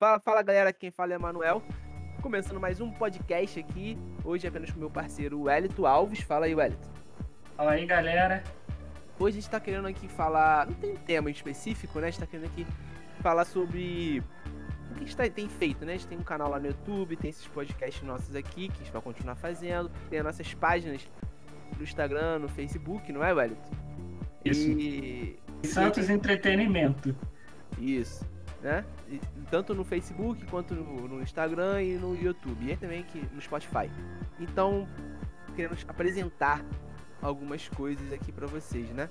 Fala, 0.00 0.18
fala 0.18 0.42
galera, 0.42 0.72
quem 0.72 0.90
fala 0.90 1.12
é 1.12 1.18
Manuel. 1.18 1.62
Começando 2.22 2.58
mais 2.58 2.80
um 2.80 2.90
podcast 2.90 3.60
aqui. 3.60 3.98
Hoje 4.24 4.46
apenas 4.46 4.70
com 4.70 4.80
meu 4.80 4.88
parceiro 4.88 5.42
Wellington 5.42 5.84
Alves. 5.84 6.20
Fala 6.20 6.46
aí, 6.46 6.54
Wellington. 6.54 6.90
Fala 7.54 7.72
aí, 7.72 7.84
galera. 7.84 8.42
Hoje 9.18 9.36
a 9.36 9.40
gente 9.42 9.50
tá 9.50 9.60
querendo 9.60 9.86
aqui 9.86 10.08
falar. 10.08 10.68
Não 10.68 10.72
tem 10.72 10.96
tema 10.96 11.30
específico, 11.30 12.00
né? 12.00 12.06
A 12.06 12.10
gente 12.10 12.20
tá 12.20 12.26
querendo 12.26 12.46
aqui 12.46 12.66
falar 13.20 13.44
sobre 13.44 14.22
o 14.90 14.94
que 14.94 15.00
a 15.00 15.06
gente 15.06 15.14
tá, 15.14 15.28
tem 15.28 15.50
feito, 15.50 15.84
né? 15.84 15.92
A 15.92 15.96
gente 15.98 16.08
tem 16.08 16.16
um 16.16 16.22
canal 16.22 16.48
lá 16.48 16.58
no 16.58 16.68
YouTube, 16.68 17.14
tem 17.16 17.28
esses 17.28 17.46
podcasts 17.48 18.02
nossos 18.02 18.34
aqui 18.34 18.68
que 18.68 18.76
a 18.76 18.84
gente 18.84 18.92
vai 18.92 19.02
continuar 19.02 19.34
fazendo. 19.34 19.90
Tem 20.08 20.20
as 20.20 20.24
nossas 20.24 20.54
páginas 20.54 21.06
no 21.76 21.84
Instagram, 21.84 22.38
no 22.38 22.48
Facebook, 22.48 23.12
não 23.12 23.22
é, 23.22 23.34
Wellington? 23.34 23.76
Isso. 24.46 24.66
E. 24.66 25.38
Santos. 25.62 26.08
Entretenimento. 26.08 27.14
Isso 27.78 28.24
né? 28.62 28.84
Tanto 29.50 29.74
no 29.74 29.84
Facebook 29.84 30.44
quanto 30.46 30.74
no, 30.74 31.22
Instagram 31.22 31.82
e 31.82 31.94
no 31.94 32.14
YouTube. 32.14 32.70
E 32.70 32.76
também 32.76 33.00
aqui 33.00 33.22
no 33.32 33.40
Spotify. 33.40 33.90
Então, 34.38 34.86
queremos 35.56 35.84
apresentar 35.88 36.64
algumas 37.20 37.68
coisas 37.68 38.12
aqui 38.12 38.32
para 38.32 38.46
vocês, 38.46 38.88
né? 38.90 39.08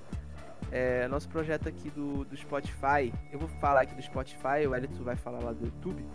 É, 0.70 1.08
nosso 1.08 1.28
projeto 1.28 1.68
aqui 1.68 1.90
do, 1.90 2.24
do 2.24 2.36
Spotify, 2.36 3.12
eu 3.32 3.38
vou 3.38 3.48
falar 3.60 3.82
aqui 3.82 3.94
do 3.94 4.02
Spotify, 4.02 4.66
o 4.68 4.74
Elito 4.74 5.02
vai 5.02 5.16
falar 5.16 5.42
lá 5.42 5.52
do 5.52 5.64
YouTube, 5.64 6.06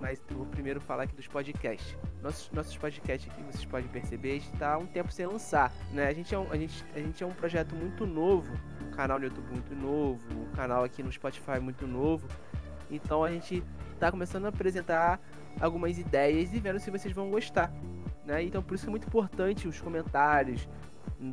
mas 0.00 0.22
eu 0.30 0.36
vou 0.38 0.46
primeiro 0.46 0.80
falar 0.80 1.02
aqui 1.02 1.14
dos 1.14 1.26
podcasts. 1.26 1.96
Nossos, 2.22 2.50
nossos 2.52 2.76
podcasts 2.76 3.30
aqui, 3.30 3.42
vocês 3.42 3.64
podem 3.66 3.88
perceber, 3.88 4.36
está 4.36 4.78
um 4.78 4.86
tempo 4.86 5.12
sem 5.12 5.26
lançar, 5.26 5.72
né? 5.92 6.06
A 6.08 6.12
gente, 6.14 6.34
é 6.34 6.38
um, 6.38 6.50
a, 6.50 6.56
gente, 6.56 6.84
a 6.94 6.98
gente 6.98 7.22
é 7.22 7.26
um 7.26 7.32
projeto 7.32 7.74
muito 7.74 8.06
novo, 8.06 8.50
canal 8.96 9.18
no 9.18 9.26
YouTube 9.26 9.50
muito 9.50 9.74
novo, 9.74 10.20
um 10.40 10.50
canal 10.52 10.82
aqui 10.82 11.02
no 11.02 11.12
Spotify 11.12 11.60
muito 11.60 11.86
novo. 11.86 12.26
Então 12.90 13.24
a 13.24 13.30
gente 13.30 13.62
tá 13.98 14.10
começando 14.10 14.46
a 14.46 14.48
apresentar 14.48 15.20
algumas 15.60 15.98
ideias 15.98 16.52
e 16.52 16.58
vendo 16.58 16.78
se 16.78 16.90
vocês 16.90 17.14
vão 17.14 17.30
gostar. 17.30 17.72
Né? 18.24 18.42
Então 18.44 18.62
por 18.62 18.74
isso 18.74 18.86
é 18.86 18.90
muito 18.90 19.06
importante 19.06 19.68
os 19.68 19.80
comentários, 19.80 20.68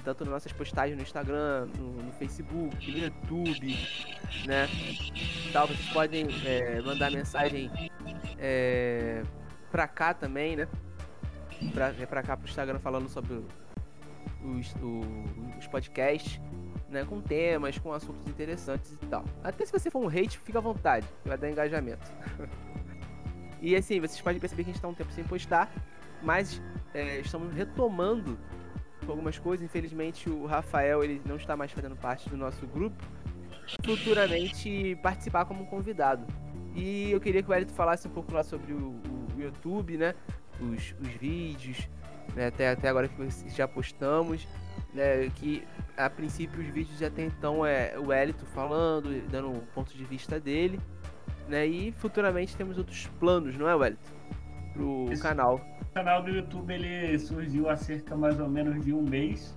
tanto 0.04 0.24
nas 0.26 0.34
nossas 0.34 0.52
postagens 0.52 0.98
no 0.98 1.04
Instagram, 1.04 1.68
no, 1.78 2.04
no 2.04 2.12
Facebook, 2.14 2.92
no 2.92 2.98
YouTube, 2.98 3.78
né? 4.46 4.68
Tal, 5.54 5.68
vocês 5.68 5.90
podem 5.90 6.28
é, 6.46 6.82
mandar 6.82 7.10
mensagem 7.12 7.72
é, 8.38 9.24
pra 9.72 9.88
cá 9.88 10.14
também, 10.14 10.56
né? 10.56 10.68
Pra, 11.74 11.94
é 12.00 12.06
pra 12.06 12.22
cá 12.22 12.36
pro 12.36 12.48
Instagram 12.48 12.80
falando 12.80 13.10
sobre 13.10 13.42
os, 14.44 14.76
os 15.58 15.68
podcasts 15.68 16.40
né, 16.90 17.06
com 17.06 17.22
temas, 17.22 17.78
com 17.78 17.92
assuntos 17.92 18.26
interessantes 18.28 18.92
e 18.92 19.06
tal. 19.08 19.24
Até 19.44 19.66
se 19.66 19.72
você 19.72 19.90
for 19.90 20.00
um 20.00 20.08
hate, 20.08 20.38
fica 20.40 20.60
à 20.60 20.62
vontade, 20.62 21.08
vai 21.26 21.38
dar 21.38 21.50
engajamento. 21.50 22.12
e 23.62 23.76
assim, 23.76 24.00
vocês 24.00 24.22
podem 24.22 24.40
perceber 24.40 24.64
que 24.64 24.70
a 24.70 24.74
gente 24.74 24.80
está 24.80 24.88
um 24.88 24.94
tempo 24.94 25.12
sem 25.12 25.24
postar, 25.24 25.72
mas 26.22 26.62
é, 26.94 27.20
estamos 27.20 27.54
retomando 27.54 28.38
algumas 29.08 29.38
coisas. 29.38 29.66
Infelizmente, 29.66 30.30
o 30.30 30.46
Rafael 30.46 31.04
ele 31.04 31.22
não 31.26 31.36
está 31.36 31.56
mais 31.56 31.72
fazendo 31.72 31.96
parte 31.96 32.30
do 32.30 32.38
nosso 32.38 32.66
grupo. 32.68 33.04
Futuramente 33.84 34.98
participar 35.04 35.46
como 35.46 35.66
convidado. 35.68 36.26
E 36.74 37.12
eu 37.12 37.20
queria 37.20 37.44
que 37.44 37.50
o 37.50 37.54
Elito 37.54 37.74
falasse 37.74 38.08
um 38.08 38.12
pouco 38.12 38.34
lá 38.34 38.44
sobre 38.44 38.72
o, 38.72 38.96
o 39.36 39.42
YouTube, 39.42 39.98
né? 39.98 40.16
Os, 40.62 40.96
os 41.00 41.10
vídeos, 41.20 41.90
né? 42.36 42.48
até, 42.48 42.70
até 42.70 42.88
agora 42.88 43.08
que 43.08 43.30
já 43.50 43.68
postamos 43.68 44.48
né, 44.94 45.30
que 45.36 45.64
a 45.96 46.10
princípio 46.10 46.62
os 46.62 46.68
vídeos 46.68 47.02
até 47.02 47.24
então 47.24 47.66
é 47.66 47.98
o 47.98 48.14
Elito 48.14 48.46
falando, 48.46 49.22
dando 49.30 49.50
o 49.50 49.62
ponto 49.74 49.96
de 49.96 50.04
vista 50.04 50.40
dele, 50.40 50.80
né? 51.48 51.66
E 51.66 51.92
futuramente 51.94 52.56
temos 52.56 52.78
outros 52.78 53.08
planos, 53.20 53.58
não 53.58 53.70
é, 53.70 53.88
Elito? 53.88 54.12
Pro 54.74 55.12
Esse 55.12 55.22
canal. 55.22 55.62
O 55.82 55.94
canal 55.94 56.22
do 56.22 56.30
YouTube 56.30 56.74
ele 56.74 57.18
surgiu 57.18 57.70
há 57.70 57.76
cerca 57.76 58.16
mais 58.16 58.40
ou 58.40 58.48
menos 58.48 58.84
de 58.84 58.94
um 58.94 59.02
mês. 59.02 59.56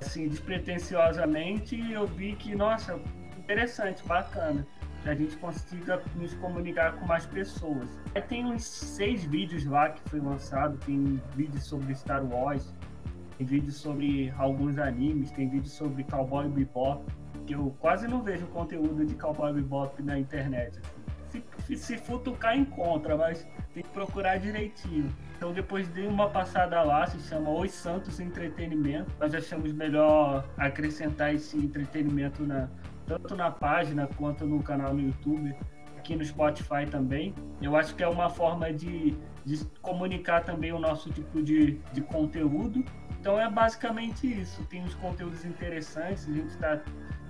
Assim, 0.00 0.28
despretensiosamente, 0.28 1.80
eu 1.92 2.06
vi 2.06 2.34
que, 2.34 2.54
nossa, 2.54 3.00
interessante, 3.38 4.04
bacana. 4.04 4.66
Que 5.02 5.08
a 5.08 5.14
gente 5.14 5.36
consiga 5.36 6.02
nos 6.14 6.34
comunicar 6.34 6.92
com 6.92 7.06
mais 7.06 7.24
pessoas. 7.26 7.88
Aí 8.14 8.22
tem 8.22 8.44
uns 8.44 8.64
seis 8.64 9.24
vídeos 9.24 9.64
lá 9.64 9.90
que 9.90 10.00
foi 10.10 10.20
lançado, 10.20 10.76
tem 10.84 11.20
vídeos 11.34 11.64
sobre 11.64 11.94
Star 11.94 12.24
Wars, 12.24 12.72
tem 13.42 13.44
vídeos 13.44 13.76
sobre 13.76 14.32
alguns 14.38 14.78
animes, 14.78 15.30
tem 15.32 15.48
vídeos 15.48 15.72
sobre 15.72 16.04
Cowboy 16.04 16.48
Bebop, 16.48 17.04
que 17.44 17.54
eu 17.54 17.74
quase 17.80 18.06
não 18.06 18.22
vejo 18.22 18.46
conteúdo 18.46 19.04
de 19.04 19.14
Cowboy 19.16 19.52
Bebop 19.52 20.00
na 20.02 20.18
internet. 20.18 20.78
Assim. 20.78 21.42
Se, 21.66 21.76
se 21.76 21.96
futucar, 21.98 22.56
encontra, 22.56 23.16
mas 23.16 23.46
tem 23.74 23.82
que 23.82 23.88
procurar 23.88 24.36
direitinho. 24.36 25.08
Então 25.36 25.52
depois 25.52 25.92
de 25.92 26.02
uma 26.06 26.28
passada 26.28 26.82
lá, 26.82 27.06
se 27.06 27.18
chama 27.20 27.50
Os 27.50 27.72
Santos 27.72 28.20
Entretenimento. 28.20 29.10
Nós 29.18 29.34
achamos 29.34 29.72
melhor 29.72 30.44
acrescentar 30.56 31.34
esse 31.34 31.56
entretenimento 31.56 32.44
na, 32.44 32.68
tanto 33.06 33.34
na 33.34 33.50
página 33.50 34.08
quanto 34.16 34.46
no 34.46 34.62
canal 34.62 34.94
no 34.94 35.00
YouTube, 35.00 35.56
aqui 35.96 36.14
no 36.14 36.24
Spotify 36.24 36.86
também. 36.88 37.34
Eu 37.60 37.74
acho 37.74 37.96
que 37.96 38.04
é 38.04 38.08
uma 38.08 38.28
forma 38.28 38.72
de, 38.72 39.16
de 39.44 39.64
comunicar 39.80 40.44
também 40.44 40.72
o 40.72 40.78
nosso 40.78 41.10
tipo 41.10 41.42
de, 41.42 41.80
de 41.92 42.02
conteúdo 42.02 42.84
então 43.22 43.40
é 43.40 43.48
basicamente 43.48 44.26
isso. 44.26 44.64
Tem 44.64 44.82
uns 44.82 44.96
conteúdos 44.96 45.44
interessantes, 45.44 46.28
a 46.28 46.32
gente 46.32 46.48
está 46.48 46.80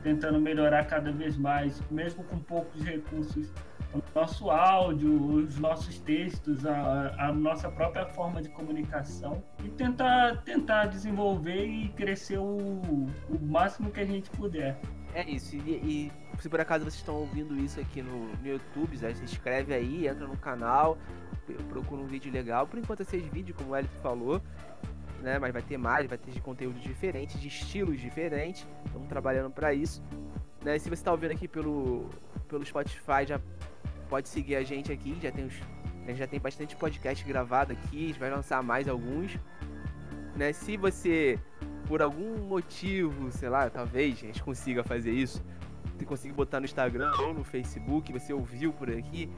tentando 0.02 0.40
melhorar 0.40 0.86
cada 0.86 1.12
vez 1.12 1.36
mais, 1.36 1.82
mesmo 1.90 2.24
com 2.24 2.38
poucos 2.38 2.82
recursos. 2.82 3.52
O 3.92 4.02
nosso 4.14 4.50
áudio, 4.50 5.14
os 5.14 5.58
nossos 5.58 5.98
textos, 5.98 6.64
a, 6.64 7.14
a 7.18 7.30
nossa 7.30 7.70
própria 7.70 8.06
forma 8.06 8.40
de 8.40 8.48
comunicação 8.48 9.44
e 9.62 9.68
tentar, 9.68 10.38
tentar 10.44 10.86
desenvolver 10.86 11.66
e 11.66 11.90
crescer 11.90 12.38
o, 12.38 12.56
o 12.56 13.38
máximo 13.42 13.90
que 13.90 14.00
a 14.00 14.06
gente 14.06 14.30
puder. 14.30 14.80
É 15.14 15.28
isso, 15.28 15.56
e, 15.56 15.60
e 15.60 16.12
se 16.40 16.48
por 16.48 16.58
acaso 16.58 16.84
vocês 16.84 16.94
estão 16.94 17.16
ouvindo 17.16 17.54
isso 17.60 17.78
aqui 17.78 18.00
no, 18.00 18.34
no 18.34 18.46
YouTube, 18.46 18.96
se 18.96 19.06
inscreve 19.22 19.74
aí, 19.74 20.08
entra 20.08 20.26
no 20.26 20.38
canal, 20.38 20.96
procura 21.68 22.00
um 22.00 22.06
vídeo 22.06 22.32
legal. 22.32 22.66
Por 22.66 22.78
enquanto 22.78 23.02
é 23.02 23.04
seis 23.04 23.26
vídeos, 23.26 23.58
como 23.58 23.72
o 23.72 23.76
Elito 23.76 23.94
falou 24.00 24.40
né? 25.22 25.38
Mas 25.38 25.52
vai 25.52 25.62
ter 25.62 25.78
mais, 25.78 26.06
vai 26.06 26.18
ter 26.18 26.30
de 26.30 26.40
conteúdos 26.40 26.82
diferentes, 26.82 27.40
de 27.40 27.48
estilos 27.48 28.00
diferentes. 28.00 28.66
Estamos 28.84 29.08
trabalhando 29.08 29.50
para 29.50 29.72
isso. 29.72 30.02
Né? 30.62 30.78
Se 30.78 30.88
você 30.88 30.94
está 30.94 31.12
ouvindo 31.12 31.32
aqui 31.32 31.48
pelo, 31.48 32.10
pelo 32.48 32.64
Spotify, 32.64 33.24
já 33.26 33.40
pode 34.08 34.28
seguir 34.28 34.56
a 34.56 34.62
gente 34.62 34.92
aqui. 34.92 35.16
Já 35.22 35.30
tem, 35.30 35.44
a 35.44 36.10
gente 36.10 36.18
já 36.18 36.26
tem 36.26 36.40
bastante 36.40 36.76
podcast 36.76 37.24
gravado 37.24 37.72
aqui. 37.72 38.04
A 38.04 38.08
gente 38.08 38.20
vai 38.20 38.30
lançar 38.30 38.62
mais 38.62 38.88
alguns. 38.88 39.38
Né? 40.36 40.52
Se 40.52 40.76
você, 40.76 41.38
por 41.86 42.02
algum 42.02 42.38
motivo, 42.38 43.30
sei 43.32 43.48
lá, 43.48 43.70
talvez 43.70 44.16
a 44.16 44.26
gente 44.26 44.42
consiga 44.42 44.82
fazer 44.82 45.12
isso. 45.12 45.42
Você 45.96 46.04
conseguir 46.04 46.34
botar 46.34 46.58
no 46.58 46.64
Instagram 46.64 47.12
ou 47.20 47.32
no 47.32 47.44
Facebook, 47.44 48.12
você 48.12 48.32
ouviu 48.32 48.72
por 48.72 48.90
aqui, 48.90 49.30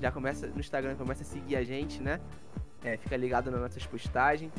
já 0.00 0.12
começa 0.12 0.46
no 0.48 0.60
Instagram, 0.60 0.94
começa 0.96 1.22
a 1.22 1.26
seguir 1.26 1.56
a 1.56 1.64
gente, 1.64 2.02
né? 2.02 2.20
É, 2.82 2.96
fica 2.96 3.16
ligado 3.16 3.50
nas 3.50 3.60
nossas 3.60 3.86
postagens 3.86 4.52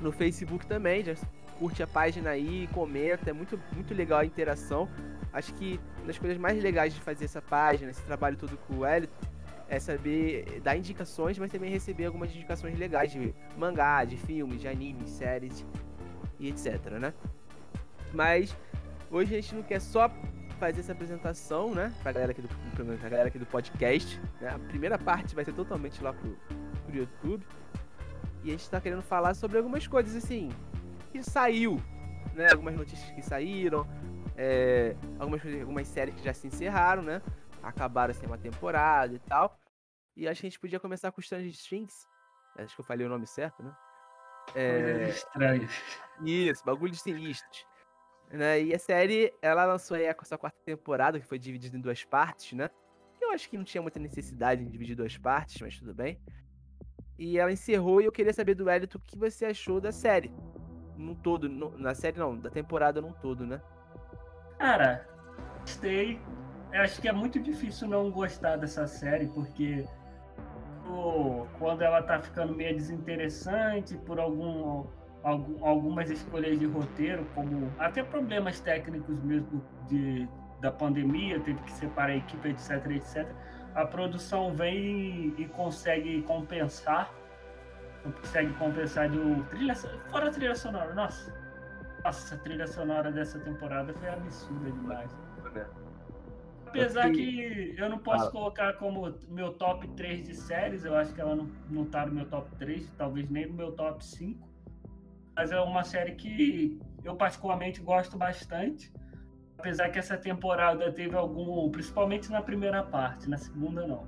no 0.00 0.12
Facebook 0.12 0.66
também, 0.66 1.04
já 1.04 1.14
curte 1.58 1.82
a 1.82 1.86
página 1.86 2.30
aí, 2.30 2.68
comenta, 2.72 3.30
é 3.30 3.32
muito, 3.32 3.58
muito 3.72 3.94
legal 3.94 4.20
a 4.20 4.24
interação. 4.24 4.88
Acho 5.32 5.52
que 5.54 5.80
uma 5.98 6.06
das 6.06 6.18
coisas 6.18 6.38
mais 6.38 6.62
legais 6.62 6.94
de 6.94 7.00
fazer 7.00 7.24
essa 7.24 7.42
página, 7.42 7.90
esse 7.90 8.02
trabalho 8.02 8.36
todo 8.36 8.56
com 8.66 8.78
o 8.78 8.86
Elito, 8.86 9.12
é 9.68 9.80
saber 9.80 10.60
dar 10.62 10.76
indicações, 10.76 11.38
mas 11.38 11.50
também 11.50 11.70
receber 11.70 12.06
algumas 12.06 12.30
indicações 12.30 12.78
legais 12.78 13.10
de 13.10 13.34
mangá, 13.56 14.04
de 14.04 14.16
filmes, 14.16 14.60
de 14.60 14.68
animes, 14.68 15.10
séries 15.10 15.64
e 16.38 16.48
etc, 16.48 16.92
né? 17.00 17.12
Mas 18.12 18.56
hoje 19.10 19.34
a 19.34 19.40
gente 19.40 19.54
não 19.54 19.62
quer 19.62 19.80
só 19.80 20.10
fazer 20.60 20.80
essa 20.80 20.92
apresentação, 20.92 21.74
né, 21.74 21.92
pra 22.02 22.12
galera 22.12 22.32
aqui 22.32 22.40
do, 22.40 22.48
pra 22.48 23.08
galera 23.08 23.28
aqui 23.28 23.38
do 23.38 23.46
podcast, 23.46 24.20
né? 24.40 24.48
A 24.48 24.58
primeira 24.58 24.98
parte 24.98 25.34
vai 25.34 25.44
ser 25.44 25.52
totalmente 25.52 26.02
lá 26.02 26.12
pro, 26.12 26.36
pro 26.86 26.96
YouTube. 26.96 27.44
E 28.46 28.50
a 28.50 28.52
gente 28.52 28.70
tá 28.70 28.80
querendo 28.80 29.02
falar 29.02 29.34
sobre 29.34 29.58
algumas 29.58 29.88
coisas 29.88 30.14
assim 30.14 30.50
que 31.10 31.20
saiu, 31.20 31.82
né? 32.32 32.52
Algumas 32.52 32.76
notícias 32.76 33.10
que 33.10 33.20
saíram, 33.20 33.84
é, 34.36 34.94
algumas, 35.18 35.44
algumas 35.44 35.88
séries 35.88 36.14
que 36.14 36.22
já 36.22 36.32
se 36.32 36.46
encerraram, 36.46 37.02
né? 37.02 37.20
Acabaram 37.60 38.14
sem 38.14 38.24
uma 38.28 38.38
temporada 38.38 39.12
e 39.12 39.18
tal. 39.18 39.58
E 40.16 40.28
acho 40.28 40.42
que 40.42 40.46
a 40.46 40.50
gente 40.50 40.60
podia 40.60 40.78
começar 40.78 41.10
com 41.10 41.20
Stranger 41.20 41.52
Things. 41.68 42.06
Acho 42.56 42.72
que 42.76 42.80
eu 42.80 42.84
falei 42.84 43.04
o 43.04 43.10
nome 43.10 43.26
certo, 43.26 43.64
né? 43.64 43.76
É... 44.54 45.08
Estranho. 45.08 45.68
Isso, 46.24 46.64
bagulho 46.64 46.92
de 46.92 47.00
sinistros. 47.00 47.66
Né? 48.30 48.62
E 48.62 48.72
a 48.72 48.78
série, 48.78 49.34
ela 49.42 49.64
lançou 49.64 49.96
aí 49.96 50.06
a 50.06 50.16
sua 50.22 50.38
quarta 50.38 50.58
temporada, 50.64 51.18
que 51.18 51.26
foi 51.26 51.40
dividida 51.40 51.76
em 51.76 51.80
duas 51.80 52.04
partes, 52.04 52.52
né? 52.52 52.70
Eu 53.20 53.32
acho 53.32 53.50
que 53.50 53.58
não 53.58 53.64
tinha 53.64 53.82
muita 53.82 53.98
necessidade 53.98 54.62
em 54.62 54.68
dividir 54.68 54.94
duas 54.94 55.18
partes, 55.18 55.60
mas 55.60 55.76
tudo 55.76 55.92
bem. 55.92 56.20
E 57.18 57.38
ela 57.38 57.52
encerrou 57.52 58.00
e 58.00 58.04
eu 58.04 58.12
queria 58.12 58.32
saber 58.32 58.54
do 58.54 58.70
Elito 58.70 58.98
o 58.98 59.00
que 59.00 59.18
você 59.18 59.46
achou 59.46 59.80
da 59.80 59.92
série. 59.92 60.30
Num 60.96 61.14
todo, 61.14 61.48
no, 61.48 61.76
na 61.78 61.94
série 61.94 62.18
não, 62.18 62.36
da 62.36 62.50
temporada 62.50 63.00
num 63.00 63.12
todo, 63.12 63.46
né? 63.46 63.60
Cara, 64.58 65.06
gostei. 65.60 66.20
eu 66.72 66.80
acho 66.82 67.00
que 67.00 67.08
é 67.08 67.12
muito 67.12 67.38
difícil 67.40 67.88
não 67.88 68.10
gostar 68.10 68.56
dessa 68.56 68.86
série, 68.86 69.26
porque 69.28 69.86
quando 71.58 71.82
ela 71.82 72.02
tá 72.02 72.20
ficando 72.20 72.54
meio 72.54 72.74
desinteressante 72.74 73.96
por 73.98 74.18
algum, 74.18 74.84
algum, 75.22 75.64
algumas 75.64 76.10
escolhas 76.10 76.58
de 76.58 76.66
roteiro, 76.66 77.26
como 77.34 77.70
até 77.78 78.02
problemas 78.02 78.60
técnicos 78.60 79.20
mesmo 79.22 79.62
de, 79.88 80.28
da 80.60 80.70
pandemia, 80.70 81.40
teve 81.40 81.60
que 81.62 81.72
separar 81.72 82.12
a 82.12 82.16
equipe, 82.16 82.48
etc, 82.48 82.86
etc. 82.90 83.26
A 83.76 83.84
produção 83.84 84.54
vem 84.54 85.34
e, 85.36 85.46
consegue 85.54 86.22
compensar, 86.22 87.12
consegue 88.02 88.52
compensar 88.54 89.08
de 89.08 89.18
trilha, 89.50 89.74
fora 90.10 90.28
a 90.28 90.30
trilha 90.30 90.54
sonora, 90.54 90.94
nossa, 90.94 91.32
nossa, 92.02 92.34
a 92.34 92.38
trilha 92.38 92.66
sonora 92.66 93.12
dessa 93.12 93.38
temporada 93.38 93.92
foi 93.92 94.08
absurda 94.08 94.70
demais. 94.70 95.10
Apesar 96.66 97.10
que 97.10 97.74
eu 97.76 97.88
não 97.90 97.98
posso 97.98 98.30
colocar 98.30 98.72
como 98.74 99.14
meu 99.28 99.52
top 99.52 99.86
3 99.88 100.26
de 100.26 100.34
séries, 100.34 100.84
eu 100.84 100.96
acho 100.96 101.12
que 101.14 101.20
ela 101.20 101.36
não, 101.36 101.48
não 101.70 101.84
tá 101.84 102.06
no 102.06 102.12
meu 102.12 102.26
top 102.26 102.50
3, 102.56 102.90
talvez 102.96 103.28
nem 103.28 103.46
no 103.46 103.54
meu 103.54 103.72
top 103.72 104.04
5. 104.04 104.48
Mas 105.34 105.52
é 105.52 105.60
uma 105.60 105.84
série 105.84 106.12
que 106.12 106.80
eu 107.04 107.14
particularmente 107.14 107.82
gosto 107.82 108.16
bastante. 108.16 108.90
Apesar 109.58 109.90
que 109.90 109.98
essa 109.98 110.16
temporada 110.16 110.92
teve 110.92 111.16
algum, 111.16 111.70
principalmente 111.70 112.30
na 112.30 112.42
primeira 112.42 112.82
parte, 112.82 113.28
na 113.28 113.36
segunda 113.36 113.86
não. 113.86 114.06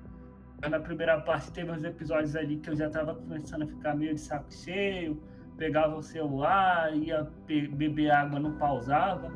Na 0.69 0.81
primeira 0.81 1.21
parte 1.21 1.53
teve 1.53 1.71
uns 1.71 1.85
episódios 1.85 2.35
ali 2.37 2.59
que 2.59 2.71
eu 2.71 2.77
já 2.77 2.91
tava 2.91 3.15
começando 3.15 3.62
a 3.62 3.67
ficar 3.67 3.95
meio 3.95 4.15
de 4.15 4.21
saco 4.21 4.53
cheio, 4.53 5.23
pegava 5.56 5.97
o 5.97 6.03
celular, 6.03 6.95
ia 6.95 7.29
beber 7.47 8.11
água, 8.11 8.39
não 8.41 8.53
pausava. 8.59 9.33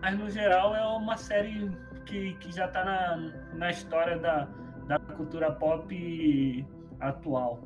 Mas 0.00 0.18
no 0.18 0.30
geral 0.30 0.74
é 0.74 0.84
uma 0.84 1.16
série 1.16 1.70
que, 2.06 2.34
que 2.34 2.50
já 2.50 2.66
está 2.66 2.84
na, 2.84 3.16
na 3.54 3.70
história 3.70 4.18
da, 4.18 4.48
da 4.86 4.98
cultura 4.98 5.52
pop 5.52 6.66
atual. 6.98 7.60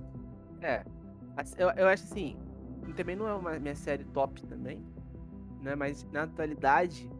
É, 0.60 0.82
eu, 1.56 1.70
eu 1.70 1.88
acho 1.88 2.04
assim, 2.04 2.36
também 2.96 3.16
não 3.16 3.28
é 3.28 3.34
uma 3.34 3.58
minha 3.58 3.74
série 3.74 4.04
top 4.04 4.44
também, 4.46 4.82
né? 5.60 5.74
Mas 5.74 6.04
na 6.10 6.24
atualidade 6.24 7.10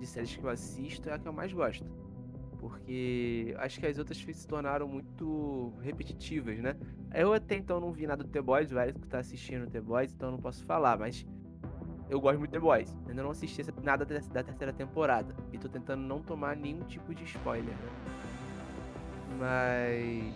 de 0.00 0.06
séries 0.06 0.34
que 0.34 0.42
eu 0.42 0.50
assisto 0.50 1.08
é 1.08 1.12
a 1.12 1.18
que 1.18 1.28
eu 1.28 1.32
mais 1.32 1.52
gosto. 1.52 1.84
Porque 2.58 3.54
acho 3.58 3.78
que 3.80 3.86
as 3.86 3.98
outras 3.98 4.18
se 4.18 4.46
tornaram 4.46 4.88
muito 4.88 5.72
repetitivas, 5.80 6.58
né? 6.58 6.76
Eu 7.14 7.32
até 7.32 7.56
então 7.56 7.80
não 7.80 7.92
vi 7.92 8.06
nada 8.06 8.22
do 8.22 8.28
The 8.28 8.42
Boys, 8.42 8.72
o 8.72 8.78
Eric 8.78 9.00
que 9.00 9.08
tá 9.08 9.18
assistindo 9.18 9.70
The 9.70 9.80
Boys, 9.80 10.12
então 10.12 10.30
não 10.30 10.38
posso 10.38 10.64
falar, 10.64 10.98
mas 10.98 11.26
eu 12.10 12.20
gosto 12.20 12.38
muito 12.38 12.50
de 12.50 12.58
The 12.58 12.60
Boys. 12.60 12.94
Ainda 13.08 13.22
não 13.22 13.30
assisti 13.30 13.62
nada 13.82 14.04
da 14.04 14.42
terceira 14.42 14.72
temporada. 14.72 15.34
E 15.52 15.58
tô 15.58 15.68
tentando 15.68 16.02
não 16.02 16.20
tomar 16.20 16.56
nenhum 16.56 16.82
tipo 16.82 17.14
de 17.14 17.24
spoiler, 17.24 17.74
né? 17.74 17.88
Mas. 19.38 20.34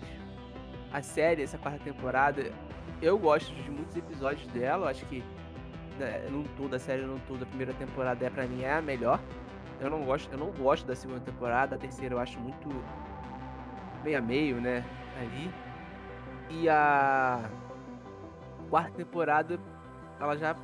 A 0.93 1.02
série, 1.02 1.43
essa 1.43 1.58
quarta 1.58 1.82
temporada, 1.82 2.52
eu 3.02 3.19
gosto 3.19 3.52
de 3.52 3.69
muitos 3.69 3.96
episódios 3.96 4.46
dela. 4.52 4.84
Eu 4.84 4.88
acho 4.88 5.05
que 5.06 5.25
né, 5.99 6.26
num 6.31 6.44
a 6.72 6.78
série 6.78 7.02
num 7.02 7.19
todo, 7.20 7.43
a 7.43 7.46
primeira 7.46 7.72
temporada 7.75 8.25
é 8.25 8.31
pra 8.31 8.46
mim 8.46 8.62
é 8.62 8.75
a 8.75 8.82
melhor. 8.82 9.20
Eu 9.81 9.91
não 9.91 10.05
gosto, 10.05 10.31
eu 10.32 10.38
não 10.38 10.50
gosto 10.50 10.87
da 10.87 10.94
segunda 10.94 11.21
temporada, 11.21 11.76
a 11.76 11.79
terceira 11.79 12.15
eu 12.15 12.19
acho 12.19 12.38
muito 12.38 12.69
meio 14.05 14.19
a 14.19 14.21
meio, 14.21 14.61
né? 14.61 14.85
Ali. 15.21 15.50
E 16.50 16.69
a 16.69 17.49
quarta 18.69 18.93
temporada, 18.93 19.59
ela 20.21 20.37
já 20.37 20.55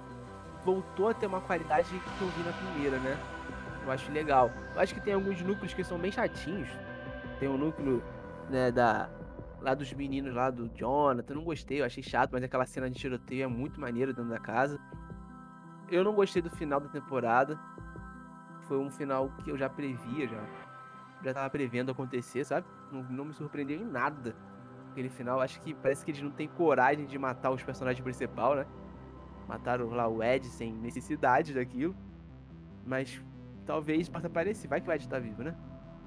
voltou 0.65 1.09
a 1.09 1.15
ter 1.15 1.27
uma 1.27 1.41
qualidade 1.41 1.89
que 1.89 2.23
eu 2.23 2.29
vi 2.29 2.43
na 2.43 2.53
primeira, 2.53 2.99
né? 2.99 3.19
Eu 3.85 3.91
acho 3.91 4.13
legal. 4.13 4.51
Eu 4.75 4.81
acho 4.81 4.95
que 4.95 5.01
tem 5.01 5.15
alguns 5.15 5.41
núcleos 5.43 5.73
que 5.73 5.83
são 5.83 5.99
bem 5.99 6.13
chatinhos. 6.13 6.69
Tem 7.39 7.49
o 7.49 7.53
um 7.53 7.59
núcleo, 7.59 8.03
né, 8.49 8.71
da. 8.71 9.09
Lá 9.61 9.75
dos 9.75 9.93
meninos 9.93 10.35
lá 10.35 10.51
do 10.51 10.71
Jonathan. 10.75 11.33
Eu 11.33 11.37
não 11.37 11.45
gostei, 11.45 11.81
eu 11.81 11.85
achei 11.85 12.03
chato, 12.03 12.31
mas 12.33 12.43
aquela 12.43 12.65
cena 12.65 12.89
de 12.89 12.99
tiroteio 12.99 13.45
é 13.45 13.47
muito 13.47 13.79
maneira 13.81 14.13
dentro 14.13 14.31
da 14.31 14.39
casa. 14.39 14.79
Eu 15.91 16.03
não 16.03 16.15
gostei 16.15 16.41
do 16.41 16.49
final 16.51 16.81
da 16.81 16.89
temporada. 16.89 17.59
Foi 18.71 18.79
um 18.79 18.89
final 18.89 19.29
que 19.43 19.51
eu 19.51 19.59
já 19.59 19.69
previa, 19.69 20.29
já. 20.29 20.41
Já 21.25 21.35
tava 21.35 21.51
prevendo 21.51 21.91
acontecer, 21.91 22.45
sabe? 22.45 22.65
Não, 22.93 23.03
não 23.03 23.25
me 23.25 23.35
surpreendeu 23.35 23.77
em 23.77 23.85
nada. 23.85 24.37
Aquele 24.93 25.09
final, 25.09 25.41
acho 25.41 25.61
que 25.61 25.75
parece 25.75 26.05
que 26.05 26.13
eles 26.13 26.23
não 26.23 26.31
têm 26.31 26.47
coragem 26.47 27.05
de 27.05 27.19
matar 27.19 27.51
os 27.51 27.65
personagens 27.65 28.01
principal, 28.01 28.55
né? 28.55 28.65
Mataram 29.49 29.91
lá 29.91 30.07
o 30.07 30.23
Ed 30.23 30.47
sem 30.47 30.73
necessidade 30.73 31.53
daquilo. 31.53 31.97
Mas 32.87 33.21
talvez 33.67 34.09
possa 34.09 34.29
aparecer. 34.29 34.69
Vai 34.69 34.81
que 34.81 34.89
o 34.89 34.93
Ed 34.93 35.09
tá 35.09 35.19
vivo, 35.19 35.43
né? 35.43 35.57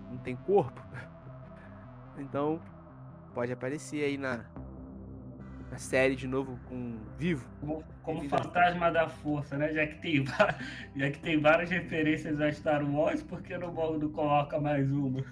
Não 0.10 0.20
tem 0.20 0.34
corpo. 0.34 0.82
então, 2.18 2.62
pode 3.34 3.52
aparecer 3.52 4.06
aí 4.06 4.18
na, 4.18 4.46
na 5.74 5.80
série 5.80 6.16
de 6.16 6.28
novo 6.28 6.60
com 6.70 7.00
vivo. 7.18 7.50
Como, 7.60 7.84
como 8.04 8.30
fantasma 8.30 8.92
da 8.92 9.10
força, 9.10 9.58
né? 9.58 9.74
Já 9.74 9.88
que, 9.88 10.00
tem, 10.00 10.24
já 10.96 11.10
que 11.10 11.20
tem 11.20 11.42
várias 11.42 11.72
referências 11.72 12.40
a 12.40 12.52
Star 12.52 12.88
Wars, 12.88 13.24
por 13.24 13.42
que 13.42 13.58
não, 13.58 13.74
não 13.74 14.12
coloca 14.12 14.62
mais 14.62 14.88
uma? 14.92 15.26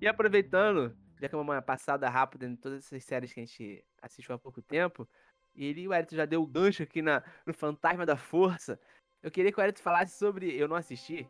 E 0.00 0.08
aproveitando, 0.08 0.96
já 1.20 1.28
que 1.28 1.34
é 1.34 1.38
uma 1.38 1.60
passada 1.60 2.08
rápida 2.08 2.46
em 2.46 2.56
todas 2.56 2.86
essas 2.86 3.04
séries 3.04 3.34
que 3.34 3.40
a 3.40 3.44
gente 3.44 3.84
assistiu 4.00 4.34
há 4.34 4.38
pouco 4.38 4.62
tempo, 4.62 5.06
e 5.54 5.66
ele, 5.66 5.86
o 5.86 5.92
Edson 5.92 6.16
já 6.16 6.24
deu 6.24 6.42
o 6.42 6.46
gancho 6.46 6.82
aqui 6.82 7.02
na, 7.02 7.22
no 7.46 7.52
Fantasma 7.52 8.06
da 8.06 8.16
Força. 8.16 8.80
Eu 9.22 9.30
queria 9.30 9.52
que 9.52 9.60
o 9.60 9.62
Edson 9.62 9.82
falasse 9.82 10.18
sobre. 10.18 10.58
Eu 10.58 10.66
não 10.66 10.76
assisti, 10.76 11.28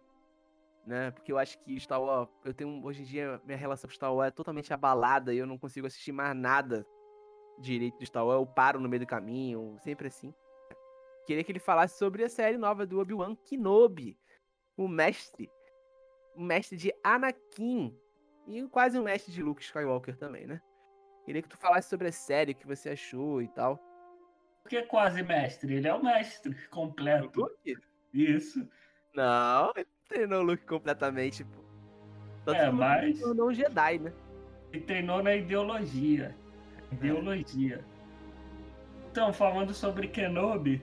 né? 0.87 1.11
Porque 1.11 1.32
eu 1.32 1.38
acho 1.38 1.58
que 1.58 1.81
Star 1.81 2.00
Wars. 2.00 2.29
Eu 2.44 2.55
tenho. 2.55 2.81
Hoje 2.84 3.02
em 3.02 3.05
dia, 3.05 3.43
minha 3.44 3.58
relação 3.58 3.90
com 3.90 3.94
Star 3.94 4.14
Wars 4.14 4.29
é 4.29 4.31
totalmente 4.31 4.73
abalada 4.73 5.34
e 5.34 5.38
eu 5.38 5.46
não 5.49 5.58
consigo 5.58 5.88
assistir 5.88 6.12
mais 6.12 6.37
nada 6.37 6.87
direito 7.60 7.99
de 7.99 8.06
Star 8.06 8.26
Wars. 8.26 8.40
Eu 8.40 8.46
paro 8.46 8.81
no 8.81 8.88
meio 8.88 9.00
do 9.00 9.06
caminho, 9.06 9.76
sempre 9.81 10.08
assim. 10.08 10.34
Queria 11.26 11.44
que 11.44 11.52
ele 11.52 11.58
falasse 11.58 11.99
sobre 11.99 12.25
a 12.25 12.28
série 12.28 12.58
nova 12.58 12.84
do 12.87 12.99
Obi-Wan 12.99 13.34
Kenobi. 13.34 14.19
O 14.76 14.88
mestre. 14.88 15.50
O 16.34 16.43
mestre 16.43 16.76
de 16.76 16.93
Anakin. 17.04 17.96
E 18.46 18.66
quase 18.69 18.99
o 18.99 19.02
mestre 19.02 19.32
de 19.32 19.43
Luke 19.43 19.62
Skywalker 19.62 20.16
também, 20.16 20.46
né? 20.46 20.60
Queria 21.25 21.43
que 21.43 21.49
tu 21.49 21.56
falasse 21.56 21.88
sobre 21.88 22.08
a 22.08 22.12
série, 22.12 22.52
o 22.52 22.54
que 22.54 22.66
você 22.66 22.90
achou 22.90 23.40
e 23.40 23.49
tal. 23.49 23.78
Porque 24.62 24.82
quase 24.82 25.22
mestre, 25.22 25.75
ele 25.75 25.88
é 25.88 25.94
o 25.94 26.02
mestre 26.02 26.55
completo. 26.69 27.50
Isso. 28.12 28.69
Não, 29.15 29.72
ele 29.77 29.88
treinou 30.08 30.41
o 30.41 30.44
Luke 30.44 30.67
completamente, 30.67 31.44
pô. 31.44 31.62
Tanto 32.44 32.60
é, 32.60 32.70
mas. 32.70 33.05
Ele 33.05 33.20
tornou 33.20 33.48
um 33.48 33.55
Jedi, 33.55 33.98
né? 33.98 34.12
Ele 34.72 34.84
treinou 34.84 35.22
na 35.22 35.34
ideologia. 35.34 36.36
Ideologia. 36.93 37.77
É. 37.77 37.93
Então, 39.11 39.32
falando 39.32 39.75
sobre 39.75 40.08
Kenobi, 40.08 40.82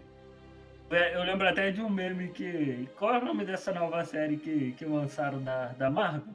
é, 0.92 1.16
eu 1.16 1.24
lembro 1.24 1.48
até 1.48 1.72
de 1.72 1.82
um 1.82 1.90
meme 1.90 2.30
que. 2.30 2.88
Qual 2.98 3.14
é 3.14 3.20
o 3.20 3.26
nome 3.26 3.46
dessa 3.46 3.72
nova 3.72 4.04
série 4.06 4.38
que, 4.38 4.72
que 4.74 4.86
lançaram 4.86 5.42
da, 5.44 5.68
da 5.70 5.90
Marvel? 5.90 6.34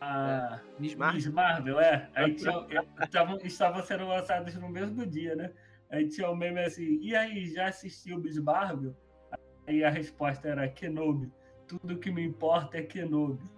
A 0.00 0.60
é, 0.62 0.80
Miss 0.80 0.94
Marvel. 0.94 1.16
Miss 1.16 1.32
Marvel, 1.32 1.80
é. 1.80 2.08
Aí 2.14 2.32
tinha, 2.36 2.66
estavam, 3.02 3.38
estavam 3.42 3.82
sendo 3.82 4.06
lançados 4.06 4.54
no 4.56 4.68
mesmo 4.68 5.06
dia, 5.06 5.34
né? 5.34 5.52
Aí 5.90 6.08
tinha 6.08 6.30
um 6.30 6.36
meme 6.36 6.60
assim, 6.60 6.98
e 7.00 7.14
aí, 7.14 7.46
já 7.46 7.68
assistiu 7.68 8.18
Miss 8.18 8.38
Marvel? 8.38 8.94
Aí 9.66 9.82
a 9.82 9.90
resposta 9.90 10.48
era 10.48 10.68
Kenobi. 10.68 11.32
Tudo 11.66 11.98
que 11.98 12.10
me 12.10 12.24
importa 12.24 12.78
é 12.78 12.82
Kenobi. 12.82 13.48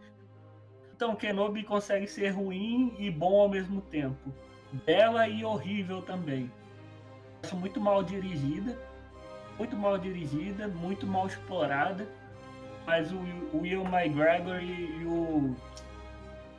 Então, 0.95 1.15
Kenobi 1.15 1.63
consegue 1.63 2.07
ser 2.07 2.31
ruim 2.31 2.95
e 2.99 3.11
bom 3.11 3.41
ao 3.41 3.49
mesmo 3.49 3.81
tempo. 3.81 4.33
Bela 4.73 5.29
e 5.29 5.45
horrível 5.45 6.03
também. 6.03 6.51
Acho 7.43 7.57
muito 7.57 7.81
mal 7.81 8.03
dirigida. 8.03 8.77
Muito 9.57 9.77
mal 9.77 9.99
dirigida, 9.99 10.69
muito 10.69 11.07
mal 11.07 11.27
explorada. 11.27 12.07
Mas 12.87 13.13
o, 13.13 13.19
Will 13.55 13.85
McGregor 13.85 14.61
e, 14.63 15.01
e 15.01 15.05
o 15.05 15.55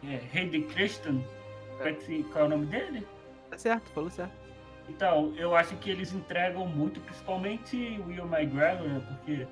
é, 0.03 0.21
Hayden 0.33 0.63
Christian, 0.63 1.21
é. 1.79 1.93
qual 2.31 2.45
é 2.45 2.47
o 2.47 2.49
nome 2.49 2.65
dele? 2.67 3.07
Tá 3.49 3.57
certo, 3.57 3.89
falou 3.91 4.09
certo. 4.09 4.33
Então, 4.87 5.33
eu 5.37 5.55
acho 5.55 5.75
que 5.77 5.89
eles 5.89 6.13
entregam 6.13 6.65
muito, 6.65 6.99
principalmente 7.01 7.99
o 7.99 8.07
Will 8.07 8.25
McGregor, 8.25 8.87
né? 8.87 9.01
porque 9.07 9.47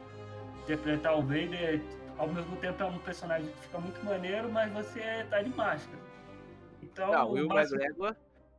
interpretar 0.63 1.17
o 1.17 1.21
Vader, 1.21 1.81
ao 2.17 2.27
mesmo 2.27 2.55
tempo, 2.57 2.83
é 2.83 2.85
um 2.85 2.97
personagem 2.99 3.47
que 3.47 3.59
fica 3.61 3.79
muito 3.79 4.03
maneiro, 4.03 4.51
mas 4.51 4.71
você 4.71 5.25
tá 5.29 5.41
de 5.41 5.49
máscara. 5.49 5.99
Então, 6.81 7.11
Não, 7.11 7.29
o 7.29 7.31
Will. 7.33 7.49
McGregor 7.51 8.15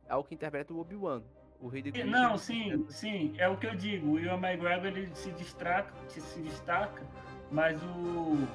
é 0.09 0.15
o 0.15 0.23
que 0.23 0.33
interpreta 0.35 0.73
o 0.73 0.79
Obi-Wan. 0.79 1.21
O 1.61 1.67
rei 1.67 1.81
de 1.81 2.03
Não, 2.03 2.37
sim, 2.37 2.85
sim, 2.89 3.33
é 3.37 3.47
o 3.47 3.57
que 3.57 3.67
eu 3.67 3.75
digo. 3.75 4.07
O 4.07 4.13
Will 4.13 4.33
McGregor 4.33 4.87
ele 4.87 5.13
se 5.13 5.29
destaca, 5.31 5.93
se 6.07 6.41
destaca, 6.41 7.05
mas 7.51 7.81
o 7.83 8.47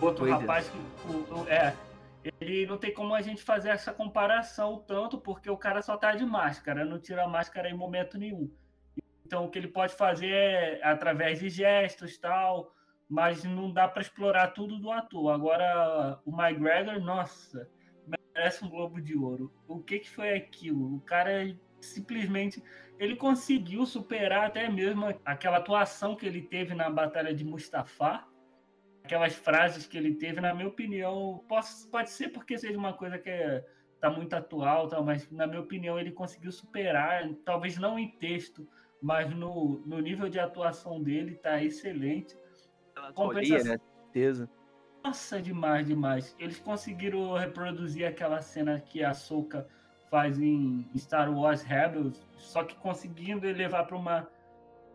outro 0.00 0.30
rapaz 0.30 0.68
que 0.68 0.78
o, 1.10 1.40
o, 1.40 1.48
é 1.48 1.74
ele 2.40 2.66
não 2.66 2.76
tem 2.76 2.92
como 2.92 3.14
a 3.14 3.22
gente 3.22 3.42
fazer 3.42 3.70
essa 3.70 3.92
comparação 3.92 4.84
tanto 4.86 5.18
porque 5.18 5.48
o 5.48 5.56
cara 5.56 5.80
só 5.80 5.96
tá 5.96 6.14
de 6.14 6.24
máscara, 6.26 6.84
não 6.84 6.98
tira 6.98 7.24
a 7.24 7.28
máscara 7.28 7.70
em 7.70 7.74
momento 7.74 8.18
nenhum. 8.18 8.50
Então 9.24 9.44
o 9.44 9.50
que 9.50 9.58
ele 9.58 9.68
pode 9.68 9.94
fazer 9.94 10.30
é 10.30 10.80
através 10.82 11.38
de 11.38 11.48
gestos 11.48 12.18
tal, 12.18 12.74
mas 13.08 13.44
não 13.44 13.72
dá 13.72 13.88
para 13.88 14.02
explorar 14.02 14.48
tudo 14.48 14.78
do 14.78 14.90
ator. 14.90 15.32
Agora, 15.32 16.18
o 16.24 16.30
McGregor, 16.30 17.00
nossa, 17.00 17.68
merece 18.40 18.64
um 18.64 18.70
Globo 18.70 19.00
de 19.00 19.16
Ouro. 19.16 19.52
O 19.68 19.78
que, 19.78 19.98
que 19.98 20.10
foi 20.10 20.34
aquilo? 20.34 20.96
O 20.96 21.00
cara 21.00 21.54
simplesmente 21.78 22.62
ele 22.98 23.14
conseguiu 23.16 23.84
superar 23.84 24.46
até 24.46 24.68
mesmo 24.68 25.06
aquela 25.24 25.58
atuação 25.58 26.16
que 26.16 26.26
ele 26.26 26.42
teve 26.42 26.74
na 26.74 26.88
Batalha 26.88 27.34
de 27.34 27.44
Mustafa. 27.44 28.26
Aquelas 29.04 29.34
frases 29.34 29.86
que 29.86 29.96
ele 29.96 30.14
teve, 30.14 30.40
na 30.40 30.54
minha 30.54 30.68
opinião, 30.68 31.44
pode, 31.48 31.66
pode 31.90 32.10
ser 32.10 32.28
porque 32.28 32.56
seja 32.56 32.78
uma 32.78 32.92
coisa 32.92 33.18
que 33.18 33.28
é, 33.28 33.64
tá 34.00 34.10
muito 34.10 34.34
atual, 34.34 34.88
tá, 34.88 35.00
mas 35.02 35.30
na 35.30 35.46
minha 35.46 35.60
opinião 35.60 35.98
ele 35.98 36.12
conseguiu 36.12 36.52
superar, 36.52 37.28
talvez 37.44 37.76
não 37.78 37.98
em 37.98 38.08
texto, 38.08 38.68
mas 39.02 39.34
no, 39.34 39.82
no 39.86 39.98
nível 40.00 40.28
de 40.28 40.38
atuação 40.38 41.02
dele 41.02 41.34
tá 41.34 41.62
excelente. 41.62 42.36
Compensação... 43.14 43.72
né? 43.72 43.80
Certeza. 44.04 44.50
Nossa, 45.02 45.40
demais, 45.40 45.86
demais. 45.86 46.36
Eles 46.38 46.58
conseguiram 46.58 47.34
reproduzir 47.34 48.06
aquela 48.06 48.42
cena 48.42 48.78
que 48.80 49.02
a 49.02 49.14
Soca 49.14 49.66
faz 50.10 50.38
em 50.38 50.86
Star 50.96 51.32
Wars 51.32 51.62
Rebels, 51.62 52.26
só 52.36 52.64
que 52.64 52.74
conseguindo 52.76 53.46
elevar 53.46 53.86
para 53.86 53.96
uma 53.96 54.28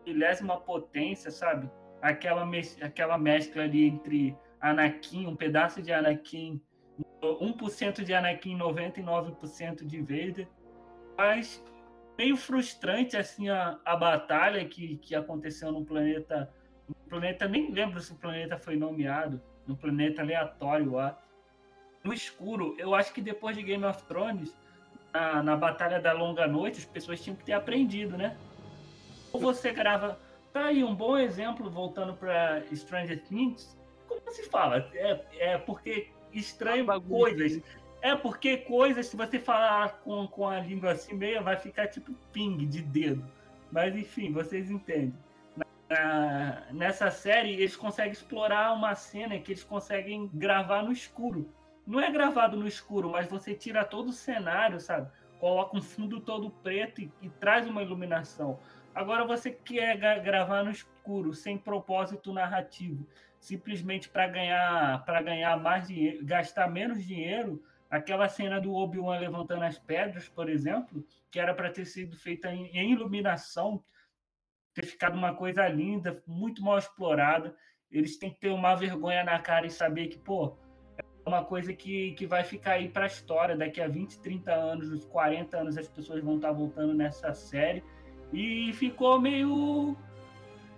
milésima 0.06 0.60
potência, 0.60 1.30
sabe? 1.30 1.68
Aquela, 2.00 2.46
mes 2.46 2.78
aquela 2.80 3.18
mescla 3.18 3.62
ali 3.62 3.86
entre 3.86 4.36
Anakin, 4.60 5.26
um 5.26 5.34
pedaço 5.34 5.82
de 5.82 5.92
Anakin, 5.92 6.60
1% 7.20 8.04
de 8.04 8.14
Anakin, 8.14 8.56
99% 8.58 9.84
de 9.84 10.00
Vader. 10.00 10.48
Mas 11.16 11.64
meio 12.16 12.36
frustrante 12.36 13.16
assim 13.16 13.48
a, 13.48 13.78
a 13.84 13.96
batalha 13.96 14.64
que, 14.66 14.98
que 14.98 15.14
aconteceu 15.14 15.72
no 15.72 15.84
planeta. 15.84 16.52
No 16.88 16.94
planeta, 17.08 17.48
nem 17.48 17.72
lembro 17.72 18.00
se 18.00 18.12
o 18.12 18.16
planeta 18.16 18.56
foi 18.56 18.76
nomeado, 18.76 19.42
no 19.66 19.76
planeta 19.76 20.22
aleatório 20.22 20.92
lá. 20.92 21.18
No 22.02 22.12
escuro, 22.12 22.74
eu 22.78 22.94
acho 22.94 23.12
que 23.12 23.20
depois 23.20 23.56
de 23.56 23.62
Game 23.62 23.84
of 23.84 24.02
Thrones, 24.04 24.54
na, 25.12 25.42
na 25.42 25.56
Batalha 25.56 26.00
da 26.00 26.12
Longa 26.12 26.46
Noite, 26.46 26.78
as 26.78 26.84
pessoas 26.84 27.20
tinham 27.20 27.36
que 27.36 27.44
ter 27.44 27.52
aprendido, 27.52 28.16
né? 28.16 28.36
Ou 29.32 29.40
você 29.40 29.72
grava. 29.72 30.18
Tá 30.52 30.66
aí 30.66 30.84
um 30.84 30.94
bom 30.94 31.18
exemplo, 31.18 31.68
voltando 31.68 32.14
para 32.14 32.62
Stranger 32.74 33.22
Things. 33.24 33.76
Como 34.08 34.30
se 34.30 34.44
fala? 34.44 34.88
É, 34.94 35.20
é 35.38 35.58
porque 35.58 36.08
estranho 36.32 36.86
coisas. 37.02 37.60
É 38.00 38.14
porque 38.14 38.58
coisas, 38.58 39.06
se 39.06 39.16
você 39.16 39.38
falar 39.38 40.00
com, 40.00 40.28
com 40.28 40.46
a 40.46 40.60
língua 40.60 40.92
assim 40.92 41.14
meia, 41.14 41.42
vai 41.42 41.56
ficar 41.56 41.88
tipo 41.88 42.12
ping 42.32 42.58
de 42.66 42.82
dedo. 42.82 43.24
Mas 43.72 43.96
enfim, 43.96 44.32
vocês 44.32 44.70
entendem. 44.70 45.14
Na, 45.88 46.66
nessa 46.72 47.10
série, 47.10 47.52
eles 47.52 47.76
conseguem 47.76 48.12
explorar 48.12 48.72
uma 48.72 48.94
cena 48.94 49.38
que 49.38 49.52
eles 49.52 49.64
conseguem 49.64 50.28
gravar 50.34 50.82
no 50.82 50.92
escuro 50.92 51.48
não 51.86 52.00
é 52.00 52.10
gravado 52.10 52.56
no 52.56 52.66
escuro, 52.66 53.10
mas 53.10 53.28
você 53.28 53.54
tira 53.54 53.84
todo 53.84 54.08
o 54.08 54.12
cenário, 54.12 54.80
sabe? 54.80 55.08
Coloca 55.38 55.76
um 55.76 55.82
fundo 55.82 56.20
todo 56.20 56.50
preto 56.50 57.00
e, 57.00 57.12
e 57.22 57.28
traz 57.28 57.68
uma 57.68 57.82
iluminação. 57.82 58.58
Agora 58.94 59.24
você 59.24 59.50
quer 59.50 59.96
gravar 60.20 60.64
no 60.64 60.70
escuro, 60.70 61.32
sem 61.32 61.56
propósito 61.56 62.32
narrativo, 62.32 63.06
simplesmente 63.38 64.08
para 64.08 64.26
ganhar, 64.26 65.04
para 65.04 65.22
ganhar 65.22 65.56
mais 65.58 65.86
dinheiro, 65.86 66.24
gastar 66.24 66.68
menos 66.68 67.04
dinheiro. 67.04 67.62
Aquela 67.88 68.28
cena 68.28 68.60
do 68.60 68.74
Obi-Wan 68.74 69.18
levantando 69.20 69.62
as 69.62 69.78
pedras, 69.78 70.28
por 70.28 70.48
exemplo, 70.48 71.06
que 71.30 71.38
era 71.38 71.54
para 71.54 71.70
ter 71.70 71.84
sido 71.84 72.16
feita 72.16 72.50
em, 72.50 72.66
em 72.76 72.92
iluminação, 72.92 73.80
ter 74.76 74.84
ficado 74.84 75.16
uma 75.16 75.32
coisa 75.32 75.66
linda, 75.66 76.22
muito 76.26 76.62
mal 76.62 76.76
explorada. 76.76 77.56
Eles 77.90 78.18
têm 78.18 78.30
que 78.30 78.38
ter 78.38 78.50
uma 78.50 78.74
vergonha 78.74 79.24
na 79.24 79.38
cara 79.38 79.66
e 79.66 79.70
saber 79.70 80.08
que, 80.08 80.18
pô, 80.18 80.54
uma 81.26 81.42
coisa 81.42 81.72
que, 81.72 82.12
que 82.12 82.26
vai 82.26 82.44
ficar 82.44 82.72
aí 82.72 82.86
para 82.86 83.04
a 83.04 83.06
história. 83.06 83.56
Daqui 83.56 83.80
a 83.80 83.88
20, 83.88 84.20
30 84.20 84.52
anos, 84.52 84.92
uns 84.92 85.06
40 85.06 85.56
anos, 85.56 85.78
as 85.78 85.88
pessoas 85.88 86.22
vão 86.22 86.36
estar 86.36 86.48
tá 86.48 86.54
voltando 86.54 86.92
nessa 86.92 87.32
série. 87.32 87.82
E 88.30 88.70
ficou 88.74 89.18
meio. 89.18 89.96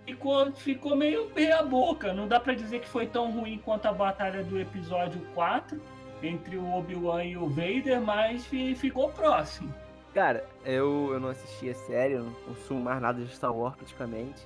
Ficou, 0.05 0.51
ficou 0.53 0.95
meio 0.95 1.29
meia 1.35 1.61
boca. 1.61 2.13
Não 2.13 2.25
dá 2.25 2.39
para 2.39 2.53
dizer 2.53 2.79
que 2.79 2.87
foi 2.87 3.05
tão 3.05 3.29
ruim 3.31 3.57
quanto 3.57 3.85
a 3.85 3.91
batalha 3.91 4.45
do 4.45 4.57
episódio 4.57 5.21
4 5.35 5.79
entre 6.23 6.55
o 6.55 6.73
Obi-Wan 6.73 7.25
e 7.25 7.37
o 7.37 7.47
Vader, 7.49 8.01
mas 8.01 8.45
ficou 8.45 9.09
próximo. 9.11 9.73
Cara, 10.13 10.45
eu, 10.65 11.09
eu 11.13 11.19
não 11.19 11.29
assisti 11.29 11.69
a 11.69 11.75
série, 11.75 12.13
eu 12.15 12.23
não 12.23 12.33
consumo 12.45 12.81
mais 12.81 13.01
nada 13.01 13.23
de 13.23 13.33
Star 13.33 13.55
Wars 13.55 13.75
praticamente. 13.75 14.45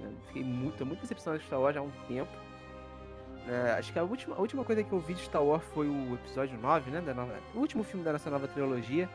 Eu 0.00 0.10
fiquei 0.26 0.44
muito, 0.44 0.84
muito 0.86 1.00
decepcionado 1.00 1.40
de 1.40 1.46
Star 1.46 1.60
Wars 1.60 1.76
há 1.76 1.82
um 1.82 1.90
tempo. 2.08 2.30
É, 3.48 3.72
acho 3.72 3.92
que 3.92 3.98
a 3.98 4.02
última, 4.02 4.34
a 4.34 4.40
última 4.40 4.64
coisa 4.64 4.82
que 4.82 4.92
eu 4.92 4.98
vi 4.98 5.14
de 5.14 5.22
Star 5.22 5.44
Wars 5.44 5.62
foi 5.72 5.86
o 5.86 6.14
episódio 6.14 6.58
9, 6.58 6.90
né? 6.90 7.00
Da 7.00 7.14
nova, 7.14 7.34
o 7.54 7.58
último 7.58 7.84
filme 7.84 8.04
da 8.04 8.12
nossa 8.12 8.30
nova 8.30 8.48
trilogia. 8.48 9.08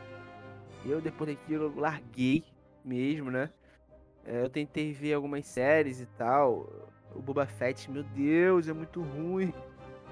Eu, 0.84 1.00
depois 1.00 1.30
daquilo, 1.30 1.72
larguei 1.78 2.44
mesmo, 2.84 3.30
né? 3.30 3.50
É, 4.24 4.42
eu 4.42 4.48
tentei 4.48 4.92
ver 4.92 5.14
algumas 5.14 5.44
séries 5.46 6.00
e 6.00 6.06
tal. 6.06 6.68
O 7.14 7.20
Boba 7.20 7.44
Fett, 7.44 7.90
meu 7.90 8.02
Deus, 8.02 8.68
é 8.68 8.72
muito 8.72 9.02
ruim. 9.02 9.52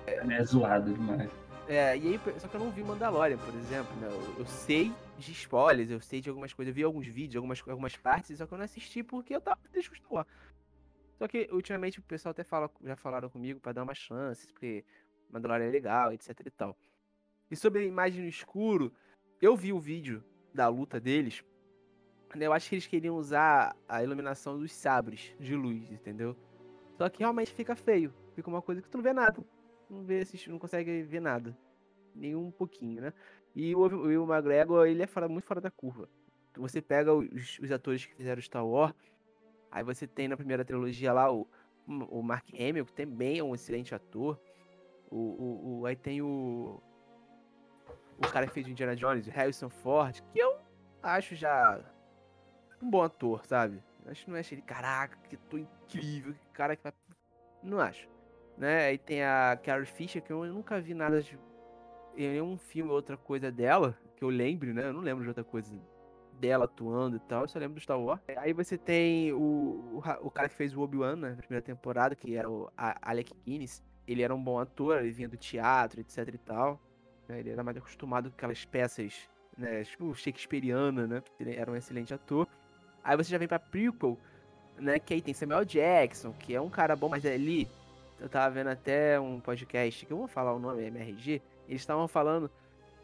É, 0.07 0.21
é 0.35 0.45
zoado 0.45 0.93
demais. 0.93 1.31
É, 1.69 1.97
e 1.97 2.09
aí, 2.09 2.21
só 2.39 2.49
que 2.49 2.57
eu 2.57 2.61
não 2.61 2.71
vi 2.71 2.83
Mandalorian, 2.83 3.39
por 3.39 3.55
exemplo, 3.55 3.95
né? 4.01 4.09
Eu, 4.11 4.41
eu, 4.41 4.47
sei 4.47 4.93
de 5.21 5.33
spoilers, 5.33 5.91
eu 5.91 6.01
sei 6.01 6.21
de 6.21 6.29
algumas 6.29 6.53
coisas, 6.53 6.71
eu 6.71 6.75
vi 6.75 6.83
alguns 6.83 7.07
vídeos, 7.07 7.37
algumas, 7.37 7.63
algumas 7.69 7.97
partes, 7.97 8.39
só 8.39 8.47
que 8.47 8.53
eu 8.53 8.59
não 8.59 8.65
assisti 8.65 9.03
porque 9.03 9.35
eu 9.35 9.41
tava 9.41 9.61
Wars. 10.11 10.27
Só 11.19 11.29
que 11.29 11.49
ultimamente 11.53 11.99
o 11.99 12.03
pessoal 12.03 12.31
até 12.31 12.43
fala, 12.43 12.71
já 12.83 12.97
falaram 12.97 13.29
comigo 13.29 13.61
para 13.61 13.73
dar 13.73 13.83
uma 13.83 13.95
chance, 13.95 14.53
porque 14.53 14.85
Mandalorian 15.31 15.67
é 15.67 15.71
legal, 15.71 16.13
etc 16.13 16.41
e 16.45 16.51
tal. 16.51 16.77
E 17.51 17.57
sobre 17.57 17.83
a 17.83 17.85
imagem 17.85 18.23
no 18.23 18.29
escuro, 18.29 18.93
eu 19.41 19.57
vi 19.57 19.73
o 19.73 19.79
vídeo 19.79 20.25
da 20.55 20.69
luta 20.69 21.01
deles. 21.01 21.45
Né, 22.35 22.47
eu 22.47 22.53
acho 22.53 22.69
que 22.69 22.75
eles 22.77 22.87
queriam 22.87 23.17
usar 23.17 23.77
a 23.89 24.03
iluminação 24.03 24.59
dos 24.59 24.73
sabres 24.73 25.35
de 25.39 25.55
luz, 25.55 25.91
entendeu? 25.91 26.37
Só 26.97 27.09
que 27.09 27.21
realmente 27.21 27.53
fica 27.53 27.75
feio. 27.75 28.13
Fica 28.35 28.49
uma 28.49 28.63
coisa 28.63 28.81
que 28.81 28.89
tu 28.89 28.99
não 28.99 29.03
vê 29.03 29.13
nada. 29.13 29.45
Não 29.89 30.05
vê, 30.05 30.23
não 30.47 30.59
consegue 30.59 31.03
ver 31.03 31.21
nada. 31.21 31.57
Nem 32.15 32.35
um 32.35 32.51
pouquinho, 32.51 33.03
né? 33.03 33.13
E 33.55 33.75
o 33.75 33.81
Will 33.81 34.25
McGregor, 34.25 34.87
ele 34.87 35.03
é 35.03 35.07
fora, 35.07 35.29
muito 35.29 35.45
fora 35.45 35.61
da 35.61 35.71
curva. 35.71 36.09
Você 36.57 36.81
pega 36.81 37.13
os, 37.13 37.59
os 37.59 37.71
atores 37.71 38.07
que 38.07 38.15
fizeram 38.15 38.41
Star 38.41 38.67
Wars, 38.67 38.95
Aí 39.71 39.85
você 39.85 40.07
tem 40.07 40.27
na 40.27 40.37
primeira 40.37 40.65
trilogia 40.65 41.13
lá 41.13 41.33
o, 41.33 41.49
o 41.87 42.23
Mark 42.23 42.49
Hamill, 42.55 42.85
que 42.85 42.93
também 42.93 43.39
é 43.39 43.45
um 43.45 43.55
excelente 43.55 43.95
ator. 43.95 44.41
O, 45.11 45.17
o, 45.17 45.81
o, 45.81 45.87
aí 45.87 45.95
tem 45.95 46.21
o. 46.21 46.83
O 48.19 48.29
cara 48.31 48.47
que 48.47 48.53
fez 48.53 48.67
o 48.67 48.71
Indiana 48.71 48.95
Jones, 48.97 49.27
o 49.27 49.31
Harrison 49.31 49.71
Ford, 49.71 50.21
que 50.33 50.39
eu 50.39 50.59
acho 51.03 51.35
já 51.35 51.81
um 52.83 52.91
bom 52.91 53.03
ator, 53.03 53.47
sabe? 53.47 53.83
Acho 54.07 54.31
não 54.31 54.39
acho 54.39 54.53
ele, 54.53 54.63
caraca, 54.63 55.17
que 55.29 55.37
ator 55.37 55.61
incrível, 55.61 56.35
que 56.35 56.47
cara 56.53 56.77
que 56.77 56.83
vai. 56.83 56.93
Não 57.63 57.81
acho. 57.81 58.09
Né? 58.59 58.87
Aí 58.87 58.99
tem 58.99 59.25
a 59.25 59.59
Carrie 59.63 59.87
Fisher, 59.87 60.23
que 60.23 60.33
eu 60.33 60.45
nunca 60.47 60.81
vi 60.81 60.95
nada 60.95 61.23
de. 61.23 61.39
Em 62.17 62.29
nenhum 62.29 62.57
filme 62.57 62.91
ou 62.91 62.97
outra 62.97 63.17
coisa 63.17 63.51
dela, 63.51 63.97
que 64.17 64.25
eu 64.25 64.29
lembre, 64.29 64.73
né? 64.73 64.89
Eu 64.89 64.93
não 64.93 65.01
lembro 65.01 65.23
de 65.23 65.29
outra 65.29 65.45
coisa 65.45 65.73
dela 66.41 66.65
atuando 66.65 67.17
e 67.17 67.21
tal, 67.21 67.43
eu 67.43 67.49
só 67.49 67.59
lembro 67.59 67.75
do 67.75 67.81
Star 67.81 68.01
Wars. 68.01 68.21
Aí 68.37 68.53
você 68.53 68.79
tem 68.79 69.33
o, 69.33 69.39
o, 69.39 70.03
o 70.23 70.31
cara 70.31 70.49
que 70.49 70.55
fez 70.55 70.75
o 70.75 70.81
Obi-Wan 70.81 71.17
né, 71.17 71.31
na 71.31 71.37
primeira 71.37 71.63
temporada, 71.63 72.17
que 72.17 72.35
era 72.35 72.51
o 72.51 72.71
Alec 72.77 73.33
Guinness. 73.45 73.83
Ele 74.09 74.23
era 74.23 74.35
um 74.35 74.43
bom 74.43 74.59
ator, 74.59 74.99
ele 74.99 75.11
vinha 75.11 75.29
do 75.29 75.37
teatro, 75.37 76.01
etc 76.01 76.29
e 76.35 76.39
tal. 76.39 76.81
Né, 77.29 77.41
ele 77.41 77.51
era 77.51 77.63
mais 77.63 77.77
acostumado 77.77 78.31
com 78.31 78.37
aquelas 78.37 78.65
peças, 78.65 79.29
né, 79.57 79.85
tipo 79.85 80.15
Shakespeareana, 80.15 81.07
né? 81.07 81.23
Ele 81.39 81.55
era 81.55 81.71
um 81.71 81.77
excelente 81.77 82.15
ator. 82.15 82.49
Aí 83.05 83.17
você 83.17 83.31
já 83.31 83.39
vem 83.39 83.47
pra 83.47 83.59
prequel, 83.59 84.19
né, 84.79 84.99
que 84.99 85.15
aí 85.15 85.21
tem 85.21 85.35
Samuel 85.35 85.65
Jackson, 85.65 86.33
que 86.33 86.55
é 86.55 86.61
um 86.61 86.71
cara 86.71 86.97
bom, 86.97 87.09
mas 87.09 87.25
ali 87.25 87.69
eu 88.19 88.29
tava 88.29 88.55
vendo 88.55 88.69
até 88.69 89.19
um 89.21 89.41
podcast, 89.41 90.05
que 90.05 90.13
eu 90.13 90.19
vou 90.19 90.27
falar 90.27 90.55
o 90.55 90.59
nome, 90.59 90.85
MRG, 90.85 91.41
eles 91.71 91.83
estavam 91.83 92.07
falando 92.07 92.51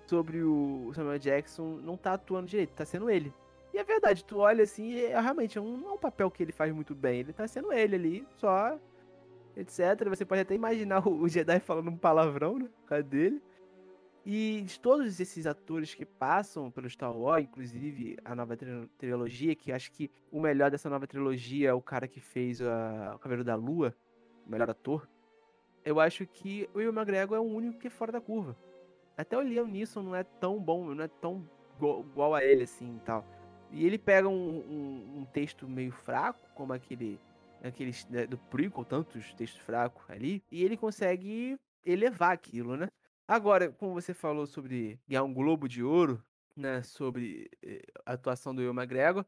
sobre 0.07 0.43
o 0.43 0.93
Samuel 0.95 1.19
Jackson 1.19 1.81
não 1.83 1.97
tá 1.97 2.15
atuando 2.15 2.47
direito, 2.47 2.75
tá 2.75 2.85
sendo 2.85 3.11
ele. 3.11 3.33
E 3.75 3.79
é 3.79 3.85
verdade, 3.85 4.25
tu 4.25 4.39
olha 4.39 4.63
assim, 4.63 4.99
é, 4.99 5.21
realmente 5.21 5.59
é 5.59 5.61
um, 5.61 5.77
não 5.77 5.91
é 5.91 5.93
um 5.93 5.99
papel 5.99 6.31
que 6.31 6.43
ele 6.43 6.53
faz 6.53 6.73
muito 6.73 6.95
bem, 6.95 7.21
ele 7.21 7.33
tá 7.33 7.47
sendo 7.47 7.73
ele 7.73 7.97
ali, 7.97 8.29
só, 8.37 8.79
etc. 9.57 10.09
Você 10.09 10.25
pode 10.25 10.43
até 10.43 10.55
imaginar 10.55 11.07
o, 11.07 11.13
o 11.23 11.29
Jedi 11.29 11.61
falando 11.61 11.91
um 11.91 11.97
palavrão, 11.97 12.59
né, 12.59 12.69
causa 12.87 13.03
dele. 13.03 13.43
E 14.25 14.63
de 14.63 14.81
todos 14.81 15.21
esses 15.21 15.47
atores 15.47 15.95
que 15.95 16.05
passam 16.05 16.69
pelo 16.69 16.91
Star 16.91 17.17
Wars, 17.17 17.45
inclusive 17.45 18.19
a 18.25 18.35
nova 18.35 18.57
trilogia, 18.99 19.55
que 19.55 19.71
acho 19.71 19.93
que 19.93 20.11
o 20.33 20.41
melhor 20.41 20.69
dessa 20.69 20.91
nova 20.91 21.07
trilogia 21.07 21.69
é 21.69 21.73
o 21.73 21.81
cara 21.81 22.09
que 22.09 22.19
fez 22.19 22.61
a, 22.61 23.13
o 23.15 23.19
Cavaleiro 23.21 23.45
da 23.45 23.55
Lua, 23.55 23.95
o 24.45 24.51
melhor 24.51 24.69
ator. 24.69 25.09
Eu 25.87 26.01
acho 26.01 26.27
que 26.27 26.69
o 26.75 26.79
Will 26.79 26.93
McGregor 26.93 27.37
é 27.37 27.41
o 27.41 27.45
único 27.45 27.79
que 27.79 27.87
é 27.87 27.91
fora 27.91 28.11
da 28.11 28.21
curva. 28.21 28.57
Até 29.17 29.39
o 29.39 29.41
Liam 29.41 29.69
Neeson 29.69 30.03
não 30.03 30.17
é 30.17 30.25
tão 30.25 30.59
bom, 30.61 30.93
não 30.93 31.05
é 31.05 31.07
tão 31.07 31.49
igual 31.79 32.35
a 32.35 32.45
ele, 32.45 32.65
assim, 32.65 32.97
e 32.97 33.01
tal. 33.01 33.25
E 33.71 33.87
ele 33.87 33.97
pega 33.97 34.29
um, 34.29 34.59
um, 34.59 35.21
um 35.21 35.25
texto 35.25 35.69
meio 35.69 35.93
fraco, 35.93 36.41
como 36.57 36.73
aquele 36.73 37.21
aqueles 37.63 38.05
né, 38.07 38.27
do 38.27 38.37
prequel, 38.37 38.85
tantos 38.85 39.33
textos 39.35 39.61
fracos 39.61 40.03
ali, 40.11 40.43
e 40.51 40.65
ele 40.65 40.77
consegue 40.77 41.57
elevar 41.85 42.33
aquilo, 42.33 42.77
né? 42.77 42.89
Agora, 43.27 43.71
como 43.71 43.95
você 43.95 44.13
falou 44.13 44.47
sobre 44.47 45.01
ganhar 45.09 45.23
um 45.23 45.33
Globo 45.33 45.69
de 45.69 45.83
Ouro, 45.83 46.23
né, 46.57 46.83
sobre 46.83 47.51
eh, 47.63 47.83
a 48.05 48.13
atuação 48.13 48.55
do 48.55 48.61
Will 48.61 48.75
McGregor, 48.75 49.25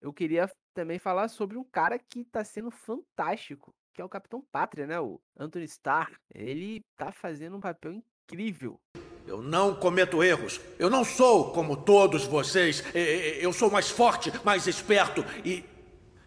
eu 0.00 0.12
queria 0.12 0.50
também 0.74 0.98
falar 0.98 1.28
sobre 1.28 1.56
um 1.56 1.64
cara 1.64 1.98
que 1.98 2.24
tá 2.24 2.44
sendo 2.44 2.70
fantástico, 2.70 3.74
que 3.92 4.00
é 4.00 4.04
o 4.04 4.08
Capitão 4.08 4.42
Pátria, 4.50 4.86
né, 4.86 5.00
o 5.00 5.20
Anthony 5.38 5.64
Starr. 5.66 6.10
Ele 6.34 6.84
tá 6.96 7.12
fazendo 7.12 7.56
um 7.56 7.60
papel 7.60 7.92
incrível. 7.92 8.80
Eu 9.26 9.40
não 9.40 9.74
cometo 9.74 10.22
erros. 10.22 10.60
Eu 10.78 10.90
não 10.90 11.04
sou 11.04 11.52
como 11.52 11.76
todos 11.76 12.24
vocês. 12.24 12.82
Eu 12.94 13.52
sou 13.52 13.70
mais 13.70 13.88
forte, 13.90 14.32
mais 14.44 14.66
esperto 14.66 15.24
e 15.44 15.64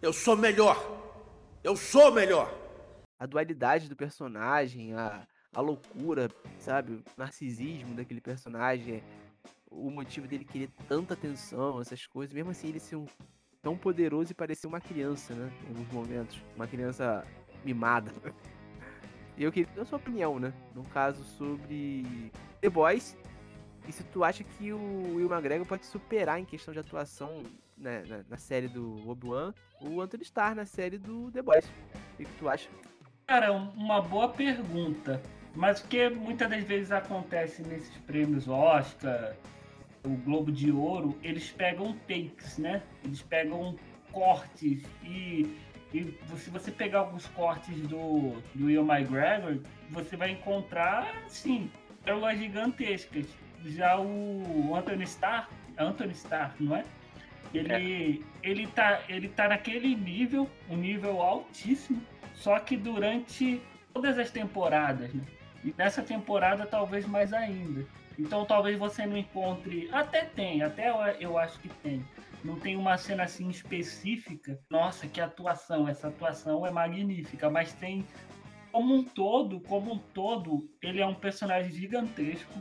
eu 0.00 0.12
sou 0.12 0.36
melhor. 0.36 0.76
Eu 1.62 1.76
sou 1.76 2.12
melhor. 2.12 2.52
A 3.18 3.26
dualidade 3.26 3.88
do 3.88 3.96
personagem, 3.96 4.94
a, 4.94 5.26
a 5.54 5.60
loucura, 5.60 6.30
sabe? 6.58 6.92
O 6.92 7.04
narcisismo 7.16 7.94
daquele 7.94 8.20
personagem, 8.20 9.02
o 9.70 9.90
motivo 9.90 10.26
dele 10.28 10.44
querer 10.44 10.70
tanta 10.88 11.14
atenção, 11.14 11.80
essas 11.80 12.06
coisas, 12.06 12.34
mesmo 12.34 12.50
assim 12.50 12.68
ele 12.68 12.80
ser 12.80 12.96
um, 12.96 13.06
tão 13.62 13.76
poderoso 13.76 14.30
e 14.30 14.34
parecer 14.34 14.66
uma 14.66 14.80
criança, 14.80 15.34
né? 15.34 15.52
Em 15.64 15.68
alguns 15.68 15.92
momentos. 15.92 16.40
Uma 16.54 16.66
criança 16.66 17.26
mimada. 17.66 18.12
E 19.36 19.44
eu 19.44 19.52
queria 19.52 19.82
a 19.82 19.84
sua 19.84 19.98
opinião, 19.98 20.38
né? 20.38 20.52
No 20.74 20.82
caso 20.84 21.22
sobre 21.22 22.32
The 22.62 22.70
Boys. 22.70 23.16
E 23.86 23.92
se 23.92 24.02
tu 24.04 24.24
acha 24.24 24.42
que 24.42 24.72
o 24.72 25.14
Will 25.14 25.30
McGregor 25.30 25.66
pode 25.66 25.84
superar 25.84 26.40
em 26.40 26.44
questão 26.44 26.72
de 26.72 26.80
atuação 26.80 27.42
né, 27.76 28.02
na, 28.08 28.24
na, 28.30 28.36
série 28.38 28.66
do 28.66 29.08
Obi-Wan 29.08 29.52
o 29.80 30.00
Anthony 30.00 30.22
Starr 30.24 30.54
na 30.54 30.64
série 30.64 30.96
do 30.96 31.30
The 31.30 31.42
Boys. 31.42 31.66
O 32.14 32.16
que 32.16 32.24
tu 32.38 32.48
acha? 32.48 32.68
Cara, 33.26 33.52
uma 33.52 34.00
boa 34.00 34.28
pergunta. 34.30 35.20
Mas 35.54 35.80
o 35.80 35.86
que 35.86 36.08
muitas 36.08 36.48
das 36.48 36.64
vezes 36.64 36.90
acontece 36.90 37.62
nesses 37.62 37.96
prêmios 37.98 38.48
Oscar, 38.48 39.36
o 40.04 40.16
Globo 40.16 40.50
de 40.50 40.72
Ouro, 40.72 41.16
eles 41.22 41.50
pegam 41.50 41.94
takes, 42.08 42.58
né? 42.58 42.82
Eles 43.04 43.22
pegam 43.22 43.76
cortes 44.12 44.82
e, 45.02 45.46
e 45.96 46.36
se 46.36 46.50
você 46.50 46.70
pegar 46.70 47.00
alguns 47.00 47.26
cortes 47.28 47.76
do, 47.88 48.42
do 48.54 48.66
Will 48.66 48.84
McGregor, 48.84 49.58
você 49.90 50.16
vai 50.16 50.30
encontrar, 50.30 51.24
sim, 51.28 51.70
pérolas 52.04 52.38
gigantescas. 52.38 53.26
Já 53.64 53.98
o 53.98 54.74
Anthony 54.76 55.04
Starr, 55.04 55.48
Anthony 55.78 56.12
Starr, 56.12 56.54
não 56.60 56.76
é? 56.76 56.84
Ele, 57.54 58.20
é. 58.42 58.48
ele, 58.48 58.66
tá, 58.66 59.00
ele 59.08 59.28
tá 59.28 59.48
naquele 59.48 59.94
nível, 59.94 60.48
um 60.68 60.76
nível 60.76 61.22
altíssimo, 61.22 62.02
só 62.34 62.58
que 62.58 62.76
durante 62.76 63.60
todas 63.94 64.18
as 64.18 64.30
temporadas, 64.30 65.12
né? 65.14 65.24
E 65.64 65.74
nessa 65.76 66.02
temporada 66.02 66.66
talvez 66.66 67.06
mais 67.06 67.32
ainda. 67.32 67.86
Então 68.18 68.44
talvez 68.44 68.78
você 68.78 69.06
não 69.06 69.16
encontre. 69.16 69.88
Até 69.90 70.24
tem, 70.24 70.62
até 70.62 70.90
eu 71.18 71.38
acho 71.38 71.58
que 71.58 71.68
tem. 71.68 72.04
Não 72.44 72.58
tem 72.58 72.76
uma 72.76 72.96
cena 72.96 73.24
assim 73.24 73.48
específica. 73.48 74.58
Nossa, 74.70 75.06
que 75.06 75.20
atuação! 75.20 75.88
Essa 75.88 76.08
atuação 76.08 76.66
é 76.66 76.70
magnífica, 76.70 77.50
mas 77.50 77.72
tem. 77.72 78.06
Como 78.72 78.94
um 78.94 79.02
todo, 79.02 79.60
como 79.60 79.94
um 79.94 79.98
todo, 79.98 80.68
ele 80.82 81.00
é 81.00 81.06
um 81.06 81.14
personagem 81.14 81.72
gigantesco. 81.72 82.60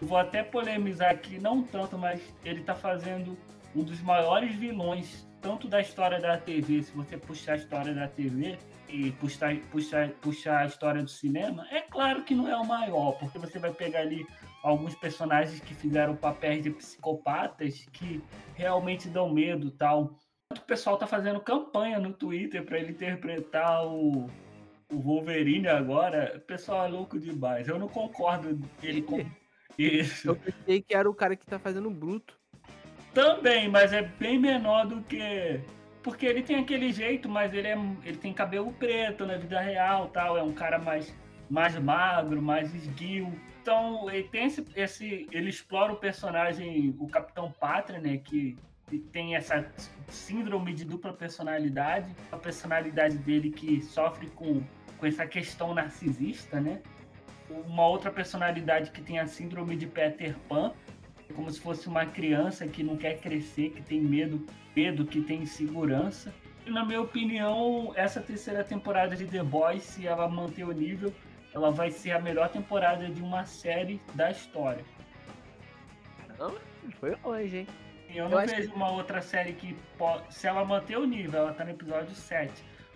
Vou 0.00 0.18
até 0.18 0.42
polemizar 0.42 1.10
aqui, 1.10 1.38
não 1.38 1.62
tanto, 1.62 1.96
mas 1.96 2.20
ele 2.44 2.62
tá 2.62 2.74
fazendo 2.74 3.38
um 3.74 3.82
dos 3.82 4.00
maiores 4.00 4.54
vilões, 4.56 5.28
tanto 5.40 5.68
da 5.68 5.80
história 5.80 6.20
da 6.20 6.36
TV, 6.36 6.82
se 6.82 6.92
você 6.92 7.16
puxar 7.16 7.52
a 7.52 7.56
história 7.56 7.94
da 7.94 8.08
TV, 8.08 8.58
e 8.88 9.10
puxar, 9.12 9.56
puxar, 9.70 10.10
puxar 10.20 10.58
a 10.58 10.66
história 10.66 11.02
do 11.02 11.10
cinema, 11.10 11.66
é 11.70 11.80
claro 11.80 12.22
que 12.22 12.34
não 12.34 12.48
é 12.48 12.56
o 12.56 12.64
maior, 12.64 13.12
porque 13.12 13.38
você 13.38 13.58
vai 13.58 13.72
pegar 13.72 14.00
ali 14.00 14.26
alguns 14.64 14.94
personagens 14.94 15.60
que 15.60 15.74
fizeram 15.74 16.16
papéis 16.16 16.62
de 16.62 16.70
psicopatas 16.70 17.86
que 17.92 18.22
realmente 18.54 19.08
dão 19.08 19.30
medo 19.30 19.70
tal. 19.70 20.18
O 20.50 20.60
pessoal 20.62 20.96
tá 20.96 21.06
fazendo 21.06 21.38
campanha 21.38 21.98
no 21.98 22.14
Twitter 22.14 22.64
para 22.64 22.78
ele 22.78 22.92
interpretar 22.92 23.86
o, 23.86 24.26
o 24.90 24.96
Wolverine 24.96 25.68
agora. 25.68 26.34
O 26.36 26.40
pessoal 26.40 26.86
é 26.86 26.88
louco 26.88 27.18
demais. 27.20 27.68
Eu 27.68 27.78
não 27.78 27.88
concordo 27.88 28.58
ele 28.82 29.02
com 29.02 29.22
isso. 29.76 30.28
Eu 30.28 30.36
pensei 30.36 30.80
que 30.80 30.94
era 30.94 31.08
o 31.08 31.14
cara 31.14 31.36
que 31.36 31.44
tá 31.44 31.58
fazendo 31.58 31.90
bruto. 31.90 32.34
Também, 33.12 33.68
mas 33.68 33.92
é 33.92 34.02
bem 34.02 34.38
menor 34.38 34.86
do 34.86 35.02
que 35.02 35.60
porque 36.02 36.26
ele 36.26 36.42
tem 36.42 36.56
aquele 36.56 36.92
jeito, 36.92 37.28
mas 37.28 37.54
ele, 37.54 37.68
é, 37.68 37.78
ele 38.04 38.18
tem 38.18 38.32
cabelo 38.32 38.72
preto 38.72 39.24
na 39.26 39.36
vida 39.36 39.58
real, 39.60 40.08
tal. 40.08 40.36
É 40.36 40.42
um 40.42 40.52
cara 40.52 40.78
mais, 40.78 41.14
mais 41.48 41.78
magro, 41.78 42.42
mais 42.42 42.74
esguio. 42.74 43.32
Então, 43.64 44.10
ele 44.10 44.28
tem 44.28 44.44
esse, 44.44 44.62
esse. 44.76 45.26
Ele 45.32 45.48
explora 45.48 45.90
o 45.90 45.96
personagem, 45.96 46.94
o 46.98 47.08
Capitão 47.08 47.50
Pátria, 47.50 47.98
né? 47.98 48.18
Que 48.18 48.58
tem 49.10 49.34
essa 49.34 49.66
síndrome 50.06 50.74
de 50.74 50.84
dupla 50.84 51.14
personalidade. 51.14 52.14
A 52.30 52.36
personalidade 52.36 53.16
dele 53.16 53.50
que 53.50 53.80
sofre 53.80 54.26
com, 54.26 54.62
com 54.98 55.06
essa 55.06 55.26
questão 55.26 55.72
narcisista, 55.72 56.60
né? 56.60 56.82
Uma 57.48 57.88
outra 57.88 58.10
personalidade 58.10 58.90
que 58.90 59.00
tem 59.00 59.18
a 59.18 59.26
síndrome 59.26 59.76
de 59.76 59.86
Peter 59.86 60.36
Pan, 60.46 60.74
como 61.34 61.50
se 61.50 61.58
fosse 61.58 61.88
uma 61.88 62.04
criança 62.04 62.68
que 62.68 62.82
não 62.82 62.98
quer 62.98 63.18
crescer, 63.18 63.70
que 63.70 63.80
tem 63.80 63.98
medo, 63.98 64.44
medo, 64.76 65.06
que 65.06 65.22
tem 65.22 65.40
insegurança. 65.40 66.34
E 66.66 66.70
na 66.70 66.84
minha 66.84 67.00
opinião, 67.00 67.94
essa 67.96 68.20
terceira 68.20 68.62
temporada 68.62 69.16
de 69.16 69.24
The 69.24 69.42
Boys, 69.42 69.84
se 69.84 70.06
ela 70.06 70.28
manter 70.28 70.64
o 70.64 70.72
nível, 70.72 71.14
ela 71.54 71.70
vai 71.70 71.90
ser 71.90 72.10
a 72.10 72.18
melhor 72.18 72.48
temporada 72.48 73.08
de 73.08 73.22
uma 73.22 73.46
série 73.46 74.00
da 74.14 74.30
história. 74.30 74.84
Não, 76.36 76.56
foi 76.98 77.16
longe, 77.24 77.58
hein? 77.58 77.66
Eu 78.12 78.28
não 78.28 78.40
Eu 78.40 78.46
vejo 78.46 78.68
que... 78.70 78.74
uma 78.74 78.90
outra 78.90 79.22
série 79.22 79.52
que, 79.52 79.76
se 80.30 80.48
ela 80.48 80.64
manter 80.64 80.98
o 80.98 81.06
nível, 81.06 81.40
ela 81.40 81.54
tá 81.54 81.64
no 81.64 81.70
episódio 81.70 82.14
7. 82.14 82.52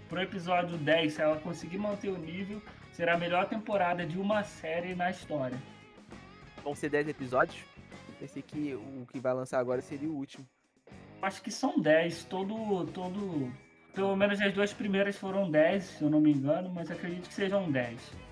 Pro 0.08 0.20
episódio 0.20 0.76
10, 0.76 1.12
se 1.12 1.22
ela 1.22 1.38
conseguir 1.38 1.78
manter 1.78 2.08
o 2.08 2.18
nível, 2.18 2.60
será 2.92 3.14
a 3.14 3.18
melhor 3.18 3.46
temporada 3.46 4.04
de 4.04 4.18
uma 4.18 4.42
série 4.42 4.94
na 4.94 5.10
história. 5.10 5.56
Vão 6.64 6.74
ser 6.74 6.90
10 6.90 7.08
episódios? 7.08 7.62
Pensei 8.18 8.42
que 8.42 8.74
o 8.74 9.06
que 9.12 9.20
vai 9.20 9.32
lançar 9.32 9.60
agora 9.60 9.80
seria 9.80 10.08
o 10.08 10.14
último. 10.14 10.44
Acho 11.22 11.40
que 11.42 11.50
são 11.50 11.78
10, 11.78 12.24
todo. 12.24 12.86
todo. 12.92 13.52
Pelo 13.94 14.16
menos 14.16 14.40
as 14.40 14.52
duas 14.52 14.72
primeiras 14.72 15.16
foram 15.16 15.48
10, 15.48 15.84
se 15.84 16.02
eu 16.02 16.10
não 16.10 16.20
me 16.20 16.32
engano, 16.32 16.70
mas 16.70 16.90
acredito 16.90 17.28
que 17.28 17.34
sejam 17.34 17.70
10. 17.70 18.27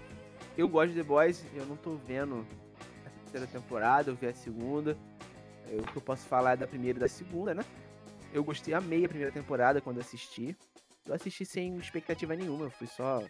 Eu 0.57 0.67
gosto 0.67 0.93
de 0.93 0.97
The 0.97 1.03
Boys, 1.03 1.45
eu 1.55 1.67
não 1.67 1.77
tô 1.77 1.97
vendo 1.97 2.47
a 3.05 3.11
terceira 3.11 3.47
temporada, 3.47 4.11
eu 4.11 4.15
vi 4.15 4.27
a 4.27 4.35
segunda. 4.35 4.97
O 5.71 5.83
que 5.83 5.97
eu 5.97 6.03
posso 6.03 6.27
falar 6.27 6.53
é 6.53 6.57
da 6.57 6.67
primeira 6.67 6.99
e 6.99 7.01
da 7.01 7.09
segunda, 7.09 7.55
né? 7.55 7.63
Eu 8.33 8.43
gostei, 8.43 8.73
amei 8.73 9.05
a 9.05 9.09
primeira 9.09 9.31
temporada 9.31 9.83
quando 9.83 10.01
assisti. 10.01 10.57
Eu 11.05 11.15
assisti 11.15 11.45
sem 11.45 11.77
expectativa 11.77 12.35
nenhuma, 12.35 12.65
eu 12.65 12.71
fui 12.71 12.87
só 12.87 13.23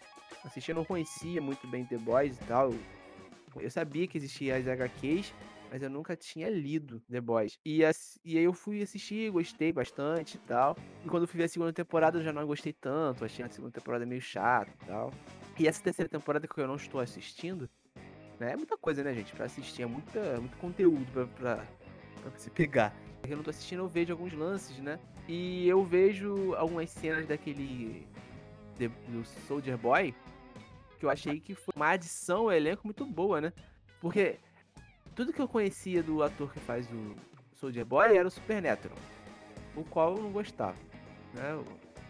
assistir, 0.45 0.71
eu 0.71 0.75
não 0.75 0.85
conhecia 0.85 1.41
muito 1.41 1.67
bem 1.67 1.85
The 1.85 1.97
Boys 1.97 2.37
e 2.39 2.45
tal. 2.45 2.73
Eu 3.59 3.69
sabia 3.69 4.07
que 4.07 4.17
existia 4.17 4.55
as 4.55 4.65
HQs, 4.65 5.33
mas 5.69 5.81
eu 5.81 5.89
nunca 5.89 6.15
tinha 6.15 6.49
lido 6.49 7.01
The 7.09 7.19
Boys. 7.19 7.59
E, 7.65 7.81
e 8.23 8.37
aí 8.37 8.43
eu 8.43 8.53
fui 8.53 8.81
assistir, 8.81 9.31
gostei 9.31 9.73
bastante 9.73 10.35
e 10.35 10.39
tal. 10.39 10.77
E 11.03 11.09
quando 11.09 11.23
eu 11.23 11.27
fui 11.27 11.39
ver 11.39 11.43
a 11.43 11.49
segunda 11.49 11.73
temporada, 11.73 12.19
eu 12.19 12.23
já 12.23 12.31
não 12.31 12.45
gostei 12.47 12.71
tanto, 12.71 13.25
achei 13.25 13.43
a 13.43 13.49
segunda 13.49 13.73
temporada 13.73 14.05
meio 14.05 14.21
chata 14.21 14.71
e 14.83 14.85
tal. 14.85 15.11
E 15.59 15.67
essa 15.67 15.81
terceira 15.81 16.09
temporada 16.09 16.47
que 16.47 16.59
eu 16.59 16.67
não 16.67 16.75
estou 16.75 17.01
assistindo, 17.01 17.69
né? 18.39 18.53
É 18.53 18.55
muita 18.55 18.77
coisa, 18.77 19.03
né, 19.03 19.13
gente? 19.13 19.33
Pra 19.33 19.45
assistir, 19.45 19.81
é 19.81 19.85
muita, 19.85 20.39
muito 20.39 20.57
conteúdo 20.57 21.05
pra, 21.11 21.25
pra, 21.25 21.55
pra 22.21 22.31
você 22.35 22.49
pegar. 22.49 22.95
Eu 23.27 23.37
não 23.37 23.43
tô 23.43 23.49
assistindo, 23.49 23.79
eu 23.79 23.87
vejo 23.87 24.13
alguns 24.13 24.33
lances, 24.33 24.77
né? 24.77 24.99
E 25.27 25.67
eu 25.67 25.83
vejo 25.83 26.53
algumas 26.55 26.89
cenas 26.89 27.25
daquele. 27.25 28.07
do 29.07 29.25
Soldier 29.47 29.77
Boy, 29.77 30.13
que 30.99 31.05
eu 31.05 31.09
achei 31.09 31.39
que 31.39 31.55
foi 31.55 31.73
uma 31.75 31.89
adição 31.89 32.41
ao 32.41 32.51
elenco 32.51 32.85
muito 32.85 33.05
boa, 33.05 33.41
né? 33.41 33.51
Porque 33.99 34.37
tudo 35.15 35.33
que 35.33 35.41
eu 35.41 35.47
conhecia 35.47 36.03
do 36.03 36.21
ator 36.21 36.53
que 36.53 36.59
faz 36.59 36.87
o 36.91 37.15
Soldier 37.55 37.85
Boy 37.85 38.15
era 38.15 38.27
o 38.27 38.31
Supernatural, 38.31 38.97
o 39.75 39.83
qual 39.83 40.15
eu 40.15 40.23
não 40.23 40.31
gostava, 40.31 40.77
né? 41.33 41.51
Eu 41.51 41.65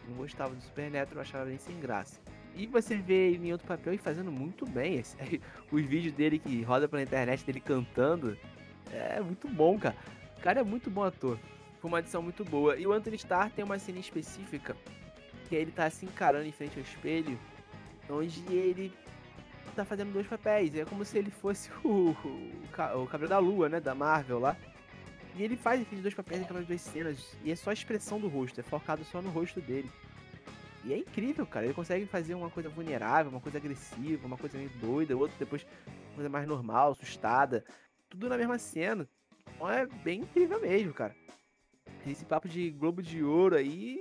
não 0.10 0.18
gostava 0.18 0.54
do 0.54 0.62
Supernatural, 0.62 1.22
achava 1.22 1.46
bem 1.46 1.58
sem 1.58 1.80
graça. 1.80 2.20
E 2.58 2.66
você 2.66 2.98
vê 2.98 3.30
ele 3.30 3.50
em 3.50 3.52
outro 3.52 3.68
papel 3.68 3.94
e 3.94 3.98
fazendo 4.00 4.32
muito 4.32 4.66
bem. 4.66 5.02
Os 5.72 5.86
vídeos 5.86 6.14
dele 6.14 6.40
que 6.40 6.64
roda 6.64 6.88
pela 6.88 7.04
internet 7.04 7.46
dele 7.46 7.60
cantando 7.60 8.36
é 8.92 9.22
muito 9.22 9.48
bom, 9.48 9.78
cara. 9.78 9.96
O 10.38 10.42
cara 10.42 10.62
é 10.62 10.64
muito 10.64 10.90
bom 10.90 11.04
ator. 11.04 11.38
Foi 11.80 11.90
uma 11.90 12.00
adição 12.00 12.22
muito 12.22 12.44
boa. 12.44 12.76
E 12.76 12.88
o 12.88 12.92
Anthony 12.92 13.16
Starr 13.18 13.52
tem 13.52 13.64
uma 13.64 13.78
cena 13.78 14.00
específica 14.00 14.76
que 15.48 15.56
ele 15.56 15.72
tá 15.72 15.88
se 15.90 16.06
encarando 16.06 16.46
em 16.46 16.52
frente 16.52 16.78
ao 16.78 16.84
espelho, 16.84 17.40
onde 18.10 18.44
ele 18.52 18.92
tá 19.76 19.86
fazendo 19.86 20.12
dois 20.12 20.26
papéis. 20.26 20.74
É 20.76 20.84
como 20.84 21.06
se 21.06 21.16
ele 21.18 21.30
fosse 21.30 21.70
o, 21.84 22.16
o, 22.26 23.04
o 23.04 23.08
Cabelo 23.08 23.30
da 23.30 23.38
Lua, 23.38 23.70
né? 23.70 23.80
Da 23.80 23.94
Marvel 23.94 24.40
lá. 24.40 24.58
E 25.36 25.44
ele 25.44 25.56
faz 25.56 25.80
aqueles 25.80 26.02
dois 26.02 26.16
papéis 26.16 26.42
naquelas 26.42 26.66
duas 26.66 26.82
cenas. 26.82 27.38
E 27.44 27.52
é 27.52 27.56
só 27.56 27.70
a 27.70 27.74
expressão 27.74 28.20
do 28.20 28.28
rosto, 28.28 28.60
é 28.60 28.64
focado 28.64 29.06
só 29.06 29.22
no 29.22 29.30
rosto 29.30 29.62
dele. 29.62 29.90
E 30.84 30.94
é 30.94 30.98
incrível, 30.98 31.46
cara. 31.46 31.66
Ele 31.66 31.74
consegue 31.74 32.06
fazer 32.06 32.36
uma 32.36 32.50
coisa 32.50 32.70
vulnerável, 32.70 33.32
uma 33.32 33.42
coisa 33.42 33.58
agressiva, 33.58 34.26
uma 34.26 34.38
coisa 34.38 34.58
meio 34.58 34.70
doida, 34.82 35.18
outra 35.18 35.36
depois 35.38 35.66
uma 36.08 36.16
coisa 36.16 36.30
mais 36.30 36.48
normal, 36.48 36.92
assustada. 36.92 37.66
Tudo 38.10 38.30
na 38.30 38.38
mesma 38.38 38.58
cena. 38.58 39.08
Então 39.56 39.70
é 39.70 39.86
bem 39.86 40.22
incrível 40.22 40.62
mesmo, 40.62 40.94
cara. 40.94 41.16
Esse 42.06 42.26
papo 42.26 42.48
de 42.48 42.70
Globo 42.72 43.02
de 43.02 43.24
Ouro 43.24 43.56
aí 43.56 44.00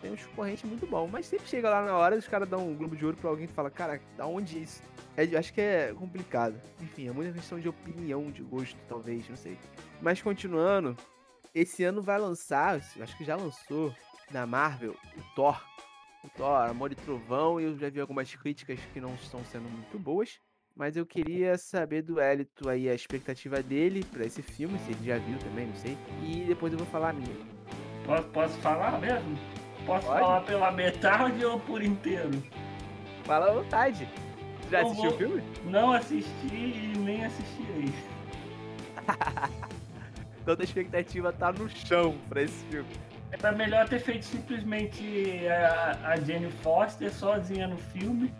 tem 0.00 0.12
uns 0.12 0.26
correntes 0.28 0.64
muito 0.64 0.86
bom. 0.86 1.06
Mas 1.06 1.26
sempre 1.26 1.48
chega 1.48 1.70
lá 1.70 1.84
na 1.84 1.96
hora 1.96 2.16
e 2.16 2.18
os 2.18 2.28
caras 2.28 2.48
dão 2.48 2.68
um 2.68 2.76
Globo 2.76 2.96
de 2.96 3.04
Ouro 3.04 3.16
pra 3.16 3.30
alguém 3.30 3.44
e 3.44 3.48
fala, 3.48 3.70
cara, 3.70 4.00
da 4.16 4.26
onde 4.26 4.62
isso? 4.62 4.82
É, 5.16 5.24
acho 5.36 5.52
que 5.52 5.60
é 5.60 5.94
complicado. 5.94 6.60
Enfim, 6.80 7.08
é 7.08 7.12
muita 7.12 7.32
questão 7.32 7.58
de 7.58 7.68
opinião, 7.68 8.30
de 8.30 8.42
gosto, 8.42 8.78
talvez, 8.88 9.28
não 9.28 9.36
sei. 9.36 9.58
Mas 10.00 10.22
continuando, 10.22 10.96
esse 11.54 11.84
ano 11.84 12.02
vai 12.02 12.18
lançar, 12.18 12.76
acho 12.76 13.16
que 13.16 13.24
já 13.24 13.36
lançou, 13.36 13.94
na 14.30 14.46
Marvel, 14.46 14.92
o 15.16 15.34
Thor. 15.34 15.60
Thor, 16.36 16.68
Amor 16.68 16.90
e 16.90 16.94
Trovão, 16.94 17.60
e 17.60 17.64
eu 17.64 17.78
já 17.78 17.88
vi 17.88 18.00
algumas 18.00 18.34
críticas 18.34 18.80
que 18.92 19.00
não 19.00 19.14
estão 19.14 19.44
sendo 19.44 19.68
muito 19.68 19.98
boas. 19.98 20.40
Mas 20.74 20.96
eu 20.96 21.04
queria 21.04 21.58
saber 21.58 22.02
do 22.02 22.20
Elito 22.20 22.68
aí 22.68 22.88
a 22.88 22.94
expectativa 22.94 23.62
dele 23.62 24.04
para 24.04 24.24
esse 24.24 24.42
filme, 24.42 24.78
se 24.80 24.92
ele 24.92 25.06
já 25.06 25.18
viu 25.18 25.38
também, 25.38 25.66
não 25.66 25.74
sei. 25.74 25.98
E 26.22 26.44
depois 26.46 26.72
eu 26.72 26.78
vou 26.78 26.86
falar 26.86 27.10
a 27.10 27.12
minha. 27.12 27.36
Posso, 28.04 28.28
posso 28.28 28.58
falar 28.58 28.98
mesmo? 29.00 29.36
Posso 29.84 30.06
Pode? 30.06 30.20
falar 30.20 30.40
pela 30.42 30.70
metade 30.70 31.44
ou 31.44 31.58
por 31.58 31.82
inteiro? 31.82 32.30
Fala 33.24 33.50
à 33.50 33.54
vontade. 33.54 34.08
Já 34.70 34.82
assistiu 34.82 35.04
vou... 35.04 35.14
o 35.14 35.18
filme? 35.18 35.42
Não 35.64 35.92
assisti 35.92 36.54
e 36.54 36.92
nem 36.98 37.24
assistirei. 37.24 37.92
Toda 40.44 40.62
a 40.62 40.64
expectativa 40.64 41.32
tá 41.32 41.52
no 41.52 41.68
chão 41.68 42.16
pra 42.28 42.42
esse 42.42 42.64
filme. 42.66 42.88
Era 43.30 43.52
melhor 43.52 43.88
ter 43.88 43.98
feito 43.98 44.24
simplesmente 44.24 45.46
a, 45.48 46.12
a 46.12 46.16
Jenny 46.16 46.50
Foster 46.62 47.12
sozinha 47.12 47.66
no 47.66 47.76
filme, 47.76 48.32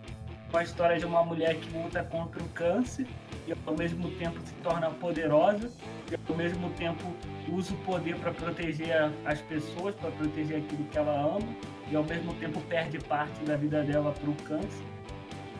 com 0.50 0.56
a 0.56 0.62
história 0.62 0.98
de 0.98 1.04
uma 1.04 1.22
mulher 1.22 1.56
que 1.56 1.76
luta 1.76 2.02
contra 2.04 2.42
o 2.42 2.48
câncer 2.48 3.06
e 3.46 3.54
ao 3.66 3.76
mesmo 3.76 4.10
tempo 4.12 4.40
se 4.40 4.54
torna 4.54 4.90
poderosa 4.90 5.70
e 6.10 6.30
ao 6.30 6.36
mesmo 6.36 6.70
tempo 6.70 7.04
usa 7.52 7.74
o 7.74 7.76
poder 7.78 8.16
para 8.16 8.32
proteger 8.32 9.10
as 9.26 9.40
pessoas, 9.42 9.94
para 9.94 10.10
proteger 10.12 10.58
aquilo 10.58 10.84
que 10.84 10.96
ela 10.96 11.36
ama 11.36 11.54
e 11.90 11.96
ao 11.96 12.04
mesmo 12.04 12.32
tempo 12.34 12.60
perde 12.62 12.98
parte 12.98 13.44
da 13.44 13.56
vida 13.56 13.82
dela 13.84 14.12
para 14.12 14.30
o 14.30 14.34
câncer. 14.44 14.84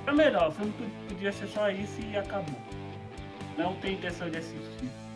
Foi 0.05 0.15
melhor, 0.15 0.49
o 0.49 0.53
filme 0.53 0.73
podia 1.07 1.33
ser 1.33 1.49
só 1.49 1.71
isso 1.71 2.01
e 2.01 2.17
acabou. 2.17 2.59
Não 3.59 3.75
tem 3.77 3.95
intenção 3.95 4.31
de 4.31 4.39
assistir. 4.39 5.08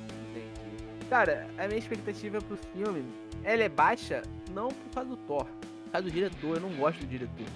Cara, 1.13 1.47
a 1.59 1.67
minha 1.67 1.79
expectativa 1.79 2.41
pro 2.41 2.57
filme, 2.57 3.05
ela 3.45 3.63
é 3.63 3.69
baixa 3.69 4.23
não 4.55 4.69
por 4.69 4.95
causa 4.95 5.11
do 5.11 5.17
Thor, 5.19 5.45
por 5.45 5.93
causa 5.93 6.09
do 6.09 6.11
diretor, 6.11 6.57
eu 6.57 6.61
não 6.63 6.71
gosto 6.71 7.01
do 7.01 7.07
diretor. 7.07 7.47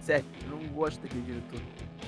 Sério, 0.00 0.24
eu 0.42 0.50
não 0.50 0.58
gosto 0.70 1.00
daquele 1.00 1.22
diretor. 1.22 1.60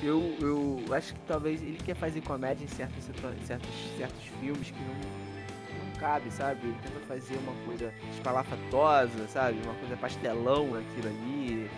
Eu, 0.03 0.37
eu 0.41 0.93
acho 0.93 1.15
que 1.15 1.21
talvez 1.21 1.63
ele 1.63 1.79
quer 1.85 1.95
fazer 1.95 2.21
comédia 2.23 2.65
em 2.65 2.67
certos, 2.67 3.05
certos, 3.47 3.71
certos 3.97 4.25
filmes 4.41 4.73
que 4.73 4.81
não, 4.81 5.85
não 5.85 6.01
cabe, 6.01 6.29
sabe? 6.33 6.59
Ele 6.65 6.77
tenta 6.83 6.99
fazer 7.07 7.37
uma 7.37 7.55
coisa 7.65 7.95
espalafatosa, 8.17 9.29
sabe? 9.29 9.61
Uma 9.63 9.75
coisa 9.75 9.97
pastelão 9.97 10.67
naquilo 10.73 11.11
ali. 11.11 11.71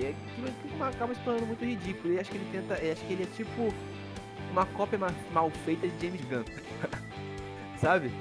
E 0.00 0.04
é 0.04 0.08
aquilo 0.08 0.84
acaba 0.84 1.14
se 1.14 1.20
tornando 1.20 1.46
muito 1.46 1.64
ridículo. 1.64 2.12
E 2.12 2.18
acho 2.18 2.28
que 2.28 2.38
ele 2.38 2.48
tenta. 2.50 2.74
Acho 2.74 3.06
que 3.06 3.12
ele 3.12 3.22
é 3.22 3.36
tipo 3.36 3.72
uma 4.50 4.66
cópia 4.66 4.98
mal 5.30 5.48
feita 5.64 5.86
de 5.86 6.04
James 6.04 6.20
Gunn. 6.22 6.42
sabe? 7.82 8.12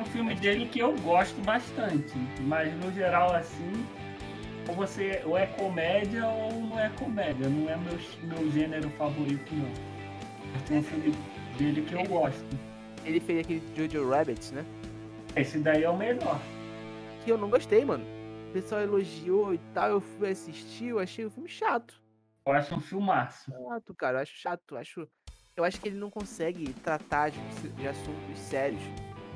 É 0.00 0.02
um 0.02 0.06
filme 0.06 0.34
dele 0.34 0.64
que 0.64 0.78
eu 0.78 0.96
gosto 1.00 1.38
bastante, 1.42 2.16
mas 2.44 2.74
no 2.82 2.90
geral 2.90 3.34
assim, 3.34 3.86
ou 4.66 4.74
você 4.74 5.20
ou 5.26 5.36
é 5.36 5.44
comédia 5.46 6.26
ou 6.26 6.52
não 6.54 6.80
é 6.80 6.88
comédia, 6.98 7.46
não 7.50 7.68
é 7.68 7.76
meu, 7.76 7.98
meu 8.22 8.50
gênero 8.50 8.88
favorito 8.92 9.54
não. 9.54 9.70
Mas 10.54 10.62
tem 10.62 10.78
um 10.78 10.82
filme 10.82 11.14
dele 11.58 11.82
que 11.82 11.92
eu 11.92 12.02
gosto. 12.04 12.46
Ele 13.04 13.20
fez 13.20 13.40
aquele 13.40 13.62
Jojo 13.76 14.08
Rabbit, 14.08 14.54
né? 14.54 14.64
Esse 15.36 15.58
daí 15.58 15.84
é 15.84 15.90
o 15.90 15.98
melhor. 15.98 16.40
Que 17.22 17.32
eu 17.32 17.36
não 17.36 17.50
gostei, 17.50 17.84
mano. 17.84 18.06
O 18.48 18.52
pessoal 18.54 18.80
elogiou 18.80 19.52
e 19.52 19.58
tal, 19.74 19.90
eu 19.90 20.00
fui 20.00 20.30
assistir, 20.30 20.86
eu 20.86 20.98
achei 20.98 21.26
o 21.26 21.30
filme 21.30 21.48
chato. 21.50 22.00
Eu 22.46 22.54
acho 22.54 22.74
um 22.74 22.80
filmaço. 22.80 23.52
Chato, 23.52 23.94
cara, 23.94 24.16
eu 24.16 24.22
acho 24.22 24.34
chato, 24.34 24.62
eu 24.70 24.78
acho. 24.78 25.06
Eu 25.54 25.62
acho 25.62 25.78
que 25.78 25.90
ele 25.90 25.98
não 25.98 26.08
consegue 26.08 26.72
tratar 26.72 27.28
de, 27.28 27.38
de 27.76 27.86
assuntos 27.86 28.38
sérios 28.38 28.80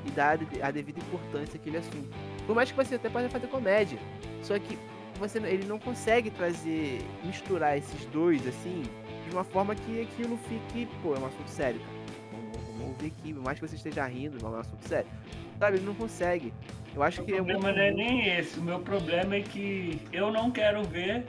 e 0.05 0.11
dar 0.11 0.37
a 0.61 0.71
devida 0.71 0.99
importância 0.99 1.57
àquele 1.57 1.77
assunto. 1.77 2.09
Por 2.45 2.55
mais 2.55 2.71
que 2.71 2.77
você 2.77 2.95
até 2.95 3.09
possa 3.09 3.29
fazer 3.29 3.47
comédia, 3.47 3.97
só 4.41 4.57
que 4.59 4.77
você, 5.19 5.39
ele 5.39 5.65
não 5.65 5.79
consegue 5.79 6.29
trazer, 6.29 6.99
misturar 7.23 7.77
esses 7.77 8.05
dois 8.07 8.45
assim, 8.47 8.83
de 9.27 9.33
uma 9.33 9.43
forma 9.43 9.73
que 9.75 10.01
aquilo 10.01 10.37
fique, 10.37 10.87
pô, 11.01 11.15
é 11.15 11.19
um 11.19 11.25
assunto 11.25 11.49
sério, 11.49 11.79
cara. 11.79 11.95
Vamos, 12.31 12.89
ouvir 12.89 13.07
aqui, 13.07 13.33
por 13.33 13.43
mais 13.43 13.59
que 13.59 13.67
você 13.67 13.75
esteja 13.75 14.05
rindo, 14.05 14.37
é 14.43 14.47
um 14.47 14.59
assunto 14.59 14.87
sério. 14.87 15.09
Sabe, 15.57 15.77
ele 15.77 15.85
não 15.85 15.95
consegue. 15.95 16.53
Eu 16.93 17.01
acho 17.01 17.21
o 17.21 17.25
que. 17.25 17.33
O 17.33 17.35
problema 17.37 17.69
é 17.69 17.73
muito... 17.73 17.77
não 17.77 17.83
é 17.83 17.91
nem 17.91 18.27
esse. 18.37 18.59
O 18.59 18.63
meu 18.63 18.79
problema 18.79 19.35
é 19.35 19.41
que 19.41 20.01
eu 20.11 20.31
não 20.31 20.51
quero 20.51 20.83
ver 20.83 21.25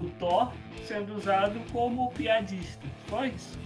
o 0.00 0.06
Thor 0.18 0.52
sendo 0.84 1.14
usado 1.14 1.60
como 1.72 2.10
piadista. 2.12 2.84
Só 3.08 3.24
isso. 3.24 3.58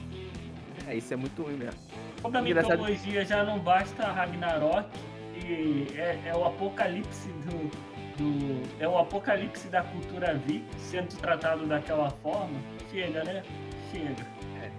É, 0.86 0.94
isso 0.94 1.12
é 1.12 1.16
muito 1.16 1.42
ruim 1.42 1.56
mesmo. 1.56 1.80
Toda 2.26 2.40
a 2.40 2.42
mitologia 2.42 3.24
já 3.24 3.44
não 3.44 3.56
basta 3.60 4.02
Ragnarok 4.02 4.88
e 5.36 5.86
é, 5.96 6.20
é 6.26 6.36
o 6.36 6.44
apocalipse 6.44 7.28
do, 7.28 7.70
do, 8.16 8.62
É 8.80 8.88
o 8.88 8.98
apocalipse 8.98 9.68
da 9.68 9.84
cultura 9.84 10.34
vi 10.34 10.64
sendo 10.76 11.16
tratado 11.20 11.64
daquela 11.66 12.10
forma. 12.10 12.58
Chega, 12.90 13.22
né? 13.22 13.44
Chega. 13.92 14.26
É. 14.60 14.72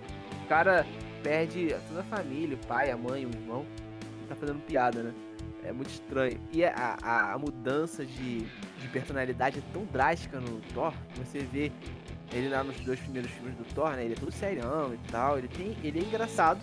O 0.44 0.48
cara 0.50 0.86
perde 1.24 1.74
toda 1.88 2.02
a 2.02 2.04
família, 2.04 2.58
o 2.62 2.68
pai, 2.68 2.92
a 2.92 2.98
mãe, 2.98 3.26
o 3.26 3.30
irmão. 3.30 3.66
Tá 4.28 4.36
fazendo 4.36 4.60
piada, 4.66 5.02
né? 5.04 5.14
É 5.64 5.72
muito 5.72 5.90
estranho. 5.90 6.38
E 6.52 6.66
a, 6.66 6.98
a, 7.02 7.34
a 7.34 7.38
mudança 7.38 8.06
de, 8.06 8.40
de 8.42 8.88
personalidade 8.92 9.60
é 9.60 9.62
tão 9.72 9.86
drástica 9.86 10.42
no 10.42 10.60
Thor. 10.74 10.94
Você 11.16 11.40
vê 11.40 11.72
ele 12.34 12.50
lá 12.50 12.62
nos 12.62 12.78
dois 12.82 13.00
primeiros 13.00 13.32
filmes 13.32 13.56
do 13.56 13.64
Thor, 13.74 13.92
né? 13.92 14.04
Ele 14.04 14.16
é 14.16 14.18
todo 14.18 14.34
serião 14.34 14.94
e 14.94 14.98
tal. 15.10 15.38
Ele, 15.38 15.48
tem, 15.48 15.78
ele 15.82 16.00
é 16.00 16.04
engraçado, 16.04 16.60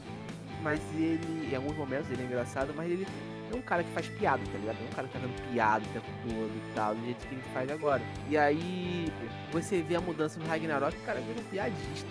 mas 0.65 0.81
ele, 0.95 1.51
em 1.53 1.55
alguns 1.55 1.77
momentos, 1.77 2.11
ele 2.11 2.23
é 2.23 2.25
engraçado, 2.25 2.73
mas 2.75 2.91
ele 2.91 3.07
é 3.53 3.55
um 3.55 3.61
cara 3.61 3.85
que 3.85 3.91
faz 3.91 4.09
piada, 4.09 4.43
tá 4.51 4.59
ligado? 4.59 4.79
É 4.81 4.89
um 4.91 4.95
cara 4.95 5.07
que 5.07 5.13
tá 5.13 5.19
dando 5.21 5.53
piada 5.53 5.85
o 5.85 5.93
tempo 5.93 6.07
todo 6.23 6.51
e 6.51 6.75
tal, 6.75 6.95
do 6.95 7.05
jeito 7.05 7.27
que 7.29 7.35
ele 7.35 7.45
faz 7.53 7.71
agora. 7.71 8.03
E 8.31 8.37
aí, 8.39 9.13
você 9.53 9.83
vê 9.83 9.97
a 9.97 10.01
mudança 10.01 10.41
no 10.41 10.47
Ragnarok, 10.47 10.97
o 10.97 11.03
cara 11.03 11.21
vira 11.21 11.39
um 11.39 11.45
piadista. 11.45 12.09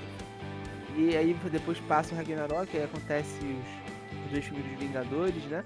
E 0.96 1.18
aí, 1.18 1.34
depois 1.52 1.80
passa 1.80 2.13
o 2.13 2.18
Ragnarok, 2.18 2.78
aí 2.78 2.84
acontece 2.84 3.39
os, 3.44 4.26
os 4.26 4.32
dois 4.32 4.46
filmes 4.46 4.66
dos 4.68 4.80
Vingadores, 4.80 5.44
né? 5.46 5.63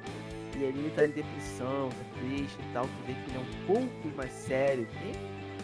E 0.56 0.64
aí 0.64 0.70
ele 0.70 0.92
tá 0.96 1.06
em 1.06 1.10
depressão, 1.10 1.90
tá 1.90 2.20
triste 2.20 2.58
e 2.58 2.74
tal, 2.74 2.86
tu 2.86 3.06
vê 3.06 3.14
que 3.14 3.30
ele 3.30 3.38
é 3.38 3.42
um 3.42 3.66
pouco 3.68 4.18
mais 4.18 4.32
sério, 4.32 4.88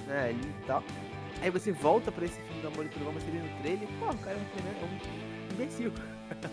né, 0.05 0.29
ali 0.29 0.39
e 0.39 0.65
tal. 0.67 0.83
Aí 1.41 1.49
você 1.49 1.71
volta 1.71 2.11
pra 2.11 2.25
esse 2.25 2.39
filme 2.41 2.61
do 2.61 2.67
Amor 2.67 2.85
e 2.85 2.89
Trovão, 2.89 3.13
você 3.13 3.31
vê 3.31 3.39
no 3.39 3.61
trailer, 3.61 3.87
pô, 3.99 4.11
o 4.11 4.17
cara 4.17 4.37
é 4.37 4.39
um 4.39 5.53
imbecil. 5.53 5.91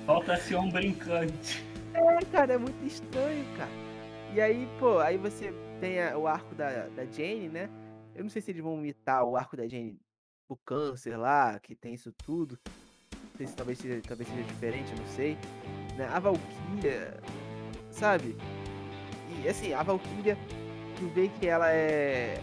Volta 0.06 0.34
a 0.34 0.36
ser 0.36 0.56
um 0.56 0.70
brincante. 0.70 1.64
É, 1.94 2.24
cara, 2.26 2.54
é 2.54 2.58
muito 2.58 2.84
estranho, 2.84 3.44
cara. 3.56 3.70
E 4.34 4.40
aí, 4.40 4.68
pô, 4.78 4.98
aí 4.98 5.18
você 5.18 5.52
tem 5.80 6.00
a, 6.00 6.16
o 6.16 6.26
arco 6.26 6.54
da, 6.54 6.88
da 6.88 7.04
Jane, 7.04 7.48
né? 7.48 7.68
Eu 8.14 8.22
não 8.22 8.30
sei 8.30 8.40
se 8.42 8.50
eles 8.50 8.62
vão 8.62 8.78
imitar 8.78 9.24
o 9.24 9.36
arco 9.36 9.56
da 9.56 9.66
Jane 9.66 9.98
o 10.48 10.56
câncer 10.56 11.16
lá, 11.16 11.58
que 11.60 11.74
tem 11.74 11.94
isso 11.94 12.12
tudo. 12.24 12.58
Não 13.12 13.36
sei 13.36 13.46
se 13.46 13.56
talvez 13.56 13.78
seja, 13.78 14.02
talvez 14.06 14.28
seja 14.28 14.42
diferente, 14.42 14.92
não 14.96 15.06
sei. 15.06 15.38
Né? 15.96 16.06
A 16.12 16.18
Valkyria, 16.18 17.20
sabe? 17.90 18.36
E 19.42 19.48
assim, 19.48 19.72
a 19.72 19.82
Valkyria, 19.82 20.36
tu 20.98 21.08
vê 21.08 21.28
que 21.28 21.46
ela 21.46 21.70
é. 21.72 22.42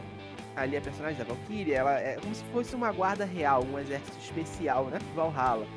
Ali 0.56 0.76
a 0.76 0.82
personagem 0.82 1.20
da 1.20 1.24
Valkyria, 1.24 1.78
ela 1.78 2.00
é 2.00 2.16
como 2.16 2.34
se 2.34 2.44
fosse 2.46 2.74
uma 2.74 2.92
guarda 2.92 3.26
real, 3.26 3.64
um 3.64 3.78
exército 3.78 4.18
especial, 4.18 4.86
né? 4.86 4.98
Valhalla. 5.14 5.68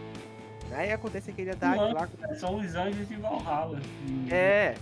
Aí 0.72 0.92
acontece 0.92 1.30
aquele 1.30 1.50
ataque 1.50 1.92
lá. 1.92 2.08
São 2.34 2.56
os 2.56 2.74
anjos 2.74 3.08
de 3.08 3.16
Valhalla. 3.16 3.80
É. 4.30 4.74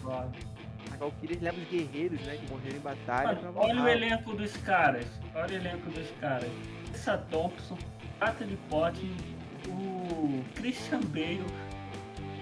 A 0.93 0.97
Valkyria 0.97 1.39
leva 1.41 1.57
os 1.59 1.69
guerreiros, 1.69 2.21
né? 2.23 2.37
Que 2.37 2.51
morreram 2.51 2.77
em 2.77 2.81
batalha. 2.81 3.35
Mano, 3.35 3.53
olha 3.57 3.83
o 3.83 3.89
elenco 3.89 4.35
dos 4.35 4.57
caras. 4.59 5.07
Olha 5.35 5.53
o 5.53 5.55
elenco 5.55 5.91
dos 5.91 6.11
caras. 6.21 6.51
Essa 6.93 7.19
Thompson, 7.19 7.79
Natalie 8.21 8.59
Portman, 8.69 9.17
o 9.69 10.45
Christian 10.55 11.01
Bale. 11.01 11.45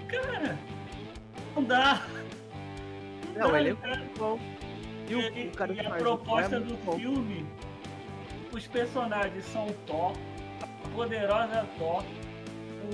Cara, 0.07 0.57
não 1.55 1.63
dá. 1.63 2.01
Não, 3.35 3.43
não 3.43 3.51
dá, 3.51 3.59
ele 3.59 3.69
é 3.69 3.73
muito 3.73 4.19
bom. 4.19 4.39
E, 5.09 5.15
o, 5.15 5.19
e, 5.19 5.23
o 5.23 5.73
e 5.73 5.79
a 5.79 5.89
proposta 5.91 6.59
do 6.59 6.75
bom. 6.83 6.97
filme, 6.97 7.45
os 8.51 8.67
personagens 8.67 9.45
são 9.45 9.67
Thor, 9.85 10.13
a 10.61 10.89
poderosa 10.89 11.65
Thor, 11.77 12.03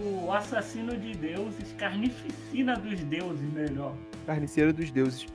o 0.01 0.31
assassino 0.31 0.95
de 0.97 1.13
deuses, 1.13 1.73
carnificina 1.77 2.75
dos 2.75 2.99
deuses, 3.03 3.53
melhor. 3.53 3.95
Carniceiro 4.25 4.73
dos 4.73 4.89
deuses. 4.91 5.25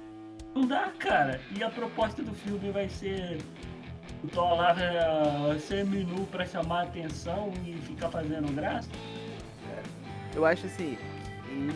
Não 0.55 0.67
dá, 0.67 0.93
cara. 0.99 1.41
E 1.57 1.63
a 1.63 1.71
proposta 1.71 2.23
do 2.23 2.33
filme 2.35 2.71
vai 2.71 2.89
ser 2.89 3.39
o 4.25 4.29
Thor 4.29 4.57
lá 4.57 4.75
é, 4.81 5.59
seminu 5.59 6.27
pra 6.27 6.45
chamar 6.45 6.81
a 6.81 6.83
atenção 6.85 7.53
e 7.65 7.75
ficar 7.75 8.11
fazendo 8.11 8.53
graça? 8.55 8.89
Eu 10.35 10.45
acho 10.45 10.67
assim, 10.67 10.99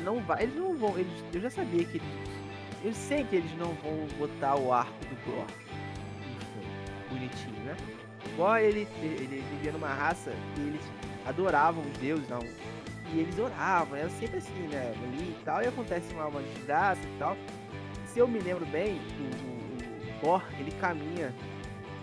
não 0.04 0.20
vai, 0.20 0.42
eles 0.42 0.54
não 0.54 0.76
vão, 0.76 0.98
eles, 0.98 1.12
eu 1.32 1.40
já 1.40 1.50
sabia 1.50 1.84
que 1.84 2.00
eu 2.84 2.92
sei 2.92 3.24
que 3.24 3.36
eles 3.36 3.56
não 3.58 3.72
vão 3.74 4.06
botar 4.18 4.56
o 4.56 4.72
arco 4.72 4.92
do 5.04 5.16
Thor 5.24 5.46
bonitinho, 7.08 7.64
né? 7.64 7.76
Igual 8.32 8.58
ele, 8.58 8.88
ele 9.00 9.44
vivia 9.50 9.72
numa 9.72 9.88
raça 9.88 10.32
que 10.54 10.60
eles 10.60 10.80
adoravam 11.26 11.82
os 11.82 11.98
deuses, 11.98 12.28
não. 12.28 12.40
E 13.12 13.20
eles 13.20 13.38
oravam, 13.38 13.96
era 13.96 14.08
sempre 14.10 14.38
assim, 14.38 14.68
né? 14.68 14.94
Ali 15.02 15.30
e 15.30 15.44
tal, 15.44 15.62
e 15.62 15.66
acontece 15.66 16.12
uma, 16.14 16.26
uma 16.26 16.42
desgraça 16.42 17.02
e 17.02 17.18
tal. 17.18 17.36
Se 18.06 18.18
eu 18.18 18.28
me 18.28 18.38
lembro 18.38 18.64
bem, 18.66 18.96
o, 18.96 20.20
Thor, 20.22 20.42
ele 20.58 20.70
caminha 20.80 21.34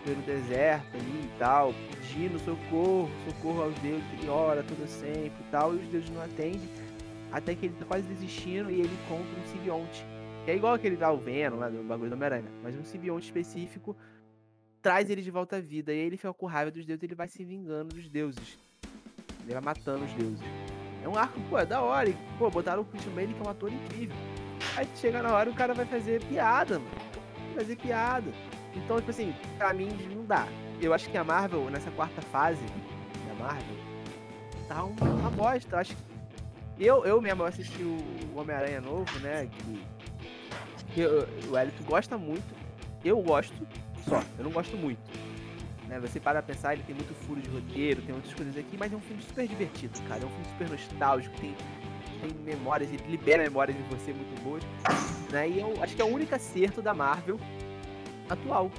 pelo 0.04 0.22
deserto 0.24 0.96
ali 0.96 1.24
e 1.24 1.32
tal, 1.40 1.74
pedindo 1.90 2.38
socorro, 2.40 3.10
socorro 3.26 3.64
aos 3.64 3.76
deuses, 3.80 4.04
ele 4.14 4.30
ora 4.30 4.62
todo 4.62 4.88
sempre 4.88 5.40
e 5.40 5.52
tal, 5.52 5.74
e 5.74 5.78
os 5.78 5.88
deuses 5.88 6.10
não 6.10 6.22
atendem, 6.22 6.70
até 7.32 7.56
que 7.56 7.68
ele 7.68 7.76
tá 7.76 7.86
quase 7.86 8.08
desistindo 8.08 8.70
e 8.70 8.82
ele 8.82 8.94
encontra 9.06 9.40
um 9.40 9.48
simbionte. 9.48 10.06
Que 10.46 10.52
é 10.52 10.56
igual 10.56 10.74
aquele 10.74 10.96
da 10.96 11.14
Venom, 11.14 11.58
lá 11.58 11.70
do 11.70 11.82
bagulho 11.84 12.10
do 12.10 12.14
Homem-Aranha, 12.14 12.52
mas 12.62 12.76
um 12.76 12.84
simbionte 12.84 13.26
específico 13.26 13.96
traz 14.82 15.10
ele 15.10 15.22
de 15.22 15.32
volta 15.32 15.58
à 15.58 15.60
vida. 15.62 15.94
E 15.94 16.00
aí 16.00 16.06
ele 16.06 16.18
fica 16.18 16.34
com 16.34 16.46
raiva 16.46 16.72
dos 16.72 16.86
deuses 16.86 17.04
ele 17.04 17.16
vai 17.16 17.28
se 17.28 17.44
vingando 17.44 17.96
dos 17.96 18.10
deuses. 18.10 18.58
Ele 19.50 19.56
vai 19.56 19.64
matando 19.64 20.06
os 20.06 20.14
deuses. 20.14 20.46
É 21.04 21.10
um 21.10 21.18
arco, 21.18 21.42
pô, 21.50 21.58
é 21.58 21.66
da 21.66 21.82
hora. 21.82 22.08
E, 22.08 22.16
pô, 22.38 22.52
botaram 22.52 22.84
o 22.84 22.86
Christian 22.86 23.14
Bale, 23.14 23.34
que 23.34 23.42
é 23.42 23.48
um 23.48 23.50
ator 23.50 23.74
incrível. 23.74 24.16
Aí 24.78 24.88
chega 24.96 25.24
na 25.24 25.34
hora 25.34 25.50
o 25.50 25.56
cara 25.56 25.74
vai 25.74 25.88
fazer 25.88 26.24
piada, 26.26 26.78
mano. 26.78 26.92
Vai 27.56 27.64
fazer 27.64 27.76
piada. 27.78 28.32
Então, 28.76 28.98
tipo 28.98 29.10
assim, 29.10 29.34
pra 29.58 29.74
mim 29.74 29.90
não 30.14 30.24
dá. 30.24 30.48
Eu 30.80 30.94
acho 30.94 31.10
que 31.10 31.18
a 31.18 31.24
Marvel, 31.24 31.68
nessa 31.72 31.90
quarta 31.90 32.22
fase 32.22 32.64
da 33.28 33.34
Marvel, 33.44 33.76
tá 34.68 34.84
uma, 34.84 35.06
uma 35.06 35.32
bosta. 35.32 35.76
Eu 35.76 35.80
acho 35.80 35.96
que. 35.96 36.04
Eu, 36.78 37.04
eu 37.04 37.20
mesmo 37.20 37.44
assisti 37.44 37.82
o 37.82 38.40
Homem-Aranha 38.40 38.80
novo, 38.80 39.20
né? 39.20 39.50
Que, 39.52 39.84
que 40.94 41.02
eu, 41.02 41.28
o 41.50 41.58
Elito 41.58 41.84
gosta 41.86 42.20
muito. 42.20 42.56
Eu 43.04 43.20
gosto, 43.24 43.68
só. 44.08 44.22
Eu 44.38 44.44
não 44.44 44.52
gosto 44.52 44.78
muito. 44.78 45.02
Né? 45.90 46.00
Você 46.00 46.20
para 46.20 46.42
pensar, 46.42 46.74
ele 46.74 46.84
tem 46.84 46.96
muito 46.96 47.14
furo 47.26 47.42
de 47.42 47.50
roteiro, 47.50 48.02
tem 48.04 48.14
muitas 48.14 48.34
coisas 48.34 48.56
aqui, 48.56 48.78
mas 48.78 48.94
é 48.94 48.96
um 48.96 49.02
filme 49.02 49.22
super 49.24 49.48
divertido, 49.48 50.00
cara. 50.08 50.22
É 50.22 50.26
um 50.26 50.30
filme 50.30 50.46
super 50.46 50.70
nostálgico, 50.70 51.36
tem, 51.42 51.56
tem 52.22 52.32
memórias, 52.46 52.94
ele 52.94 53.04
libera 53.10 53.42
memórias 53.42 53.76
de 53.76 53.84
você 53.84 54.14
muito 54.14 54.42
boas. 54.44 54.64
Né? 55.32 55.50
E 55.50 55.60
eu 55.60 55.82
acho 55.82 55.96
que 55.96 56.02
é 56.02 56.06
o 56.06 56.08
único 56.08 56.34
acerto 56.34 56.82
da 56.82 56.94
Marvel 56.94 57.40
atual, 58.30 58.72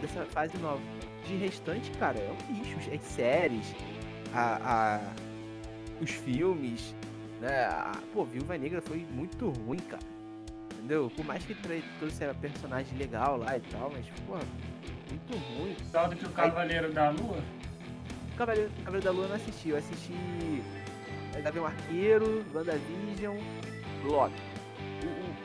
dessa 0.00 0.24
fase 0.26 0.56
nova. 0.58 0.80
De 1.26 1.36
restante, 1.36 1.90
cara, 1.92 2.18
é 2.18 2.30
um 2.30 2.52
lixo. 2.52 2.90
As 2.94 3.02
séries, 3.02 3.74
a, 4.32 4.98
a, 4.98 5.00
os 6.00 6.10
filmes, 6.10 6.94
né? 7.40 7.64
A, 7.64 7.92
pô, 8.12 8.24
Viúva 8.24 8.58
Negra 8.58 8.82
foi 8.82 9.06
muito 9.10 9.48
ruim, 9.48 9.78
cara. 9.78 10.02
Entendeu? 10.74 11.10
Por 11.16 11.24
mais 11.24 11.42
que 11.44 11.54
trouxe 11.98 12.24
a 12.24 12.34
personagem 12.34 12.98
legal 12.98 13.38
lá 13.38 13.56
e 13.56 13.60
tal, 13.60 13.90
mas, 13.90 14.04
pô, 14.26 14.34
muito 15.14 15.36
ruim. 15.36 15.76
Tal 15.92 16.08
do 16.08 16.16
que 16.16 16.26
o 16.26 16.30
Cavaleiro 16.30 16.86
Aí, 16.86 16.92
da 16.92 17.10
Lua? 17.10 17.38
O 18.32 18.36
Cavaleiro, 18.36 18.70
Cavaleiro 18.84 19.04
da 19.04 19.10
Lua 19.12 19.24
eu 19.24 19.28
não 19.28 19.36
assisti. 19.36 19.68
Eu 19.70 19.78
assisti 19.78 20.62
Gavião 21.42 21.66
Arqueiro, 21.66 22.44
WandaVision, 22.54 23.36
Loki. 24.04 24.34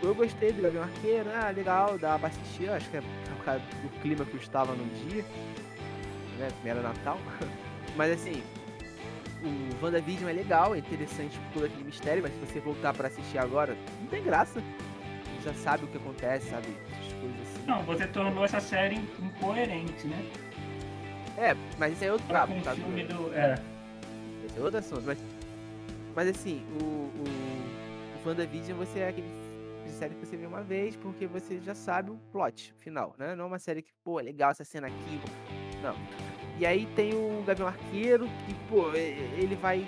Eu 0.02 0.16
gostei 0.16 0.54
do 0.54 0.62
Gavião 0.62 0.84
Arqueiro, 0.84 1.30
ah, 1.34 1.50
legal, 1.50 1.98
dá 1.98 2.18
pra 2.18 2.30
assistir, 2.30 2.70
acho 2.70 2.90
que 2.90 2.98
é 2.98 3.02
por 3.02 3.44
causa 3.44 3.60
do 3.60 4.02
clima 4.02 4.24
que 4.24 4.34
eu 4.34 4.40
estava 4.40 4.74
no 4.74 4.86
dia, 5.10 5.26
né, 6.38 6.48
era 6.64 6.82
Natal. 6.82 7.20
Mas 7.98 8.14
assim, 8.14 8.42
o 9.44 9.84
WandaVision 9.84 10.30
é 10.30 10.34
legal, 10.34 10.74
é 10.74 10.80
interessante 10.80 11.38
por 11.38 11.54
todo 11.54 11.66
aquele 11.66 11.84
mistério, 11.84 12.24
mas 12.24 12.32
se 12.34 12.40
você 12.40 12.60
voltar 12.60 12.94
para 12.94 13.08
assistir 13.08 13.40
agora, 13.40 13.76
não 14.00 14.08
tem 14.08 14.24
graça 14.24 14.62
já 15.44 15.54
sabe 15.54 15.86
o 15.86 15.88
que 15.88 15.98
acontece, 15.98 16.50
sabe? 16.50 16.68
Não, 17.70 17.84
você 17.84 18.08
tornou 18.08 18.44
essa 18.44 18.60
série 18.60 18.96
incoerente, 18.96 20.08
né? 20.08 20.26
É, 21.38 21.56
mas 21.78 21.94
isso 21.94 22.04
é 22.04 22.12
outro 22.12 22.28
papo, 22.28 22.60
tá? 22.64 22.74
Filme 22.74 23.04
do... 23.04 23.32
É. 23.32 23.54
Esse 24.44 24.58
é 24.58 24.62
outro 24.62 24.80
assunto, 24.80 25.04
mas. 25.06 25.20
Mas 26.16 26.28
assim, 26.30 26.66
o, 26.82 26.84
o, 26.84 27.24
o 28.26 28.28
WandaVision 28.28 28.76
você 28.76 29.02
é 29.02 29.10
aquele 29.10 29.30
série 29.92 30.16
que 30.16 30.26
você 30.26 30.36
vê 30.36 30.48
uma 30.48 30.64
vez, 30.64 30.96
porque 30.96 31.28
você 31.28 31.60
já 31.60 31.76
sabe 31.76 32.10
o 32.10 32.18
plot 32.32 32.74
final, 32.80 33.14
né? 33.20 33.36
Não 33.36 33.44
é 33.44 33.48
uma 33.48 33.60
série 33.60 33.84
que, 33.84 33.92
pô, 34.04 34.20
é 34.20 34.24
legal 34.24 34.50
essa 34.50 34.64
cena 34.64 34.88
aqui. 34.88 35.22
Não. 35.84 35.96
E 36.58 36.66
aí 36.66 36.88
tem 36.96 37.14
o 37.14 37.44
Gavião 37.46 37.68
Arqueiro, 37.68 38.26
que, 38.48 38.54
pô, 38.68 38.92
ele 38.94 39.56
vai 39.56 39.86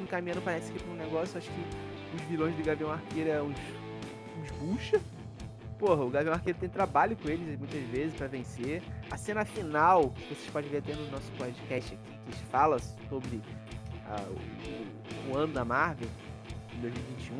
encaminhando, 0.00 0.42
parece 0.42 0.72
que 0.72 0.82
pra 0.82 0.92
um 0.92 0.96
negócio, 0.96 1.38
acho 1.38 1.50
que 1.50 2.16
os 2.16 2.22
vilões 2.22 2.56
do 2.56 2.64
Gavião 2.64 2.90
Arqueiro 2.90 3.30
é 3.30 3.40
uns 3.40 3.56
uns 4.42 4.50
bucha. 4.52 5.00
Porra, 5.82 6.04
o 6.04 6.10
Gavião 6.10 6.32
Arqueiro 6.32 6.56
tem 6.60 6.68
trabalho 6.68 7.16
com 7.16 7.28
eles 7.28 7.58
muitas 7.58 7.82
vezes 7.88 8.14
para 8.14 8.28
vencer. 8.28 8.80
A 9.10 9.16
cena 9.16 9.44
final, 9.44 10.10
que 10.10 10.32
vocês 10.32 10.48
podem 10.48 10.70
ver 10.70 10.76
até 10.76 10.94
no 10.94 11.10
nosso 11.10 11.28
podcast 11.32 11.92
aqui, 11.92 12.30
que 12.30 12.44
fala 12.52 12.78
sobre 12.78 13.42
uh, 14.06 15.28
o, 15.28 15.32
o, 15.32 15.36
ano 15.36 15.52
da 15.52 15.64
Marvel, 15.64 16.06
em 16.72 16.80
2021. 16.82 17.36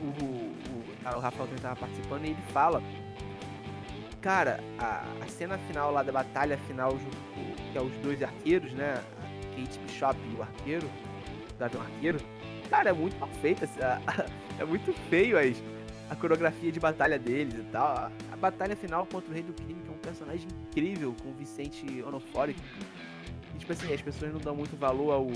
O, 0.00 0.06
o, 0.06 1.14
o 1.14 1.20
Rafael 1.20 1.44
também 1.44 1.56
estava 1.56 1.76
participando 1.76 2.24
e 2.24 2.30
ele 2.30 2.42
fala 2.54 2.82
cara, 4.22 4.60
a, 4.78 5.04
a, 5.22 5.28
cena 5.28 5.58
final 5.58 5.92
lá 5.92 6.02
da 6.02 6.10
batalha 6.10 6.56
final, 6.66 6.96
que 7.70 7.76
é 7.76 7.82
os 7.82 7.92
dois 7.98 8.22
arqueiros, 8.22 8.72
né? 8.72 8.94
A 8.94 9.56
Kate 9.56 9.78
Bishop 9.80 10.18
e 10.32 10.36
o 10.36 10.42
arqueiro, 10.42 10.86
o 10.86 11.58
Gavião 11.58 11.82
Arqueiro, 11.82 12.18
cara, 12.70 12.88
é 12.88 12.94
muito 12.94 13.18
mal 13.20 13.28
feita. 13.42 13.68
É 14.58 14.64
muito 14.64 14.92
feio 15.08 15.38
as, 15.38 15.62
a 16.10 16.16
coreografia 16.16 16.72
de 16.72 16.80
batalha 16.80 17.18
deles 17.18 17.54
e 17.54 17.62
tal. 17.70 17.86
A, 17.86 18.12
a 18.32 18.36
batalha 18.36 18.74
final 18.76 19.06
contra 19.06 19.30
o 19.30 19.34
Rei 19.34 19.42
do 19.42 19.52
Crime, 19.52 19.80
que 19.82 19.88
é 19.88 19.92
um 19.92 19.98
personagem 19.98 20.48
incrível, 20.68 21.14
com 21.22 21.30
o 21.30 21.34
Vicente 21.34 22.02
Onofre. 22.02 22.56
E, 23.54 23.58
tipo 23.58 23.72
assim, 23.72 23.92
as 23.92 24.00
pessoas 24.00 24.32
não 24.32 24.40
dão 24.40 24.54
muito 24.54 24.76
valor 24.76 25.12
ao, 25.12 25.26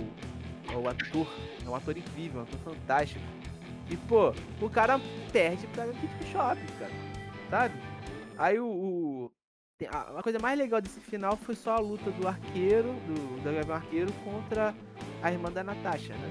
ao 0.74 0.88
ator. 0.88 1.28
É 1.64 1.68
um 1.68 1.74
ator 1.74 1.96
incrível, 1.96 2.40
um 2.40 2.44
ator 2.44 2.58
fantástico. 2.61 3.20
E, 3.90 3.96
pô, 3.96 4.32
o 4.61 4.70
cara 4.70 5.00
perde 5.32 5.66
pra 5.68 5.87
Kate 5.87 6.30
Shop, 6.30 6.58
cara. 6.78 6.92
Sabe? 7.50 7.74
Aí 8.38 8.58
o, 8.58 8.66
o 8.66 9.32
a 9.90 10.22
coisa 10.22 10.38
mais 10.38 10.56
legal 10.56 10.80
desse 10.80 11.00
final 11.00 11.37
foi 11.37 11.56
só 11.56 11.74
a 11.74 11.80
luta 11.80 12.08
do 12.12 12.28
arqueiro, 12.28 12.94
do, 13.06 13.42
do 13.42 13.72
Arqueiro 13.72 14.12
contra 14.24 14.72
a 15.20 15.32
irmã 15.32 15.50
da 15.50 15.64
Natasha, 15.64 16.14
né? 16.14 16.30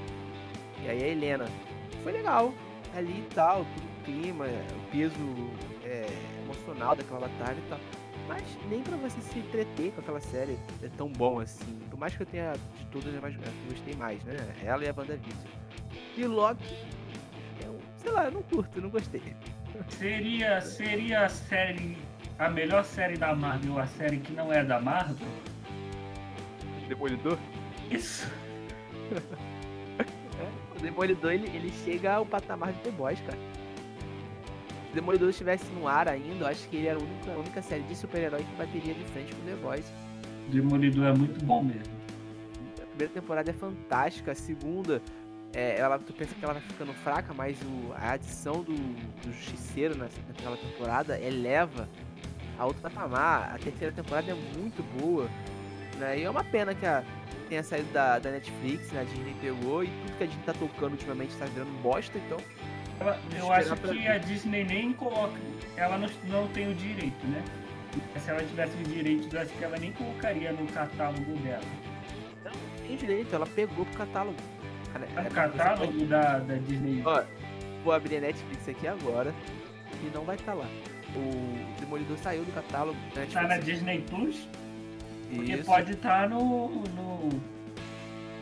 E 0.83 0.89
aí 0.89 1.03
a 1.03 1.07
Helena. 1.07 1.45
Foi 2.01 2.13
legal, 2.13 2.53
ali 2.95 3.19
e 3.19 3.35
tal, 3.35 3.65
tudo 3.65 3.90
clima, 4.03 4.45
o 4.45 4.91
peso 4.91 5.15
é, 5.83 6.07
emocional 6.43 6.95
daquela 6.95 7.27
batalha 7.27 7.57
e 7.57 7.69
tal. 7.69 7.79
Mas 8.27 8.43
nem 8.69 8.81
pra 8.81 8.95
você 8.97 9.19
se 9.21 9.39
entreter 9.39 9.91
com 9.91 10.01
aquela 10.01 10.21
série 10.21 10.57
é 10.81 10.87
tão 10.97 11.09
bom 11.09 11.39
assim. 11.39 11.79
Por 11.89 11.99
mais 11.99 12.15
que 12.15 12.21
eu 12.21 12.25
tenha 12.25 12.53
de 12.53 12.85
todas 12.85 13.13
as 13.13 13.21
mais 13.21 13.35
gostei 13.69 13.95
mais, 13.95 14.23
né? 14.23 14.35
Ela 14.63 14.83
e 14.83 14.89
a 14.89 14.93
WandaVision. 14.95 15.47
E 16.17 16.25
Loki, 16.25 16.77
eu, 17.63 17.79
sei 17.97 18.11
lá, 18.11 18.25
eu 18.25 18.31
não 18.31 18.43
curto, 18.43 18.77
eu 18.77 18.83
não 18.83 18.89
gostei. 18.89 19.21
Seria, 19.89 20.61
seria 20.61 21.25
a 21.25 21.29
série, 21.29 21.97
a 22.37 22.49
melhor 22.49 22.83
série 22.83 23.17
da 23.17 23.33
Marvel, 23.33 23.79
a 23.79 23.87
série 23.87 24.17
que 24.19 24.33
não 24.33 24.51
é 24.51 24.63
da 24.63 24.79
Marvel? 24.79 25.27
Demolidor? 26.87 27.37
Isso. 27.89 28.29
é, 29.99 30.77
o 30.77 30.81
Demolidor 30.81 31.31
ele, 31.31 31.47
ele 31.55 31.71
chega 31.85 32.15
ao 32.15 32.25
patamar 32.25 32.73
de 32.73 32.79
The 32.79 32.91
Boys, 32.91 33.19
cara. 33.21 33.37
Demolidor 34.93 35.29
estivesse 35.29 35.65
no 35.71 35.87
ar 35.87 36.07
ainda, 36.07 36.43
eu 36.43 36.47
acho 36.47 36.67
que 36.67 36.75
ele 36.75 36.87
era 36.87 36.99
a 36.99 37.01
única, 37.01 37.31
a 37.31 37.37
única 37.37 37.61
série 37.61 37.83
de 37.83 37.95
super-herói 37.95 38.43
que 38.43 38.55
bateria 38.55 38.93
de 38.93 39.03
frente 39.05 39.33
com 39.33 39.41
The 39.45 39.55
Boys. 39.55 39.85
Demolidor 40.49 41.05
é 41.05 41.13
muito 41.13 41.43
bom 41.45 41.63
mesmo. 41.63 41.93
A 42.81 42.85
primeira 42.87 43.13
temporada 43.13 43.49
é 43.49 43.53
fantástica, 43.53 44.33
a 44.33 44.35
segunda, 44.35 45.01
é, 45.53 45.77
ela, 45.77 45.99
tu 45.99 46.13
pensa 46.13 46.33
que 46.33 46.43
ela 46.43 46.53
vai 46.53 46.61
ficando 46.61 46.93
fraca, 46.93 47.33
mas 47.33 47.57
o, 47.61 47.93
a 47.93 48.11
adição 48.11 48.63
do, 48.63 48.73
do 48.73 49.33
Justiceiro 49.33 49.97
naquela 49.97 50.55
temporada 50.55 51.19
eleva 51.19 51.89
a 52.57 52.65
outro 52.65 52.81
patamar. 52.81 53.53
A 53.53 53.57
terceira 53.57 53.93
temporada 53.93 54.31
é 54.31 54.35
muito 54.57 54.81
boa. 54.99 55.29
Né? 55.99 56.19
E 56.19 56.23
é 56.23 56.29
uma 56.29 56.43
pena 56.43 56.73
que 56.73 56.85
a, 56.85 57.03
tenha 57.49 57.63
saído 57.63 57.91
da, 57.91 58.17
da 58.17 58.31
Netflix, 58.31 58.91
né? 58.91 59.01
a 59.01 59.03
Disney 59.03 59.35
pegou, 59.41 59.83
e 59.83 59.87
tudo 59.87 60.17
que 60.17 60.23
a 60.23 60.27
gente 60.27 60.43
tá 60.43 60.53
tocando 60.53 60.93
ultimamente 60.93 61.31
está 61.31 61.45
virando 61.45 61.71
bosta, 61.81 62.17
então 62.17 62.37
ela, 63.01 63.19
eu 63.35 63.51
acho 63.51 63.75
que 63.75 64.07
a 64.07 64.17
Disney 64.19 64.63
nem 64.63 64.93
coloca. 64.93 65.39
Ela 65.75 65.97
não, 65.97 66.07
não 66.27 66.47
tem 66.49 66.69
o 66.69 66.75
direito, 66.75 67.25
né? 67.27 67.43
Se 68.19 68.29
ela 68.29 68.43
tivesse 68.43 68.77
o 68.77 68.83
direito, 68.83 69.35
eu 69.35 69.41
acho 69.41 69.51
que 69.53 69.63
ela 69.63 69.77
nem 69.77 69.91
colocaria 69.91 70.51
no 70.53 70.67
catálogo 70.67 71.35
dela. 71.37 71.63
Não, 72.45 72.51
tem 72.87 72.95
direito, 72.95 73.35
ela 73.35 73.47
pegou 73.47 73.85
pro 73.85 73.97
catálogo. 73.97 74.37
É, 75.15 75.21
o 75.21 75.31
catálogo 75.31 75.91
pode... 75.91 76.05
da, 76.05 76.39
da 76.39 76.55
Disney. 76.55 77.01
Ó, 77.03 77.23
vou 77.83 77.93
abrir 77.93 78.17
a 78.17 78.21
Netflix 78.21 78.69
aqui 78.69 78.87
agora 78.87 79.33
e 80.03 80.15
não 80.15 80.23
vai 80.23 80.35
estar 80.35 80.51
tá 80.51 80.59
lá. 80.59 80.67
O 81.15 81.79
Demolidor 81.79 82.17
saiu 82.19 82.45
do 82.45 82.51
catálogo. 82.53 82.97
Tá 83.33 83.41
na 83.47 83.57
Disney 83.57 84.01
Plus? 84.09 84.47
Porque 85.33 85.53
Isso. 85.53 85.65
pode 85.65 85.93
estar 85.93 86.29
no. 86.29 86.69
no 86.69 87.29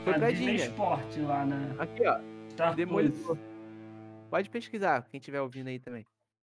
Foi 0.03 0.17
na 0.17 0.29
Disney 0.29 0.57
Disney. 0.57 0.69
Sport 0.69 1.17
lá 1.19 1.45
na 1.45 1.81
Aqui, 1.81 2.05
ó. 2.05 2.19
Star 2.51 2.75
Demolidor. 2.75 3.37
Plus. 3.37 3.48
Pode 4.29 4.49
pesquisar, 4.49 5.07
quem 5.09 5.19
estiver 5.19 5.41
ouvindo 5.41 5.67
aí 5.67 5.79
também. 5.79 6.05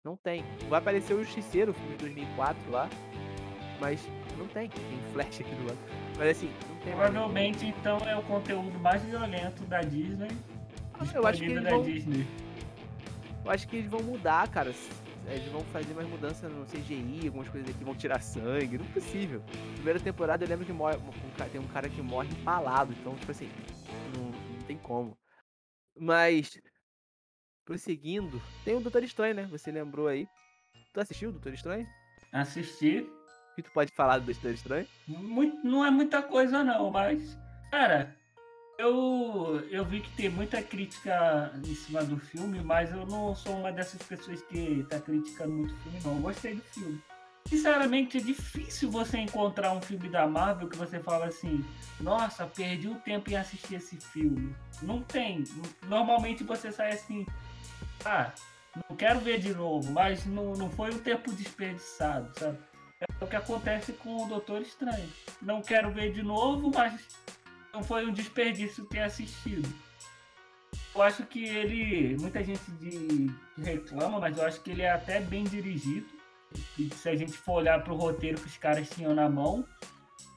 Não 0.05 0.17
tem. 0.17 0.45
Vai 0.69 0.79
aparecer 0.81 1.15
o 1.15 1.23
Justiceiro, 1.23 1.73
o 1.73 1.75
filme 1.75 1.91
de 1.93 1.99
2004 1.99 2.71
lá. 2.71 2.89
Mas 3.81 4.01
não 4.37 4.47
tem. 4.49 4.69
Tem 4.69 4.99
flash 5.13 5.41
aqui 5.41 5.55
do 5.55 5.67
lado. 5.67 5.79
Mas 6.19 6.37
assim, 6.37 6.51
não 6.69 6.77
tem 6.81 6.95
mais. 6.95 7.11
Provavelmente 7.11 7.67
então 7.67 7.99
é 7.99 8.17
o 8.17 8.23
conteúdo 8.23 8.79
mais 8.79 9.03
violento 9.03 9.63
da 9.65 9.81
Disney. 9.81 10.29
Eu 11.15 11.27
acho 11.27 11.39
que 11.41 11.47
eles 11.51 11.63
da 11.65 11.71
vão- 11.71 11.83
Disney. 11.83 12.27
Eu 13.45 13.51
acho 13.51 13.69
que 13.69 13.77
eles 13.77 13.91
vão 13.91 14.03
mudar, 14.03 14.49
cara. 14.49 14.73
Eles 15.27 15.49
vão 15.53 15.61
fazer 15.67 15.95
mais 15.95 16.09
mudança 16.09 16.49
no 16.49 16.67
CGI, 16.67 17.27
algumas 17.27 17.49
coisas 17.49 17.71
aqui 17.71 17.85
vão 17.85 17.95
tirar 17.95 18.21
sangue. 18.21 18.79
Não 18.79 18.85
é 18.85 18.89
possível. 18.89 19.43
Primeira 19.77 20.01
temporada 20.01 20.45
eu 20.45 20.49
lembro 20.49 20.67
que 20.67 20.73
morre, 20.73 20.97
tem 21.53 21.61
um 21.61 21.69
cara 21.69 21.89
que 21.89 22.03
morre 22.03 22.29
empalado. 22.31 22.93
Então, 22.93 23.15
tipo 23.17 23.31
assim, 23.31 23.49
não, 24.17 24.25
não 24.25 24.67
tem 24.67 24.77
como. 24.79 25.17
Mas, 25.97 26.61
prosseguindo, 27.65 28.41
tem 28.65 28.77
o 28.77 28.81
Doutor 28.81 29.03
Estranho, 29.03 29.35
né? 29.35 29.49
Você 29.51 29.71
lembrou 29.71 30.09
aí. 30.09 30.27
Tu 30.93 31.01
assistiu 31.01 31.29
o 31.29 31.33
Doutor 31.33 31.53
Estranho? 31.53 31.87
Assistir. 32.33 33.03
O 33.03 33.55
que 33.57 33.63
tu 33.63 33.71
pode 33.73 33.93
falar 33.93 34.19
do 34.19 34.27
Doutor 34.27 34.53
Estranho? 34.53 34.87
Muito, 35.07 35.67
não 35.67 35.85
é 35.85 35.91
muita 35.91 36.23
coisa 36.23 36.65
não, 36.65 36.91
mas. 36.91 37.39
Cara, 37.71 38.17
eu, 38.81 39.63
eu 39.71 39.85
vi 39.85 40.01
que 40.01 40.11
tem 40.13 40.31
muita 40.31 40.63
crítica 40.63 41.53
em 41.55 41.75
cima 41.75 42.03
do 42.03 42.19
filme, 42.19 42.63
mas 42.63 42.91
eu 42.91 43.07
não 43.07 43.35
sou 43.35 43.59
uma 43.59 43.71
dessas 43.71 44.03
pessoas 44.03 44.41
que 44.43 44.85
tá 44.89 44.99
criticando 44.99 45.53
muito 45.53 45.75
o 45.75 45.77
filme, 45.79 46.01
não. 46.05 46.17
Eu 46.17 46.23
gostei 46.23 46.55
do 46.55 46.63
filme. 46.63 47.01
Sinceramente, 47.47 48.19
é 48.19 48.21
difícil 48.21 48.91
você 48.91 49.19
encontrar 49.19 49.73
um 49.73 49.81
filme 49.81 50.09
da 50.09 50.27
Marvel 50.27 50.69
que 50.69 50.77
você 50.77 51.01
fala 51.01 51.27
assim, 51.27 51.65
nossa, 52.01 52.47
perdi 52.47 52.89
o 52.89 52.95
tempo 52.97 53.31
em 53.31 53.37
assistir 53.37 53.75
esse 53.77 53.97
filme. 53.97 54.55
Não 54.83 55.03
tem. 55.03 55.45
Normalmente 55.87 56.45
você 56.45 56.71
sai 56.71 56.93
assim, 56.93 57.27
ah, 58.05 58.33
não 58.89 58.97
quero 58.97 59.21
ver 59.21 59.41
de 59.41 59.55
novo, 59.55 59.91
mas 59.93 60.25
não, 60.27 60.53
não 60.53 60.71
foi 60.71 60.91
um 60.93 60.99
tempo 60.99 61.33
desperdiçado, 61.33 62.31
sabe? 62.39 62.59
É 63.01 63.25
o 63.25 63.27
que 63.27 63.37
acontece 63.37 63.93
com 63.95 64.25
o 64.25 64.29
Doutor 64.29 64.61
Estranho. 64.61 65.09
Não 65.41 65.63
quero 65.63 65.91
ver 65.91 66.13
de 66.13 66.23
novo, 66.23 66.71
mas 66.75 67.01
não 67.73 67.83
foi 67.83 68.07
um 68.07 68.13
desperdício 68.13 68.85
ter 68.85 69.01
assistido. 69.01 69.69
Eu 70.95 71.03
acho 71.03 71.25
que 71.25 71.45
ele. 71.45 72.17
Muita 72.21 72.43
gente 72.43 72.71
de, 72.73 73.31
reclama, 73.57 74.21
mas 74.21 74.37
eu 74.37 74.45
acho 74.45 74.61
que 74.61 74.71
ele 74.71 74.83
é 74.83 74.91
até 74.91 75.21
bem 75.21 75.45
dirigido. 75.45 76.07
E 76.79 76.93
se 76.95 77.09
a 77.09 77.17
gente 77.17 77.33
for 77.33 77.55
olhar 77.55 77.83
pro 77.83 77.95
roteiro 77.95 78.41
que 78.41 78.49
os 78.49 78.57
caras 78.57 78.91
tinham 78.91 79.15
na 79.15 79.29
mão, 79.29 79.65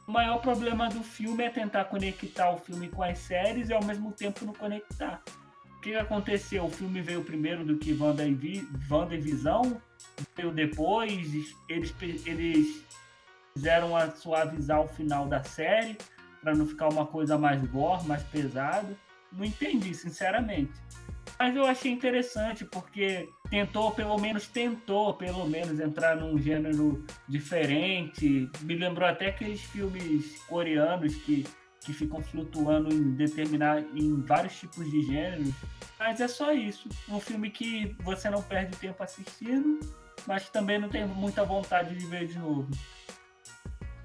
o 0.07 0.11
maior 0.11 0.37
problema 0.39 0.87
do 0.89 1.03
filme 1.03 1.43
é 1.43 1.49
tentar 1.49 1.85
conectar 1.85 2.51
o 2.51 2.57
filme 2.57 2.87
com 2.87 3.01
as 3.03 3.17
séries 3.19 3.69
e 3.69 3.73
ao 3.73 3.83
mesmo 3.83 4.11
tempo 4.11 4.45
não 4.45 4.53
conectar. 4.53 5.21
Que 5.83 5.95
aconteceu? 5.95 6.63
O 6.63 6.69
filme 6.69 7.01
veio 7.01 7.25
primeiro 7.25 7.65
do 7.65 7.77
que 7.77 7.93
Wanda 7.93 8.23
Vi, 8.23 8.65
Wanda 8.89 9.17
Visão, 9.17 9.81
veio 10.33 10.49
depois, 10.49 11.11
eles, 11.67 11.93
eles 12.25 12.85
fizeram 13.53 13.93
a 13.93 14.09
suavizar 14.09 14.79
o 14.79 14.87
final 14.87 15.27
da 15.27 15.43
série 15.43 15.97
para 16.41 16.55
não 16.55 16.65
ficar 16.65 16.87
uma 16.87 17.05
coisa 17.05 17.37
mais 17.37 17.61
gore, 17.65 18.07
mais 18.07 18.23
pesado. 18.23 18.97
Não 19.33 19.43
entendi, 19.43 19.93
sinceramente. 19.93 20.71
Mas 21.37 21.53
eu 21.53 21.65
achei 21.65 21.91
interessante 21.91 22.63
porque 22.63 23.27
tentou, 23.49 23.91
pelo 23.91 24.17
menos 24.17 24.47
tentou, 24.47 25.13
pelo 25.15 25.45
menos 25.49 25.81
entrar 25.81 26.15
num 26.15 26.37
gênero 26.37 27.03
diferente. 27.27 28.49
Me 28.61 28.75
lembrou 28.75 29.05
até 29.05 29.27
aqueles 29.27 29.59
filmes 29.59 30.41
coreanos 30.43 31.13
que, 31.15 31.45
que 31.83 31.93
ficam 31.93 32.21
flutuando 32.21 32.93
em 32.93 33.11
determinar 33.11 33.81
em 33.95 34.21
vários 34.21 34.59
tipos 34.59 34.89
de 34.89 35.03
gêneros. 35.03 35.53
Mas 35.99 36.19
é 36.19 36.27
só 36.27 36.51
isso. 36.51 36.89
Um 37.09 37.19
filme 37.19 37.49
que 37.49 37.95
você 38.01 38.29
não 38.29 38.41
perde 38.41 38.75
tempo 38.77 39.01
assistindo, 39.03 39.79
mas 40.25 40.49
também 40.49 40.79
não 40.79 40.89
tem 40.89 41.05
muita 41.05 41.43
vontade 41.43 41.95
de 41.95 42.05
ver 42.05 42.27
de 42.27 42.39
novo. 42.39 42.67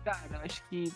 Cara, 0.04 0.26
eu 0.32 0.40
acho 0.40 0.62
que 0.68 0.92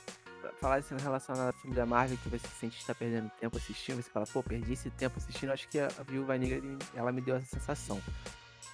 falar 0.60 0.80
isso 0.80 0.94
relacionado 0.96 1.46
ao 1.46 1.52
filme 1.60 1.74
da 1.74 1.86
Marvel 1.86 2.18
que 2.18 2.28
você 2.28 2.46
sente 2.58 2.78
que 2.78 2.84
tá 2.84 2.94
perdendo 2.94 3.30
tempo 3.40 3.56
assistindo, 3.56 4.02
você 4.02 4.10
fala, 4.10 4.26
pô, 4.26 4.42
perdi 4.42 4.72
esse 4.72 4.90
tempo 4.90 5.18
assistindo, 5.18 5.52
acho 5.52 5.68
que 5.68 5.78
a 5.78 5.88
a 5.98 6.02
Viúva 6.02 6.36
Negra, 6.36 6.60
ela 6.94 7.12
me 7.12 7.20
deu 7.20 7.36
essa 7.36 7.46
sensação. 7.46 8.00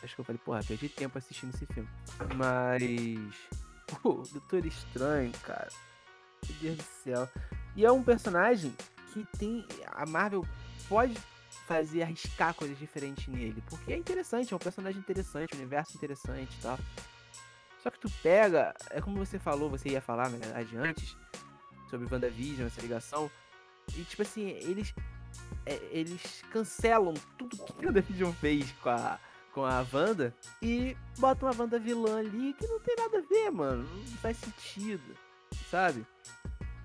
Acho 0.03 0.15
que 0.15 0.21
eu 0.21 0.25
falei, 0.25 0.41
porra, 0.45 0.63
perdi 0.63 0.89
tempo 0.89 1.19
assistindo 1.19 1.55
esse 1.55 1.67
filme. 1.67 1.89
Mas. 2.37 2.83
Pô, 4.03 4.23
Doutor 4.31 4.65
Estranho, 4.67 5.33
cara. 5.43 5.69
Meu 6.47 6.57
Deus 6.61 6.77
do 6.77 6.85
céu. 7.03 7.29
E 7.79 7.85
é 7.85 7.93
um 7.93 8.03
personagem 8.03 8.75
que 9.13 9.25
tem. 9.39 9.65
A 9.93 10.05
Marvel 10.05 10.45
pode 10.89 11.17
fazer 11.65 12.03
arriscar 12.03 12.53
coisas 12.53 12.77
diferentes 12.77 13.29
nele. 13.29 13.63
Porque 13.71 13.93
é 13.93 13.97
interessante, 13.97 14.53
é 14.53 14.57
um 14.57 14.59
personagem 14.59 14.99
interessante, 14.99 15.55
um 15.55 15.59
universo 15.59 15.97
interessante 15.97 16.59
e 16.59 16.61
tal. 16.61 16.77
Só 17.81 17.89
que 17.89 18.01
tu 18.01 18.11
pega, 18.21 18.75
é 18.91 19.01
como 19.01 19.25
você 19.25 19.39
falou, 19.39 19.71
você 19.71 19.91
ia 19.91 20.01
falar, 20.01 20.29
na 20.29 20.39
verdade, 20.39 20.77
antes, 20.77 21.17
sobre 21.89 22.13
WandaVision, 22.13 22.67
essa 22.67 22.81
ligação. 22.81 23.31
E 23.97 24.03
tipo 24.03 24.23
assim, 24.23 24.49
eles. 24.49 24.93
é, 25.65 25.79
eles 25.93 26.43
cancelam 26.51 27.15
tudo 27.39 27.57
que 27.75 27.87
WandaVision 27.87 28.33
fez 28.33 28.73
com 28.83 28.91
a, 28.91 29.21
com 29.53 29.65
a 29.65 29.87
Wanda 29.93 30.35
e 30.61 30.97
botam 31.17 31.49
uma 31.49 31.57
Wanda 31.57 31.79
vilã 31.79 32.19
ali 32.19 32.55
que 32.55 32.67
não 32.67 32.81
tem 32.81 32.97
nada 32.97 33.19
a 33.19 33.23
ver, 33.23 33.53
mano. 33.53 33.89
Não 33.89 34.17
faz 34.17 34.37
sentido, 34.37 35.17
sabe? 35.71 36.05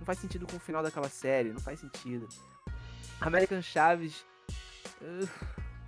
Não 0.04 0.06
faz 0.06 0.20
sentido 0.20 0.46
com 0.46 0.58
o 0.58 0.60
final 0.60 0.84
daquela 0.84 1.08
série, 1.08 1.54
não 1.54 1.62
faz 1.62 1.80
sentido. 1.80 2.28
American 3.22 3.62
Chaves. 3.62 4.26
uh, 5.02 5.30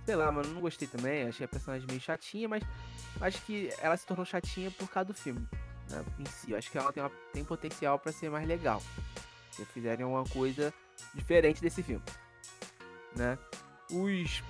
sei 0.06 0.16
lá, 0.16 0.32
mano, 0.32 0.48
não 0.54 0.62
gostei 0.62 0.88
também. 0.88 1.28
Achei 1.28 1.44
a 1.44 1.48
personagem 1.48 1.86
meio 1.86 2.00
chatinha, 2.00 2.48
mas 2.48 2.62
acho 3.20 3.42
que 3.42 3.70
ela 3.78 3.94
se 3.94 4.06
tornou 4.06 4.24
chatinha 4.24 4.70
por 4.70 4.88
causa 4.88 5.08
do 5.08 5.12
filme. 5.14 5.46
Né, 5.90 6.02
em 6.18 6.24
si. 6.24 6.50
Eu 6.52 6.56
acho 6.56 6.70
que 6.70 6.78
ela 6.78 6.90
tem, 6.94 7.02
uma- 7.02 7.12
tem 7.30 7.44
potencial 7.44 7.98
pra 7.98 8.10
ser 8.10 8.30
mais 8.30 8.48
legal. 8.48 8.82
Se 9.50 9.66
fizerem 9.66 10.06
uma 10.06 10.24
coisa 10.24 10.72
diferente 11.14 11.60
desse 11.60 11.82
filme. 11.82 12.02
Né? 13.14 13.36
Os, 13.90 14.42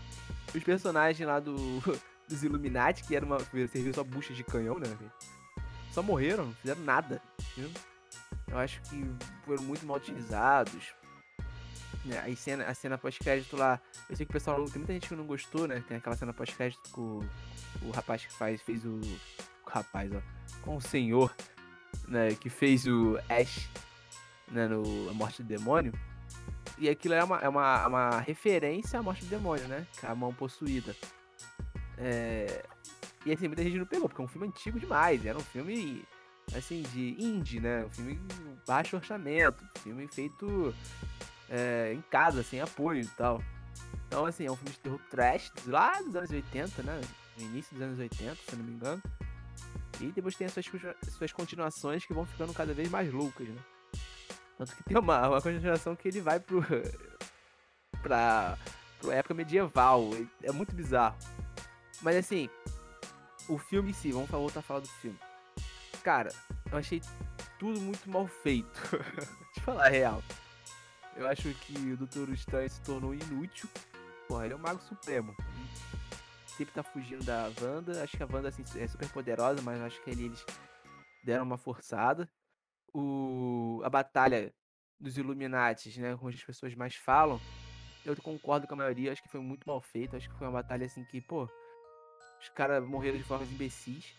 os 0.55 0.62
personagens 0.62 1.26
lá 1.26 1.40
do, 1.40 1.57
dos 2.29 2.44
Illuminati, 2.44 3.02
que 3.02 3.16
era 3.16 3.26
uma, 3.26 3.40
serviu 3.40 3.92
só 3.92 4.05
bucha 4.05 4.33
de 4.33 4.44
canhão, 4.44 4.79
né? 4.79 4.87
Só 5.90 6.05
morreram, 6.05 6.46
não 6.46 6.55
fizeram 6.55 6.83
nada. 6.83 7.20
Viu? 7.57 7.68
Eu 8.48 8.59
acho 8.59 8.81
que 8.83 9.05
foram 9.47 9.63
muito 9.63 9.87
mal 9.87 9.97
utilizados. 9.97 10.93
Né, 12.05 12.21
Aí 12.21 12.37
cena, 12.37 12.65
a 12.65 12.75
cena 12.75 12.99
pós-crédito 12.99 13.57
lá. 13.57 13.81
Eu 14.11 14.17
sei 14.17 14.27
que 14.27 14.31
o 14.31 14.33
pessoal. 14.33 14.63
Tem 14.67 14.79
muita 14.79 14.93
gente 14.93 15.09
que 15.09 15.15
não 15.17 15.27
gostou, 15.27 15.67
né? 15.67 15.83
Tem 15.89 15.97
aquela 15.97 16.17
cena 16.17 16.33
pós-crédito 16.33 16.89
com 16.91 17.01
o, 17.01 17.29
o 17.83 17.91
rapaz 17.91 18.25
que 18.25 18.33
faz, 18.33 18.61
fez 18.63 18.85
o. 18.85 19.01
O 19.65 19.71
rapaz, 19.71 20.13
ó. 20.13 20.21
Com 20.63 20.77
o 20.77 20.81
senhor, 20.81 21.35
né? 22.07 22.35
Que 22.35 22.49
fez 22.49 22.87
o 22.87 23.19
Ash, 23.29 23.69
né? 24.49 24.69
No 24.69 25.11
A 25.11 25.13
Morte 25.13 25.43
do 25.43 25.49
Demônio. 25.49 25.93
E 26.79 26.89
aquilo 26.89 27.15
é 27.15 27.25
uma, 27.25 27.39
é 27.39 27.49
uma, 27.49 27.87
uma 27.87 28.21
referência 28.21 28.99
à 28.99 29.03
Morte 29.03 29.25
do 29.25 29.31
Demônio, 29.31 29.67
né? 29.67 29.87
Que 29.99 30.07
é 30.07 30.11
a 30.11 30.15
mão 30.15 30.33
possuída. 30.33 30.95
É... 31.99 32.65
E 33.25 33.33
assim, 33.33 33.49
muita 33.49 33.63
gente 33.63 33.79
não 33.79 33.87
pegou, 33.87 34.09
porque 34.09 34.21
é 34.21 34.25
um 34.25 34.29
filme 34.29 34.47
antigo 34.47 34.79
demais. 34.79 35.25
Era 35.25 35.37
um 35.37 35.43
filme, 35.43 36.05
assim, 36.55 36.83
de 36.83 37.17
indie, 37.19 37.61
né? 37.61 37.85
Um 37.85 37.91
filme 37.91 38.21
baixo 38.67 38.97
orçamento. 38.97 39.65
Filme 39.83 40.07
feito 40.09 40.75
é, 41.49 41.93
em 41.95 42.03
casa, 42.03 42.43
sem 42.43 42.61
apoio 42.61 43.01
e 43.01 43.07
tal. 43.09 43.43
Então, 44.07 44.25
assim, 44.25 44.47
é 44.47 44.51
um 44.51 44.57
filme 44.57 44.71
de 44.71 44.79
terror 44.79 45.01
trash 45.11 45.53
lá 45.67 46.01
dos 46.01 46.15
anos 46.15 46.31
80, 46.31 46.83
né? 46.83 47.01
No 47.37 47.44
início 47.44 47.75
dos 47.75 47.83
anos 47.83 47.99
80, 47.99 48.35
se 48.35 48.57
não 48.57 48.65
me 48.65 48.73
engano. 48.73 49.03
E 50.01 50.13
depois 50.13 50.37
tem 50.37 50.47
as 50.47 50.53
suas, 50.53 50.97
suas 51.17 51.33
continuações 51.33 52.05
que 52.05 52.13
vão 52.13 52.27
ficando 52.27 52.53
cada 52.53 52.73
vez 52.75 52.88
mais 52.90 53.13
loucas, 53.13 53.49
né? 53.49 53.61
Tanto 54.59 54.75
que 54.75 54.85
tem 54.85 54.99
uma, 54.99 55.29
uma 55.29 55.42
continuação 55.42 55.94
que 55.97 56.09
ele 56.09 56.21
vai 56.21 56.40
pro. 56.40 56.65
pra. 58.03 58.59
pra 59.01 59.15
época 59.15 59.35
medieval. 59.35 60.11
É 60.42 60.53
muito 60.53 60.75
bizarro. 60.75 61.17
Mas 62.03 62.17
assim, 62.17 62.49
o 63.49 63.59
filme 63.59 63.90
em 63.90 63.94
si, 63.94 64.13
vamos 64.13 64.31
voltar 64.31 64.61
a 64.61 64.63
falar 64.63 64.81
do 64.81 64.88
filme. 64.88 65.19
Cara, 66.07 66.31
eu 66.71 66.79
achei 66.79 67.02
tudo 67.59 67.81
muito 67.81 68.09
mal 68.09 68.29
feito. 68.29 68.81
Deixa 68.94 69.59
eu 69.59 69.63
falar 69.65 69.87
a 69.87 69.88
real. 69.88 70.23
Eu 71.17 71.27
acho 71.27 71.52
que 71.52 71.77
o 71.77 71.96
Doutor 71.96 72.29
Estranho 72.29 72.71
se 72.71 72.81
tornou 72.83 73.13
inútil. 73.13 73.69
Porra, 74.29 74.44
ele 74.44 74.54
é 74.54 74.57
o 74.57 74.61
Mago 74.61 74.81
Supremo. 74.83 75.35
Sempre 76.46 76.73
tá 76.75 76.85
fugindo 76.85 77.25
da 77.25 77.50
Wanda. 77.61 78.04
Acho 78.04 78.17
que 78.17 78.23
a 78.23 78.29
Wanda 78.33 78.50
assim, 78.50 78.63
é 78.79 78.87
super 78.87 79.09
poderosa, 79.09 79.61
mas 79.63 79.83
acho 79.83 80.00
que 80.04 80.13
ali 80.13 80.27
eles 80.27 80.46
deram 81.25 81.42
uma 81.42 81.59
forçada. 81.59 82.31
O... 82.94 83.81
A 83.83 83.90
batalha 83.90 84.54
dos 85.00 85.19
Illuminates, 85.19 85.96
né? 85.96 86.17
Como 86.17 86.29
as 86.29 86.40
pessoas 86.40 86.73
mais 86.77 86.94
falam. 86.94 87.40
Eu 88.04 88.15
concordo 88.23 88.69
com 88.69 88.75
a 88.75 88.77
maioria, 88.77 89.11
acho 89.11 89.25
que 89.25 89.29
foi 89.29 89.40
muito 89.40 89.67
mal 89.67 89.81
feito. 89.81 90.15
Acho 90.15 90.31
que 90.31 90.38
foi 90.38 90.46
uma 90.46 90.63
batalha 90.63 90.87
assim 90.87 91.02
que, 91.02 91.21
pô, 91.21 91.48
os 92.40 92.48
caras 92.50 92.87
morreram 92.87 93.19
de 93.19 93.25
formas 93.25 93.50
imbecis. 93.50 94.15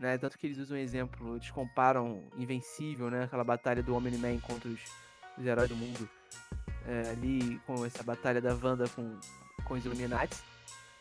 Né? 0.00 0.16
Tanto 0.18 0.38
que 0.38 0.46
eles 0.46 0.58
usam 0.58 0.76
um 0.76 0.80
exemplo, 0.80 1.36
eles 1.36 1.50
comparam 1.50 2.24
Invencível, 2.36 3.10
né? 3.10 3.24
Aquela 3.24 3.44
batalha 3.44 3.82
do 3.82 3.94
Homem-Man 3.94 4.38
contra 4.40 4.68
os, 4.68 4.80
os, 5.36 5.46
heróis 5.46 5.68
do 5.68 5.76
mundo. 5.76 6.08
É, 6.86 7.10
ali 7.10 7.60
com 7.66 7.84
essa 7.84 8.02
batalha 8.02 8.40
da 8.40 8.54
Wanda 8.54 8.88
com, 8.88 9.18
com 9.64 9.74
os 9.74 9.84
Illuminati. 9.84 10.36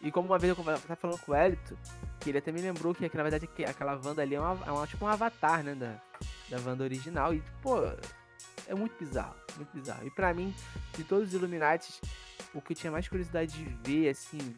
E 0.01 0.11
como 0.11 0.27
uma 0.27 0.37
vez 0.37 0.55
eu 0.55 0.63
tava 0.63 0.95
falando 0.95 1.19
com 1.21 1.31
o 1.31 1.35
Elito, 1.35 1.77
que 2.19 2.29
ele 2.29 2.37
até 2.37 2.51
me 2.51 2.61
lembrou 2.61 2.93
que, 2.93 3.07
que 3.09 3.17
na 3.17 3.23
verdade 3.23 3.47
que 3.47 3.63
aquela 3.65 3.99
Wanda 4.03 4.21
ali 4.21 4.35
é, 4.35 4.39
uma, 4.39 4.65
é 4.65 4.71
uma, 4.71 4.85
tipo 4.85 5.05
um 5.05 5.07
avatar, 5.07 5.63
né? 5.63 5.73
Da, 5.75 5.99
da 6.49 6.69
Wanda 6.69 6.83
original. 6.83 7.33
E, 7.33 7.41
pô, 7.61 7.77
é 8.67 8.75
muito 8.75 8.97
bizarro, 8.99 9.35
muito 9.55 9.71
bizarro. 9.73 10.05
E 10.05 10.11
para 10.11 10.33
mim, 10.33 10.53
de 10.95 11.03
todos 11.03 11.29
os 11.29 11.33
Illuminati, 11.33 11.99
o 12.53 12.61
que 12.61 12.73
eu 12.73 12.77
tinha 12.77 12.91
mais 12.91 13.07
curiosidade 13.07 13.53
de 13.53 13.63
ver, 13.83 14.09
assim, 14.09 14.55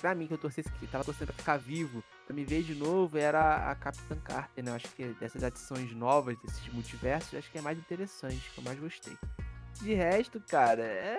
pra 0.00 0.14
mim, 0.14 0.26
que 0.26 0.34
eu 0.34 0.38
torcesse, 0.38 0.70
que 0.72 0.86
tava 0.86 1.04
torcendo 1.04 1.28
pra 1.28 1.36
ficar 1.36 1.56
vivo, 1.56 2.02
me 2.32 2.44
ver 2.44 2.62
de 2.62 2.74
novo, 2.74 3.18
era 3.18 3.70
a 3.70 3.74
Capitã 3.74 4.16
Carter, 4.16 4.64
né? 4.64 4.70
Eu 4.70 4.74
acho 4.76 4.88
que 4.88 5.04
dessas 5.20 5.42
adições 5.42 5.92
novas, 5.92 6.36
desses 6.38 6.72
multiversos, 6.72 7.34
acho 7.34 7.50
que 7.50 7.58
é 7.58 7.62
mais 7.62 7.78
interessante, 7.78 8.50
que 8.54 8.58
eu 8.58 8.64
mais 8.64 8.78
gostei. 8.78 9.16
De 9.80 9.94
resto, 9.94 10.40
cara, 10.40 10.82
é. 10.82 11.18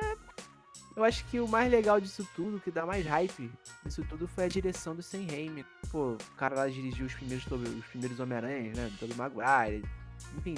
Eu 0.96 1.04
acho 1.06 1.24
que 1.26 1.40
o 1.40 1.48
mais 1.48 1.72
legal 1.72 2.02
disso 2.02 2.28
tudo, 2.36 2.60
que 2.60 2.70
dá 2.70 2.86
mais 2.86 3.06
hype 3.06 3.52
disso 3.86 4.04
tudo, 4.10 4.28
foi 4.28 4.44
a 4.46 4.48
direção 4.48 4.94
do 4.94 5.02
Sam 5.02 5.26
Raimi. 5.26 5.66
Pô, 5.90 6.14
o 6.14 6.36
cara 6.36 6.56
lá 6.56 6.68
dirigiu 6.68 7.06
os 7.06 7.14
primeiros, 7.14 7.46
os 7.46 7.86
primeiros 7.86 8.20
Homem-Aranha, 8.20 8.74
né? 8.76 8.92
Todo 9.00 9.16
Maguire. 9.16 9.84
Enfim, 10.38 10.56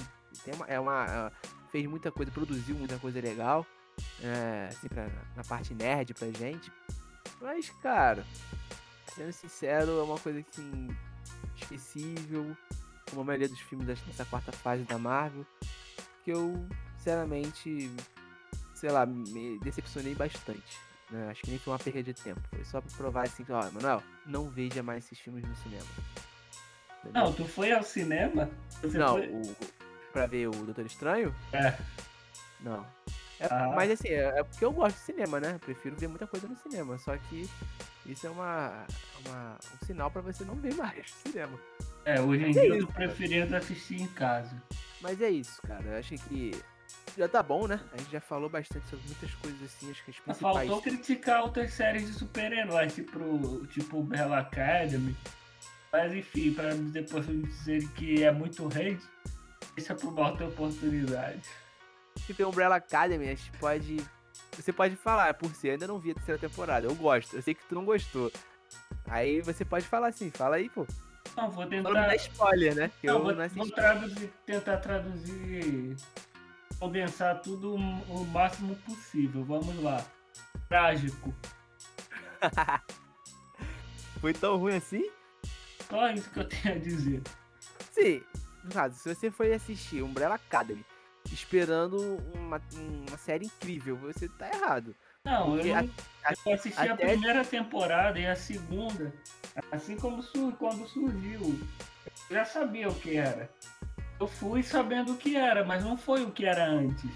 uma, 0.55 0.65
é 0.65 0.79
uma, 0.79 1.05
é, 1.05 1.47
fez 1.69 1.85
muita 1.85 2.11
coisa, 2.11 2.31
produziu 2.31 2.75
muita 2.75 2.97
coisa 2.97 3.21
legal. 3.21 3.65
É, 4.21 4.69
assim, 4.69 4.87
pra, 4.87 5.07
na 5.35 5.43
parte 5.43 5.73
nerd 5.73 6.13
pra 6.15 6.31
gente. 6.31 6.71
Mas, 7.39 7.69
cara, 7.81 8.25
sendo 9.15 9.31
sincero, 9.31 9.99
é 9.99 10.03
uma 10.03 10.17
coisa 10.17 10.39
assim, 10.39 10.87
esquecível, 11.55 12.55
como 13.09 13.21
a 13.21 13.25
maioria 13.25 13.47
dos 13.47 13.59
filmes 13.59 13.87
dessa 13.87 14.25
quarta 14.25 14.51
fase 14.51 14.83
da 14.83 14.97
Marvel, 14.97 15.45
que 16.23 16.31
eu, 16.31 16.53
sinceramente, 16.97 17.91
sei 18.73 18.91
lá, 18.91 19.05
me 19.05 19.59
decepcionei 19.59 20.15
bastante. 20.15 20.79
Né? 21.09 21.29
Acho 21.29 21.41
que 21.41 21.49
nem 21.49 21.59
foi 21.59 21.73
uma 21.73 21.79
perda 21.79 22.03
de 22.03 22.13
tempo. 22.13 22.41
Foi 22.49 22.63
só 22.65 22.81
pra 22.81 22.97
provar 22.97 23.23
assim, 23.23 23.45
ó, 23.49 23.69
Manuel, 23.71 24.01
não 24.25 24.49
veja 24.49 24.81
mais 24.81 25.05
esses 25.05 25.19
filmes 25.19 25.43
no 25.47 25.55
cinema. 25.57 25.85
Entendeu? 26.99 27.23
Não, 27.23 27.33
tu 27.33 27.45
foi 27.45 27.71
ao 27.71 27.83
cinema? 27.83 28.49
Você 28.81 28.97
não, 28.97 29.17
foi... 29.17 29.27
o, 29.27 29.41
pra 30.11 30.25
ver 30.25 30.47
o 30.47 30.51
Doutor 30.51 30.85
Estranho? 30.85 31.35
É. 31.51 31.77
Não. 32.61 32.85
É, 33.39 33.47
ah. 33.51 33.73
Mas 33.75 33.91
assim, 33.91 34.07
é, 34.07 34.39
é, 34.39 34.43
porque 34.43 34.63
eu 34.63 34.71
gosto 34.71 34.95
de 34.95 35.03
cinema, 35.03 35.39
né? 35.39 35.59
prefiro 35.59 35.95
ver 35.95 36.07
muita 36.07 36.25
coisa 36.25 36.47
no 36.47 36.55
cinema. 36.55 36.97
Só 36.97 37.17
que 37.17 37.49
isso 38.05 38.27
é 38.27 38.29
uma, 38.29 38.85
uma 39.25 39.57
um 39.73 39.85
sinal 39.85 40.11
para 40.11 40.21
você 40.21 40.43
não 40.43 40.55
ver 40.55 40.73
mais 40.75 41.11
cinema. 41.25 41.59
É, 42.05 42.19
hoje 42.21 42.43
em 42.43 42.49
é 42.49 42.51
dia 42.51 42.61
é 42.63 42.79
eu 42.79 42.87
tô 42.87 42.93
preferindo 42.93 43.55
assistir 43.55 44.01
em 44.01 44.07
casa. 44.07 44.61
Mas 45.01 45.21
é 45.21 45.29
isso, 45.29 45.61
cara. 45.61 45.83
Eu 45.83 45.99
acho 45.99 46.15
que 46.27 46.51
já 47.17 47.27
tá 47.27 47.41
bom, 47.41 47.67
né? 47.67 47.79
A 47.93 47.97
gente 47.97 48.11
já 48.11 48.21
falou 48.21 48.49
bastante 48.49 48.85
sobre 48.87 49.05
muitas 49.05 49.33
coisas 49.35 49.61
assim, 49.63 49.91
acho 49.91 50.03
que 50.03 50.11
as 50.11 50.19
principais... 50.19 50.55
Faltou 50.55 50.81
criticar 50.81 51.43
outras 51.43 51.73
séries 51.73 52.07
de 52.07 52.13
super-heróis, 52.13 52.93
tipo, 52.93 53.65
tipo 53.67 54.03
Bella 54.03 54.39
Academy. 54.39 55.15
Mas 55.91 56.13
enfim, 56.13 56.53
pra 56.53 56.73
depois 56.73 57.25
dizer 57.25 57.87
que 57.89 58.23
é 58.23 58.31
muito 58.31 58.65
hate, 58.67 59.03
deixa 59.75 59.93
pro 59.93 60.09
uma 60.09 60.29
outra 60.29 60.47
oportunidade 60.47 61.41
que 62.25 62.33
tem 62.33 62.45
Umbrella 62.45 62.75
Academy, 62.75 63.25
a 63.25 63.35
gente 63.35 63.51
pode. 63.59 63.97
Você 64.55 64.71
pode 64.71 64.95
falar, 64.95 65.33
por 65.33 65.53
si, 65.55 65.67
eu 65.67 65.73
ainda 65.73 65.87
não 65.87 65.99
vi 65.99 66.11
a 66.11 66.15
terceira 66.15 66.39
temporada. 66.39 66.87
Eu 66.87 66.95
gosto, 66.95 67.35
eu 67.35 67.41
sei 67.41 67.53
que 67.53 67.65
tu 67.65 67.75
não 67.75 67.85
gostou. 67.85 68.31
Aí 69.07 69.41
você 69.41 69.65
pode 69.65 69.85
falar 69.85 70.07
assim, 70.07 70.29
fala 70.29 70.57
aí, 70.57 70.69
pô. 70.69 70.85
Não, 71.35 71.49
vou 71.49 71.65
tentar. 71.65 71.89
Não 71.89 71.93
dá 71.93 72.15
spoiler, 72.15 72.75
né? 72.75 72.91
Não, 73.03 73.13
eu 73.15 73.23
vou, 73.23 73.33
não 73.33 73.49
vou 73.49 73.71
traduzir, 73.71 74.33
tentar 74.45 74.77
traduzir. 74.77 75.95
Condensar 76.79 77.41
tudo 77.41 77.75
o 77.75 78.25
máximo 78.25 78.75
possível. 78.77 79.43
Vamos 79.43 79.81
lá. 79.81 80.05
Trágico. 80.67 81.33
Foi 84.19 84.33
tão 84.33 84.57
ruim 84.57 84.75
assim? 84.75 85.09
Só 85.89 86.09
isso 86.11 86.29
que 86.29 86.39
eu 86.39 86.47
tenho 86.47 86.75
a 86.75 86.77
dizer. 86.77 87.21
Sim, 87.91 88.23
no 88.63 88.71
caso, 88.71 88.97
se 88.97 89.13
você 89.13 89.29
foi 89.29 89.53
assistir 89.53 90.01
Umbrella 90.01 90.35
Academy 90.35 90.83
esperando 91.33 92.17
uma, 92.33 92.61
uma 93.07 93.17
série 93.17 93.45
incrível. 93.45 93.95
Você 93.97 94.27
tá 94.27 94.49
errado. 94.49 94.95
Não, 95.23 95.57
eu, 95.57 95.75
não, 95.75 95.89
eu 96.45 96.53
assisti 96.53 96.87
a 96.87 96.95
primeira 96.95 97.43
temporada 97.43 98.19
e 98.19 98.25
a 98.25 98.35
segunda, 98.35 99.13
assim 99.71 99.95
como 99.95 100.21
sur 100.21 100.53
quando 100.57 100.87
surgiu. 100.87 101.59
Eu 102.29 102.35
já 102.35 102.45
sabia 102.45 102.89
o 102.89 102.95
que 102.95 103.17
era. 103.17 103.49
Eu 104.19 104.27
fui 104.27 104.63
sabendo 104.63 105.13
o 105.13 105.17
que 105.17 105.35
era, 105.35 105.63
mas 105.63 105.83
não 105.83 105.97
foi 105.97 106.23
o 106.23 106.31
que 106.31 106.45
era 106.45 106.65
antes. 106.65 107.09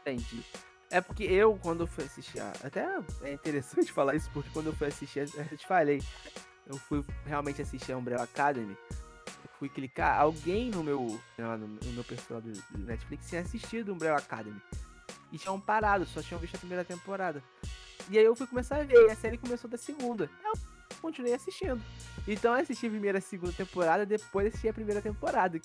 Entendi. 0.00 0.42
É 0.90 1.00
porque 1.00 1.24
eu, 1.24 1.58
quando 1.62 1.82
eu 1.82 1.86
fui 1.86 2.04
assistir. 2.04 2.40
Até 2.40 2.86
é 3.22 3.32
interessante 3.32 3.92
falar 3.92 4.16
isso, 4.16 4.30
porque 4.32 4.50
quando 4.50 4.66
eu 4.66 4.74
fui 4.74 4.88
assistir, 4.88 5.20
eu 5.20 5.56
te 5.56 5.66
falei. 5.66 6.02
Eu 6.66 6.76
fui 6.76 7.04
realmente 7.26 7.60
assistir 7.60 7.92
a 7.92 7.96
Umbrella 7.96 8.24
Academy 8.24 8.76
fui 9.60 9.68
clicar, 9.68 10.18
alguém 10.18 10.70
no 10.70 10.82
meu, 10.82 11.20
no 11.36 11.92
meu 11.92 12.02
perfil 12.02 12.40
do, 12.40 12.50
Netflix 12.78 13.28
tinha 13.28 13.42
assistido 13.42 13.92
Umbrella 13.92 14.16
Academy. 14.16 14.60
E 15.30 15.38
tinham 15.38 15.60
parado, 15.60 16.06
só 16.06 16.22
tinham 16.22 16.40
visto 16.40 16.56
a 16.56 16.58
primeira 16.58 16.82
temporada. 16.82 17.44
E 18.08 18.18
aí 18.18 18.24
eu 18.24 18.34
fui 18.34 18.46
começar 18.46 18.78
a 18.78 18.82
ver, 18.82 19.06
e 19.06 19.10
a 19.10 19.14
série 19.14 19.36
começou 19.36 19.68
da 19.68 19.76
segunda. 19.76 20.30
Eu 20.42 20.52
continuei 21.02 21.34
assistindo. 21.34 21.80
Então 22.26 22.54
eu 22.54 22.62
assisti 22.62 22.86
a 22.86 22.90
primeira 22.90 23.18
a 23.18 23.20
segunda 23.20 23.52
temporada, 23.52 24.06
depois 24.06 24.48
assisti 24.48 24.66
a 24.66 24.72
primeira 24.72 25.02
temporada. 25.02 25.60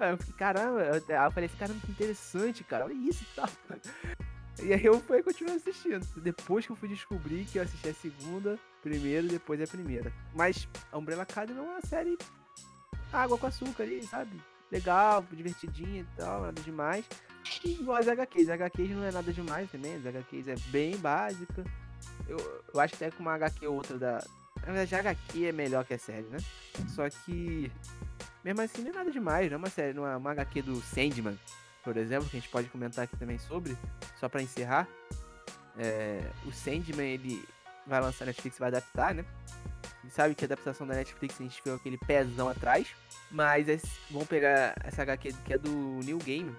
Eu 0.00 0.16
fiquei, 0.16 0.34
caramba, 0.34 0.80
eu, 0.80 1.30
falei 1.30 1.48
caramba, 1.56 1.80
que 1.84 1.92
interessante, 1.92 2.64
cara, 2.64 2.86
olha 2.86 2.94
isso 2.94 3.22
e 3.22 3.36
tal. 3.36 3.48
E 4.62 4.72
aí 4.72 4.84
eu 4.84 5.00
fui 5.00 5.20
continuar 5.20 5.56
assistindo. 5.56 6.06
Depois 6.22 6.64
que 6.64 6.70
eu 6.70 6.76
fui 6.76 6.88
descobrir 6.88 7.44
que 7.44 7.58
eu 7.58 7.64
assisti 7.64 7.88
a 7.88 7.92
segunda, 7.92 8.56
primeiro, 8.80 9.26
depois 9.26 9.60
a 9.60 9.66
primeira. 9.66 10.12
Mas 10.32 10.68
a 10.92 10.96
Umbrella 10.96 11.24
Academy 11.24 11.58
é 11.58 11.62
uma 11.62 11.80
série 11.80 12.16
água 13.14 13.38
com 13.38 13.46
açúcar 13.46 13.84
ali, 13.84 14.02
sabe? 14.04 14.40
Legal, 14.70 15.24
divertidinha 15.32 16.00
e 16.02 16.16
tal, 16.16 16.42
nada 16.42 16.60
demais. 16.60 17.04
E 17.64 17.72
igual 17.72 17.98
as 17.98 18.08
HQs. 18.08 18.48
As 18.48 18.60
HQs 18.60 18.90
não 18.90 19.04
é 19.04 19.12
nada 19.12 19.32
demais 19.32 19.70
também, 19.70 19.94
as 19.94 20.06
HQs 20.06 20.48
é 20.48 20.54
bem 20.68 20.96
básica. 20.96 21.64
Eu, 22.26 22.38
eu 22.72 22.80
acho 22.80 22.96
que 22.96 23.04
até 23.04 23.16
com 23.16 23.22
uma 23.22 23.34
HQ 23.34 23.66
ou 23.66 23.76
outra 23.76 23.98
da. 23.98 24.24
Na 24.60 24.72
verdade, 24.72 24.94
a 24.94 24.98
HQ 24.98 25.46
é 25.46 25.52
melhor 25.52 25.84
que 25.84 25.94
a 25.94 25.98
série, 25.98 26.26
né? 26.28 26.38
Só 26.88 27.08
que. 27.08 27.70
Mesmo 28.42 28.60
assim, 28.60 28.82
não 28.82 28.90
é 28.90 28.94
nada 28.94 29.10
demais, 29.10 29.50
não 29.50 29.54
é 29.54 29.58
uma 29.58 29.70
série, 29.70 29.94
não 29.94 30.06
é 30.06 30.16
uma 30.16 30.32
HQ 30.32 30.62
do 30.62 30.80
Sandman, 30.82 31.38
por 31.82 31.96
exemplo, 31.96 32.28
que 32.28 32.36
a 32.36 32.40
gente 32.40 32.50
pode 32.50 32.68
comentar 32.68 33.04
aqui 33.04 33.16
também 33.16 33.38
sobre, 33.38 33.76
só 34.20 34.28
para 34.28 34.42
encerrar. 34.42 34.86
É, 35.78 36.30
o 36.44 36.52
Sandman, 36.52 37.14
ele 37.14 37.42
vai 37.86 38.00
lançar, 38.02 38.24
a 38.24 38.26
Netflix 38.26 38.58
vai 38.58 38.68
adaptar, 38.68 39.14
né? 39.14 39.24
Sabe 40.10 40.34
que 40.34 40.44
a 40.44 40.46
adaptação 40.46 40.86
da 40.86 40.94
Netflix 40.94 41.40
a 41.40 41.44
gente 41.44 41.62
viu 41.64 41.74
aquele 41.74 41.98
pezão 41.98 42.48
atrás. 42.48 42.94
Mas 43.30 43.68
é, 43.68 43.78
vamos 44.10 44.28
pegar 44.28 44.74
essa 44.84 45.02
HQ 45.02 45.32
que 45.44 45.52
é 45.52 45.58
do 45.58 45.70
New 45.70 46.18
Game. 46.18 46.54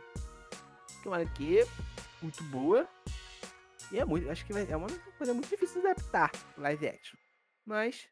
Que 1.02 1.08
é 1.08 1.12
uma 1.12 1.18
HQ 1.18 1.68
muito 2.22 2.44
boa. 2.46 2.88
E 3.92 4.00
é 4.00 4.06
muito. 4.06 4.30
Acho 4.30 4.46
que 4.46 4.54
vai, 4.54 4.70
é 4.70 4.76
uma 4.76 4.88
coisa 5.18 5.34
muito 5.34 5.50
difícil 5.50 5.82
de 5.82 5.88
adaptar 5.88 6.32
live 6.58 6.88
action. 6.88 7.18
Mas. 7.66 8.08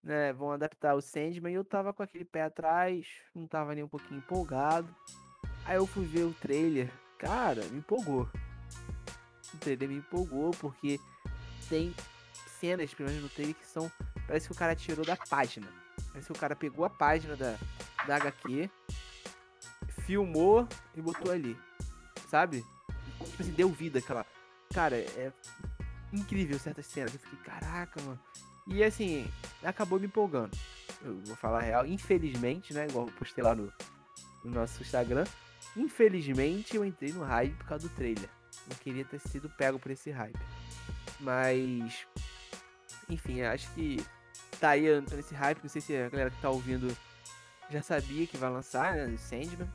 Né, 0.00 0.32
vão 0.32 0.52
adaptar 0.52 0.94
o 0.94 1.02
Sandman 1.02 1.52
e 1.52 1.56
eu 1.56 1.64
tava 1.64 1.92
com 1.92 2.02
aquele 2.02 2.24
pé 2.24 2.42
atrás. 2.42 3.06
Não 3.34 3.46
tava 3.46 3.74
nem 3.74 3.84
um 3.84 3.88
pouquinho 3.88 4.18
empolgado. 4.18 4.94
Aí 5.64 5.76
eu 5.76 5.86
fui 5.86 6.06
ver 6.06 6.24
o 6.24 6.32
trailer. 6.32 6.90
Cara, 7.18 7.62
me 7.66 7.78
empolgou. 7.78 8.28
O 9.52 9.58
trailer 9.58 9.88
me 9.88 9.96
empolgou 9.96 10.52
porque 10.52 10.98
tem 11.68 11.94
cenas, 12.60 12.94
pelo 12.94 13.08
menos 13.08 13.24
no 13.24 13.28
trailer, 13.28 13.54
que 13.54 13.66
são. 13.66 13.90
Parece 14.28 14.46
que 14.46 14.52
o 14.52 14.56
cara 14.56 14.76
tirou 14.76 15.06
da 15.06 15.16
página. 15.16 15.66
Parece 16.12 16.26
que 16.26 16.32
o 16.32 16.38
cara 16.38 16.54
pegou 16.54 16.84
a 16.84 16.90
página 16.90 17.34
da, 17.34 17.56
da 18.06 18.16
HQ, 18.16 18.70
filmou 20.02 20.68
e 20.94 21.00
botou 21.00 21.32
ali. 21.32 21.58
Sabe? 22.28 22.62
Tipo 23.24 23.42
assim, 23.42 23.52
deu 23.52 23.70
vida 23.70 23.98
aquela. 23.98 24.26
Cara, 24.72 24.96
é 24.96 25.32
incrível 26.12 26.58
certas 26.58 26.86
cenas. 26.86 27.14
Eu 27.14 27.20
fiquei, 27.20 27.38
caraca, 27.38 28.00
mano. 28.02 28.20
E 28.66 28.84
assim, 28.84 29.26
acabou 29.64 29.98
me 29.98 30.06
empolgando. 30.06 30.56
Eu 31.02 31.18
vou 31.24 31.36
falar 31.36 31.60
a 31.60 31.62
real. 31.62 31.86
Infelizmente, 31.86 32.74
né? 32.74 32.86
Igual 32.86 33.06
eu 33.06 33.12
postei 33.14 33.42
lá 33.42 33.54
no, 33.54 33.72
no 34.44 34.50
nosso 34.50 34.82
Instagram. 34.82 35.24
Infelizmente 35.74 36.76
eu 36.76 36.84
entrei 36.84 37.12
no 37.12 37.24
hype 37.24 37.54
por 37.54 37.66
causa 37.66 37.88
do 37.88 37.94
trailer. 37.94 38.28
Não 38.68 38.76
queria 38.76 39.06
ter 39.06 39.20
sido 39.20 39.48
pego 39.48 39.78
por 39.78 39.90
esse 39.90 40.10
hype. 40.10 40.38
Mas 41.18 42.06
enfim, 43.08 43.40
acho 43.42 43.72
que 43.72 44.04
tá 44.58 44.70
aí 44.70 45.00
nesse 45.00 45.34
hype. 45.34 45.62
Não 45.62 45.70
sei 45.70 45.80
se 45.80 45.96
a 45.96 46.08
galera 46.08 46.30
que 46.30 46.40
tá 46.40 46.50
ouvindo 46.50 46.96
já 47.70 47.82
sabia 47.82 48.26
que 48.26 48.36
vai 48.36 48.50
lançar, 48.50 48.94
né? 48.94 49.16
Sandman. 49.18 49.68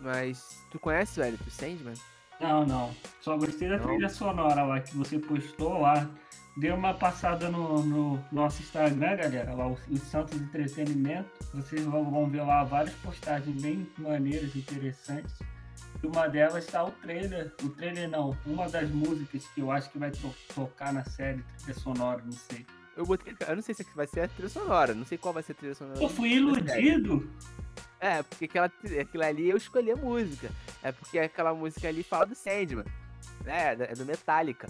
Mas 0.00 0.62
tu 0.70 0.78
conhece, 0.78 1.20
velho, 1.20 1.38
o 1.46 1.50
Sandman? 1.50 1.94
Não, 2.40 2.66
não. 2.66 2.94
Só 3.20 3.36
gostei 3.36 3.68
da 3.68 3.78
não. 3.78 3.86
trilha 3.86 4.08
sonora 4.08 4.62
lá 4.62 4.80
que 4.80 4.96
você 4.96 5.18
postou 5.18 5.80
lá. 5.80 6.08
Dê 6.56 6.70
uma 6.70 6.94
passada 6.94 7.50
no, 7.50 7.82
no 7.82 8.24
nosso 8.32 8.62
Instagram, 8.62 9.16
galera, 9.16 9.54
lá 9.54 9.68
o, 9.68 9.78
o 9.90 9.96
Santos 9.98 10.40
Entretenimento. 10.40 11.28
Vocês 11.52 11.82
vão, 11.84 12.10
vão 12.10 12.30
ver 12.30 12.42
lá 12.42 12.64
várias 12.64 12.94
postagens 12.96 13.60
bem 13.60 13.86
maneiras, 13.98 14.56
interessantes. 14.56 15.38
E 16.02 16.06
uma 16.06 16.28
delas 16.28 16.64
está 16.64 16.82
o 16.84 16.90
trailer. 16.90 17.54
O 17.62 17.68
trailer 17.70 18.08
não, 18.08 18.36
uma 18.46 18.68
das 18.68 18.88
músicas 18.90 19.46
que 19.48 19.60
eu 19.60 19.70
acho 19.70 19.90
que 19.90 19.98
vai 19.98 20.10
to 20.10 20.34
tocar 20.54 20.94
na 20.94 21.04
série, 21.04 21.42
trilha 21.58 21.74
sonora, 21.78 22.22
não 22.24 22.32
sei. 22.32 22.64
Eu 22.96 23.04
botei. 23.04 23.36
Eu 23.46 23.56
não 23.56 23.62
sei 23.62 23.74
se 23.74 23.84
vai 23.94 24.06
ser 24.06 24.20
a 24.20 24.28
trilha 24.28 24.48
sonora, 24.48 24.94
não 24.94 25.04
sei 25.04 25.18
qual 25.18 25.34
vai 25.34 25.42
ser 25.42 25.52
a 25.52 25.54
trilha 25.56 25.74
sonora. 25.74 26.02
Eu 26.02 26.08
fui 26.08 26.30
iludido. 26.30 27.30
É, 28.00 28.22
porque 28.22 28.46
aquela, 28.46 28.66
aquilo 29.00 29.24
ali 29.24 29.50
eu 29.50 29.56
escolhi 29.56 29.90
a 29.90 29.96
música. 29.96 30.50
É 30.82 30.92
porque 30.92 31.18
aquela 31.18 31.54
música 31.54 31.88
ali 31.88 32.02
fala 32.02 32.26
do 32.26 32.34
Sandman. 32.34 32.84
É, 33.44 33.72
é 33.72 33.94
do 33.94 34.06
Metallica. 34.06 34.66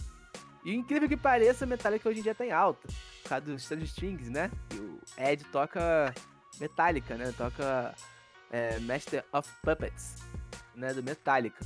E 0.65 0.75
incrível 0.75 1.09
que 1.09 1.17
pareça, 1.17 1.65
Metallica 1.65 2.09
hoje 2.09 2.21
em 2.21 2.23
dia 2.25 2.35
tá 2.35 2.45
em 2.45 2.51
alta. 2.51 2.89
Por 3.23 3.29
causa 3.29 3.45
dos 3.45 3.63
Strange 3.63 3.85
Strings, 3.85 4.29
né? 4.29 4.51
E 4.75 4.79
o 4.79 5.01
Ed 5.17 5.45
toca 5.45 6.13
Metallica, 6.61 7.15
né? 7.17 7.33
Toca 7.37 7.95
é, 8.51 8.79
Master 8.81 9.25
of 9.33 9.49
Puppets, 9.63 10.17
né? 10.75 10.93
Do 10.93 11.03
Metallica. 11.03 11.65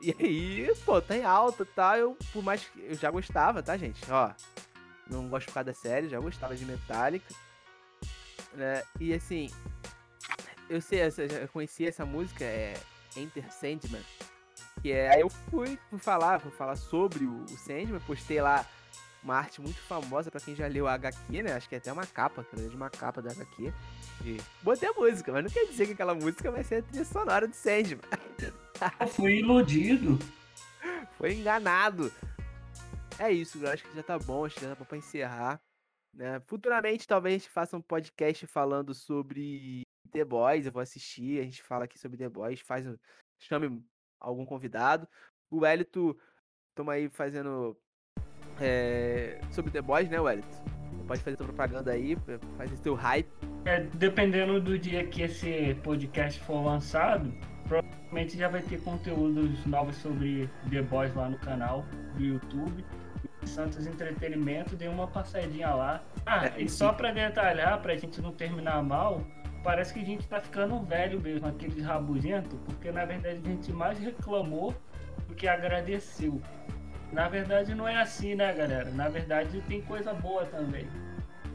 E 0.00 0.14
aí, 0.18 0.74
pô, 0.84 1.00
tá 1.00 1.16
em 1.16 1.24
alta 1.24 1.64
tá? 1.64 1.96
Eu, 1.96 2.16
por 2.32 2.42
mais 2.42 2.64
que 2.64 2.80
eu 2.80 2.94
já 2.94 3.10
gostava, 3.10 3.62
tá, 3.62 3.76
gente? 3.76 4.00
Ó, 4.10 4.30
não 5.10 5.28
gosto 5.28 5.46
por 5.46 5.54
causa 5.54 5.66
da 5.66 5.74
série, 5.74 6.08
já 6.08 6.18
gostava 6.18 6.56
de 6.56 6.64
Metallica. 6.64 7.34
Né? 8.52 8.82
E 9.00 9.12
assim, 9.12 9.50
eu 10.68 10.80
sei, 10.80 11.00
eu 11.02 11.10
já 11.10 11.48
conhecia 11.48 11.88
essa 11.88 12.04
música, 12.06 12.44
é 12.44 12.74
Enter 13.16 13.52
Sandman. 13.52 14.02
Que 14.82 14.92
é, 14.92 15.14
aí 15.14 15.20
eu 15.20 15.30
fui, 15.30 15.78
fui 15.88 15.98
falar, 15.98 16.40
fui 16.40 16.50
falar 16.50 16.76
sobre 16.76 17.24
o, 17.24 17.44
o 17.44 17.58
Sandman, 17.58 18.00
postei 18.00 18.40
lá 18.40 18.66
uma 19.22 19.36
arte 19.36 19.60
muito 19.60 19.80
famosa 19.80 20.30
para 20.30 20.40
quem 20.40 20.54
já 20.54 20.66
leu 20.66 20.86
a 20.86 20.92
HQ, 20.94 21.42
né? 21.42 21.54
Acho 21.54 21.68
que 21.68 21.74
é 21.74 21.78
até 21.78 21.90
uma 21.92 22.06
capa, 22.06 22.46
é 22.52 22.68
de 22.68 22.76
uma 22.76 22.90
capa 22.90 23.22
da 23.22 23.30
HQ. 23.30 23.72
E 24.24 24.40
botei 24.62 24.88
a 24.88 24.92
música, 24.92 25.32
mas 25.32 25.44
não 25.44 25.50
quer 25.50 25.66
dizer 25.66 25.86
que 25.86 25.92
aquela 25.92 26.14
música 26.14 26.50
vai 26.50 26.62
ser 26.62 26.76
a 26.76 26.82
trilha 26.82 27.04
sonora 27.04 27.48
do 27.48 27.54
Sandman. 27.54 28.00
Eu 29.00 29.06
fui 29.08 29.38
iludido. 29.38 30.18
Foi 31.16 31.32
enganado. 31.32 32.12
É 33.18 33.30
isso, 33.30 33.64
eu 33.64 33.70
acho 33.70 33.84
que 33.84 33.94
já 33.94 34.02
tá 34.02 34.18
bom, 34.18 34.44
acho 34.44 34.56
que 34.56 34.62
já 34.62 34.74
bom 34.74 34.84
pra 34.84 34.98
encerrar. 34.98 35.60
Né? 36.12 36.40
Futuramente, 36.46 37.06
talvez 37.06 37.34
a 37.34 37.38
gente 37.38 37.50
faça 37.50 37.76
um 37.76 37.82
podcast 37.82 38.46
falando 38.46 38.94
sobre 38.94 39.82
The 40.10 40.24
Boys, 40.24 40.66
eu 40.66 40.72
vou 40.72 40.82
assistir, 40.82 41.40
a 41.40 41.44
gente 41.44 41.62
fala 41.62 41.84
aqui 41.84 41.98
sobre 41.98 42.16
The 42.16 42.28
Boys, 42.28 42.60
faz, 42.60 42.86
chame 43.38 43.84
algum 44.20 44.44
convidado. 44.44 45.08
O 45.50 45.64
Elito, 45.64 46.18
tamo 46.74 46.90
aí 46.90 47.08
fazendo 47.08 47.76
é, 48.60 49.40
sobre 49.52 49.70
The 49.70 49.82
Boys, 49.82 50.08
né, 50.08 50.20
Wellington? 50.20 50.64
Pode 51.06 51.22
fazer 51.22 51.36
tua 51.36 51.46
propaganda 51.46 51.92
aí, 51.92 52.16
faz 52.56 52.72
esse 52.72 52.82
teu 52.82 52.94
hype. 52.94 53.28
É, 53.64 53.80
dependendo 53.80 54.60
do 54.60 54.78
dia 54.78 55.06
que 55.06 55.22
esse 55.22 55.74
podcast 55.82 56.40
for 56.40 56.64
lançado, 56.64 57.32
provavelmente 57.68 58.38
já 58.38 58.48
vai 58.48 58.62
ter 58.62 58.80
conteúdos 58.82 59.64
novos 59.66 59.96
sobre 59.96 60.48
The 60.70 60.82
Boys 60.82 61.14
lá 61.14 61.28
no 61.28 61.38
canal 61.38 61.84
do 62.16 62.24
YouTube. 62.24 62.84
Santos 63.46 63.86
Entretenimento, 63.86 64.76
dei 64.76 64.88
uma 64.88 65.06
passadinha 65.06 65.74
lá. 65.74 66.02
Ah, 66.26 66.46
é, 66.46 66.62
e 66.62 66.68
só 66.68 66.92
para 66.92 67.12
detalhar, 67.12 67.80
pra 67.80 67.96
gente 67.96 68.20
não 68.20 68.32
terminar 68.32 68.82
mal, 68.82 69.22
parece 69.62 69.94
que 69.94 70.00
a 70.00 70.04
gente 70.04 70.26
tá 70.26 70.40
ficando 70.40 70.80
velho 70.82 71.20
mesmo, 71.20 71.46
aquele 71.46 71.80
rabugento, 71.82 72.56
porque 72.66 72.90
na 72.90 73.04
verdade 73.04 73.40
a 73.44 73.48
gente 73.48 73.72
mais 73.72 73.98
reclamou 73.98 74.74
do 75.28 75.34
que 75.34 75.48
agradeceu. 75.48 76.40
Na 77.12 77.28
verdade 77.28 77.74
não 77.74 77.86
é 77.86 78.00
assim, 78.00 78.34
né, 78.34 78.52
galera? 78.52 78.90
Na 78.90 79.08
verdade 79.08 79.60
tem 79.62 79.80
coisa 79.82 80.12
boa 80.12 80.44
também. 80.46 80.86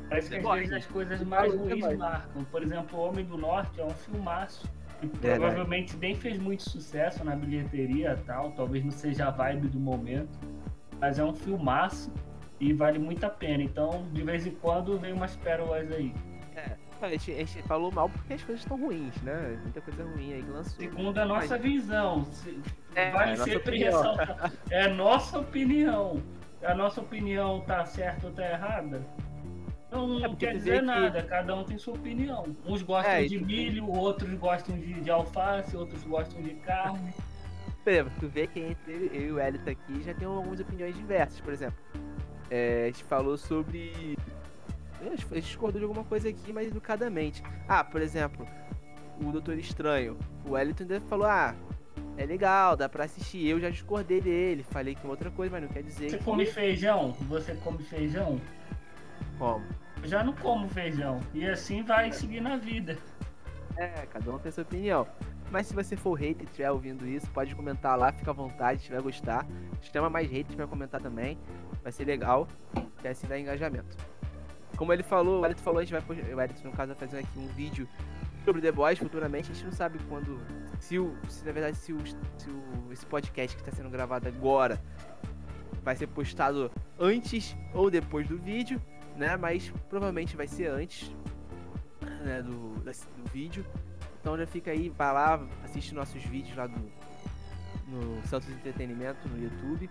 Parece 0.09 0.29
que 0.29 0.37
às 0.37 0.55
vezes 0.55 0.73
as 0.73 0.85
coisas 0.87 1.21
mais 1.21 1.53
ruins 1.53 1.97
marcam. 1.97 2.43
Por 2.45 2.63
exemplo, 2.63 2.97
O 2.97 3.03
Homem 3.03 3.23
do 3.23 3.37
Norte 3.37 3.79
é 3.79 3.85
um 3.85 3.91
filmaço. 3.91 4.67
E 5.01 5.07
provavelmente 5.07 5.95
nem 5.95 6.15
fez 6.15 6.37
muito 6.37 6.69
sucesso 6.69 7.23
na 7.23 7.35
bilheteria 7.35 8.19
tal, 8.25 8.51
talvez 8.51 8.83
não 8.83 8.91
seja 8.91 9.27
a 9.27 9.31
vibe 9.31 9.69
do 9.69 9.79
momento. 9.79 10.37
Mas 10.99 11.19
é 11.19 11.23
um 11.23 11.33
filmaço 11.33 12.11
e 12.59 12.73
vale 12.73 12.99
muito 12.99 13.23
a 13.23 13.29
pena. 13.29 13.63
Então, 13.63 14.07
de 14.11 14.21
vez 14.23 14.45
em 14.45 14.51
quando, 14.51 14.97
vem 14.99 15.13
umas 15.13 15.35
pérolas 15.37 15.91
aí. 15.91 16.13
É, 16.55 16.75
a 17.01 17.09
gente, 17.09 17.31
a 17.31 17.37
gente 17.37 17.63
falou 17.63 17.91
mal 17.91 18.09
porque 18.09 18.33
as 18.33 18.43
coisas 18.43 18.61
estão 18.63 18.77
ruins, 18.77 19.15
né? 19.21 19.57
Muita 19.61 19.81
coisa 19.81 20.03
ruim 20.03 20.33
aí 20.33 20.43
que 20.43 20.49
lançou. 20.49 20.75
Segundo 20.77 21.17
a 21.17 21.25
nossa 21.25 21.57
Mas... 21.57 21.61
visão. 21.61 22.27
É, 22.95 23.11
vale 23.11 23.31
é 23.31 23.35
sempre 23.37 23.77
ressaltar. 23.77 24.51
É 24.69 24.83
a 24.83 24.89
nossa 24.89 25.39
opinião. 25.39 26.21
A 26.61 26.75
nossa 26.75 26.99
opinião 26.99 27.61
tá 27.61 27.85
certa 27.85 28.27
ou 28.27 28.33
tá 28.33 28.45
errada? 28.45 29.01
Não, 29.91 30.07
não 30.07 30.25
é 30.25 30.35
quer 30.35 30.53
dizer 30.53 30.83
nada, 30.83 31.21
que... 31.21 31.27
cada 31.27 31.55
um 31.55 31.63
tem 31.63 31.77
sua 31.77 31.95
opinião. 31.95 32.43
Uns 32.65 32.83
gostam 32.83 33.13
é, 33.13 33.23
de 33.23 33.43
milho, 33.43 33.87
outros 33.89 34.31
gostam 34.33 34.77
de, 34.77 34.93
de, 35.01 35.09
alface, 35.09 35.75
outros 35.75 36.03
gostam 36.03 36.41
de 36.41 36.51
carne. 36.55 37.13
Por 37.83 37.91
exemplo, 37.91 38.11
tu 38.19 38.27
vê 38.27 38.47
que 38.47 38.59
entre 38.59 39.09
eu 39.13 39.21
e 39.21 39.31
o 39.31 39.39
Elito 39.39 39.69
aqui 39.69 40.03
já 40.03 40.13
tem 40.13 40.27
algumas 40.27 40.59
opiniões 40.59 40.95
diversas. 40.95 41.39
Por 41.39 41.53
exemplo, 41.53 41.79
é, 42.49 42.83
a 42.83 42.85
gente 42.87 43.03
falou 43.03 43.37
sobre 43.37 44.17
a 45.01 45.15
gente 45.15 45.25
discordou 45.41 45.79
de 45.79 45.85
alguma 45.85 46.03
coisa 46.03 46.27
aqui, 46.27 46.51
mas 46.51 46.67
educadamente. 46.67 47.41
Ah, 47.67 47.83
por 47.83 48.01
exemplo, 48.01 48.45
o 49.21 49.31
Doutor 49.31 49.57
Estranho. 49.57 50.17
O 50.45 50.51
Wellington 50.51 50.85
falou, 51.07 51.27
ah, 51.27 51.55
é 52.17 52.25
legal, 52.25 52.75
dá 52.75 52.89
pra 52.89 53.05
assistir. 53.05 53.47
Eu 53.47 53.59
já 53.59 53.69
discordei 53.69 54.19
dele, 54.19 54.63
falei 54.63 54.95
que 54.95 55.07
outra 55.07 55.31
coisa, 55.31 55.51
mas 55.51 55.63
não 55.63 55.69
quer 55.69 55.83
dizer 55.83 56.09
Você 56.09 56.17
que... 56.17 56.23
come 56.23 56.45
feijão? 56.45 57.13
Você 57.29 57.55
come 57.55 57.81
feijão? 57.81 58.41
Como? 59.37 59.65
Eu 60.03 60.07
já 60.07 60.23
não 60.23 60.33
como 60.33 60.67
feijão. 60.67 61.21
E 61.33 61.45
assim 61.45 61.81
vai 61.81 62.11
seguir 62.11 62.41
na 62.41 62.57
vida. 62.57 62.97
É, 63.77 64.05
cada 64.07 64.31
um 64.31 64.39
tem 64.39 64.51
sua 64.51 64.63
opinião. 64.63 65.07
Mas 65.51 65.67
se 65.67 65.73
você 65.73 65.95
for 65.95 66.13
hater 66.13 66.43
e 66.43 66.45
estiver 66.45 66.69
ouvindo 66.71 67.07
isso, 67.07 67.29
pode 67.31 67.55
comentar 67.55 67.97
lá, 67.97 68.11
fica 68.11 68.29
à 68.29 68.33
vontade, 68.33 68.83
se 68.83 68.91
vai 68.91 69.01
gostar. 69.01 69.47
Chama 69.81 70.09
mais 70.09 70.29
haters 70.29 70.55
pra 70.55 70.67
comentar 70.67 71.01
também. 71.01 71.37
Vai 71.81 71.91
ser 71.91 72.05
legal, 72.05 72.47
que 72.99 73.07
assim 73.07 73.27
dá 73.27 73.39
engajamento. 73.39 73.97
Como 74.77 74.93
ele 74.93 75.03
falou, 75.03 75.41
o 75.41 75.45
Elito 75.45 75.61
falou, 75.61 75.79
a 75.79 75.83
gente 75.83 75.91
vai, 75.91 76.17
o 76.33 76.41
Elito, 76.41 76.63
no 76.63 76.71
caso, 76.71 76.93
vai 76.93 77.07
fazer 77.07 77.19
aqui 77.19 77.39
um 77.39 77.47
vídeo 77.47 77.87
sobre 78.45 78.61
The 78.61 78.71
Boys 78.71 78.99
futuramente. 78.99 79.51
A 79.51 79.53
gente 79.53 79.65
não 79.65 79.71
sabe 79.71 79.99
quando, 80.07 80.39
se, 80.79 80.99
o, 80.99 81.15
se 81.27 81.45
na 81.45 81.51
verdade, 81.51 81.77
se, 81.77 81.93
o, 81.93 81.99
se 82.05 82.49
o, 82.49 82.91
esse 82.91 83.05
podcast 83.05 83.57
que 83.57 83.61
está 83.61 83.75
sendo 83.75 83.89
gravado 83.89 84.27
agora 84.27 84.79
vai 85.83 85.95
ser 85.95 86.07
postado 86.07 86.71
antes 86.99 87.55
ou 87.73 87.89
depois 87.89 88.27
do 88.27 88.37
vídeo, 88.37 88.81
né? 89.15 89.35
Mas 89.35 89.71
provavelmente 89.89 90.35
vai 90.35 90.47
ser 90.47 90.67
antes 90.67 91.11
né, 92.23 92.41
do, 92.41 92.75
do 92.79 93.31
vídeo. 93.31 93.65
Então 94.19 94.37
já 94.37 94.45
fica 94.45 94.71
aí, 94.71 94.89
vai 94.89 95.13
lá, 95.13 95.47
assiste 95.63 95.93
nossos 95.93 96.21
vídeos 96.23 96.55
lá 96.55 96.67
do 96.67 96.79
no 97.89 98.25
Santos 98.27 98.49
Entretenimento 98.49 99.27
no 99.27 99.41
YouTube. 99.41 99.89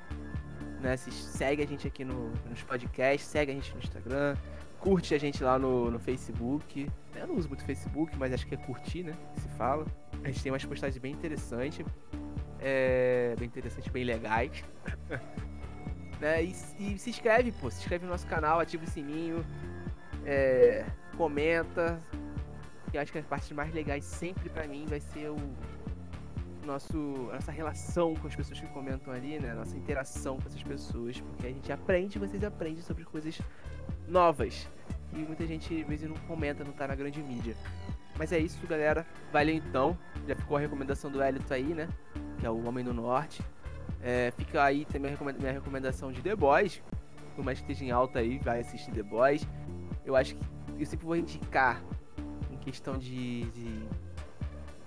Né, 0.80 0.96
se, 0.96 1.10
segue 1.10 1.62
a 1.62 1.66
gente 1.66 1.86
aqui 1.88 2.04
no, 2.04 2.30
nos 2.48 2.62
podcasts, 2.62 3.28
segue 3.28 3.50
a 3.50 3.54
gente 3.54 3.72
no 3.74 3.80
Instagram, 3.80 4.36
curte 4.78 5.12
a 5.12 5.18
gente 5.18 5.42
lá 5.42 5.58
no, 5.58 5.90
no 5.90 5.98
Facebook. 5.98 6.88
Eu 7.16 7.26
não 7.26 7.36
uso 7.36 7.48
muito 7.48 7.64
Facebook, 7.64 8.16
mas 8.16 8.32
acho 8.32 8.46
que 8.46 8.54
é 8.54 8.58
curtir, 8.58 9.02
né? 9.02 9.12
Se 9.36 9.48
fala. 9.56 9.84
A 10.22 10.28
gente 10.28 10.42
tem 10.42 10.52
umas 10.52 10.64
postagens 10.64 10.98
bem 10.98 11.12
interessantes. 11.12 11.84
É, 12.60 13.34
bem 13.38 13.46
interessantes, 13.46 13.90
bem 13.90 14.04
legais. 14.04 14.62
né? 16.20 16.44
E, 16.44 16.54
e, 16.78 16.98
se 16.98 17.10
inscreve, 17.10 17.50
pô. 17.52 17.68
Se 17.70 17.80
inscreve 17.80 18.04
no 18.04 18.12
nosso 18.12 18.26
canal, 18.28 18.60
ativa 18.60 18.84
o 18.84 18.86
sininho. 18.86 19.44
É, 20.24 20.84
comenta. 21.16 22.00
Eu 22.92 23.00
acho 23.00 23.12
que 23.12 23.18
as 23.18 23.26
partes 23.26 23.50
mais 23.52 23.72
legais 23.72 24.04
sempre 24.04 24.48
para 24.48 24.66
mim 24.66 24.86
vai 24.86 25.00
ser 25.00 25.28
o 25.28 25.36
nosso 26.64 26.98
nossa 27.32 27.50
relação 27.50 28.14
com 28.14 28.26
as 28.26 28.36
pessoas 28.36 28.60
que 28.60 28.66
comentam 28.68 29.12
ali, 29.12 29.38
né? 29.38 29.54
Nossa 29.54 29.76
interação 29.76 30.38
com 30.38 30.48
essas 30.48 30.62
pessoas, 30.62 31.20
porque 31.20 31.46
a 31.46 31.50
gente 31.50 31.72
aprende, 31.72 32.18
vocês 32.18 32.42
aprendem 32.44 32.82
sobre 32.82 33.04
coisas 33.04 33.40
novas. 34.06 34.68
E 35.14 35.18
muita 35.18 35.46
gente 35.46 35.80
às 35.80 35.88
vezes 35.88 36.08
não 36.08 36.16
comenta, 36.26 36.64
não 36.64 36.72
tá 36.72 36.86
na 36.86 36.94
grande 36.94 37.22
mídia. 37.22 37.56
Mas 38.18 38.32
é 38.32 38.38
isso, 38.38 38.66
galera. 38.66 39.06
Valeu 39.32 39.54
então. 39.54 39.96
Já 40.26 40.34
ficou 40.34 40.56
a 40.56 40.60
recomendação 40.60 41.10
do 41.10 41.22
Elito 41.22 41.52
aí, 41.54 41.74
né? 41.74 41.88
Que 42.38 42.46
é 42.46 42.50
o 42.50 42.66
Homem 42.66 42.84
do 42.84 42.92
Norte. 42.92 43.42
É, 44.02 44.32
fica 44.36 44.62
aí 44.62 44.84
também 44.84 45.16
minha 45.38 45.52
recomendação 45.52 46.12
de 46.12 46.20
The 46.20 46.34
Boys. 46.34 46.82
Por 47.34 47.44
mais 47.44 47.60
que 47.60 47.70
esteja 47.70 47.88
em 47.88 47.92
alta 47.92 48.18
aí, 48.18 48.38
vai 48.38 48.60
assistir 48.60 48.90
The 48.90 49.02
Boys. 49.04 49.46
Eu 50.04 50.16
acho 50.16 50.34
que 50.34 50.44
eu 50.78 50.86
sempre 50.86 51.06
vou 51.06 51.16
indicar 51.16 51.80
questão 52.70 52.98
de, 52.98 53.44
de, 53.50 53.88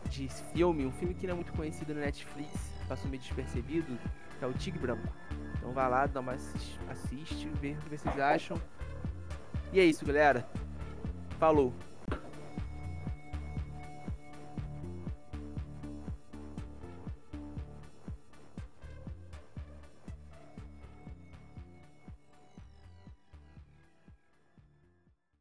de 0.09 0.29
filme, 0.53 0.85
um 0.85 0.91
filme 0.91 1.13
que 1.13 1.25
não 1.25 1.33
é 1.33 1.35
muito 1.35 1.51
conhecido 1.53 1.93
no 1.93 1.99
Netflix, 1.99 2.51
passou 2.87 3.09
meio 3.09 3.21
despercebido, 3.21 3.97
que 4.37 4.45
é 4.45 4.47
o 4.47 4.53
Tigre 4.53 4.79
Branco. 4.79 5.07
Então 5.57 5.71
vai 5.71 5.89
lá, 5.89 6.05
dá 6.05 6.19
uma 6.19 6.33
assiste, 6.33 6.79
assiste 6.89 7.49
vê 7.59 7.71
o 7.71 7.75
que 7.77 7.97
vocês 7.97 8.19
acham. 8.19 8.59
E 9.73 9.79
é 9.79 9.85
isso, 9.85 10.05
galera. 10.05 10.47
Falou. 11.39 11.73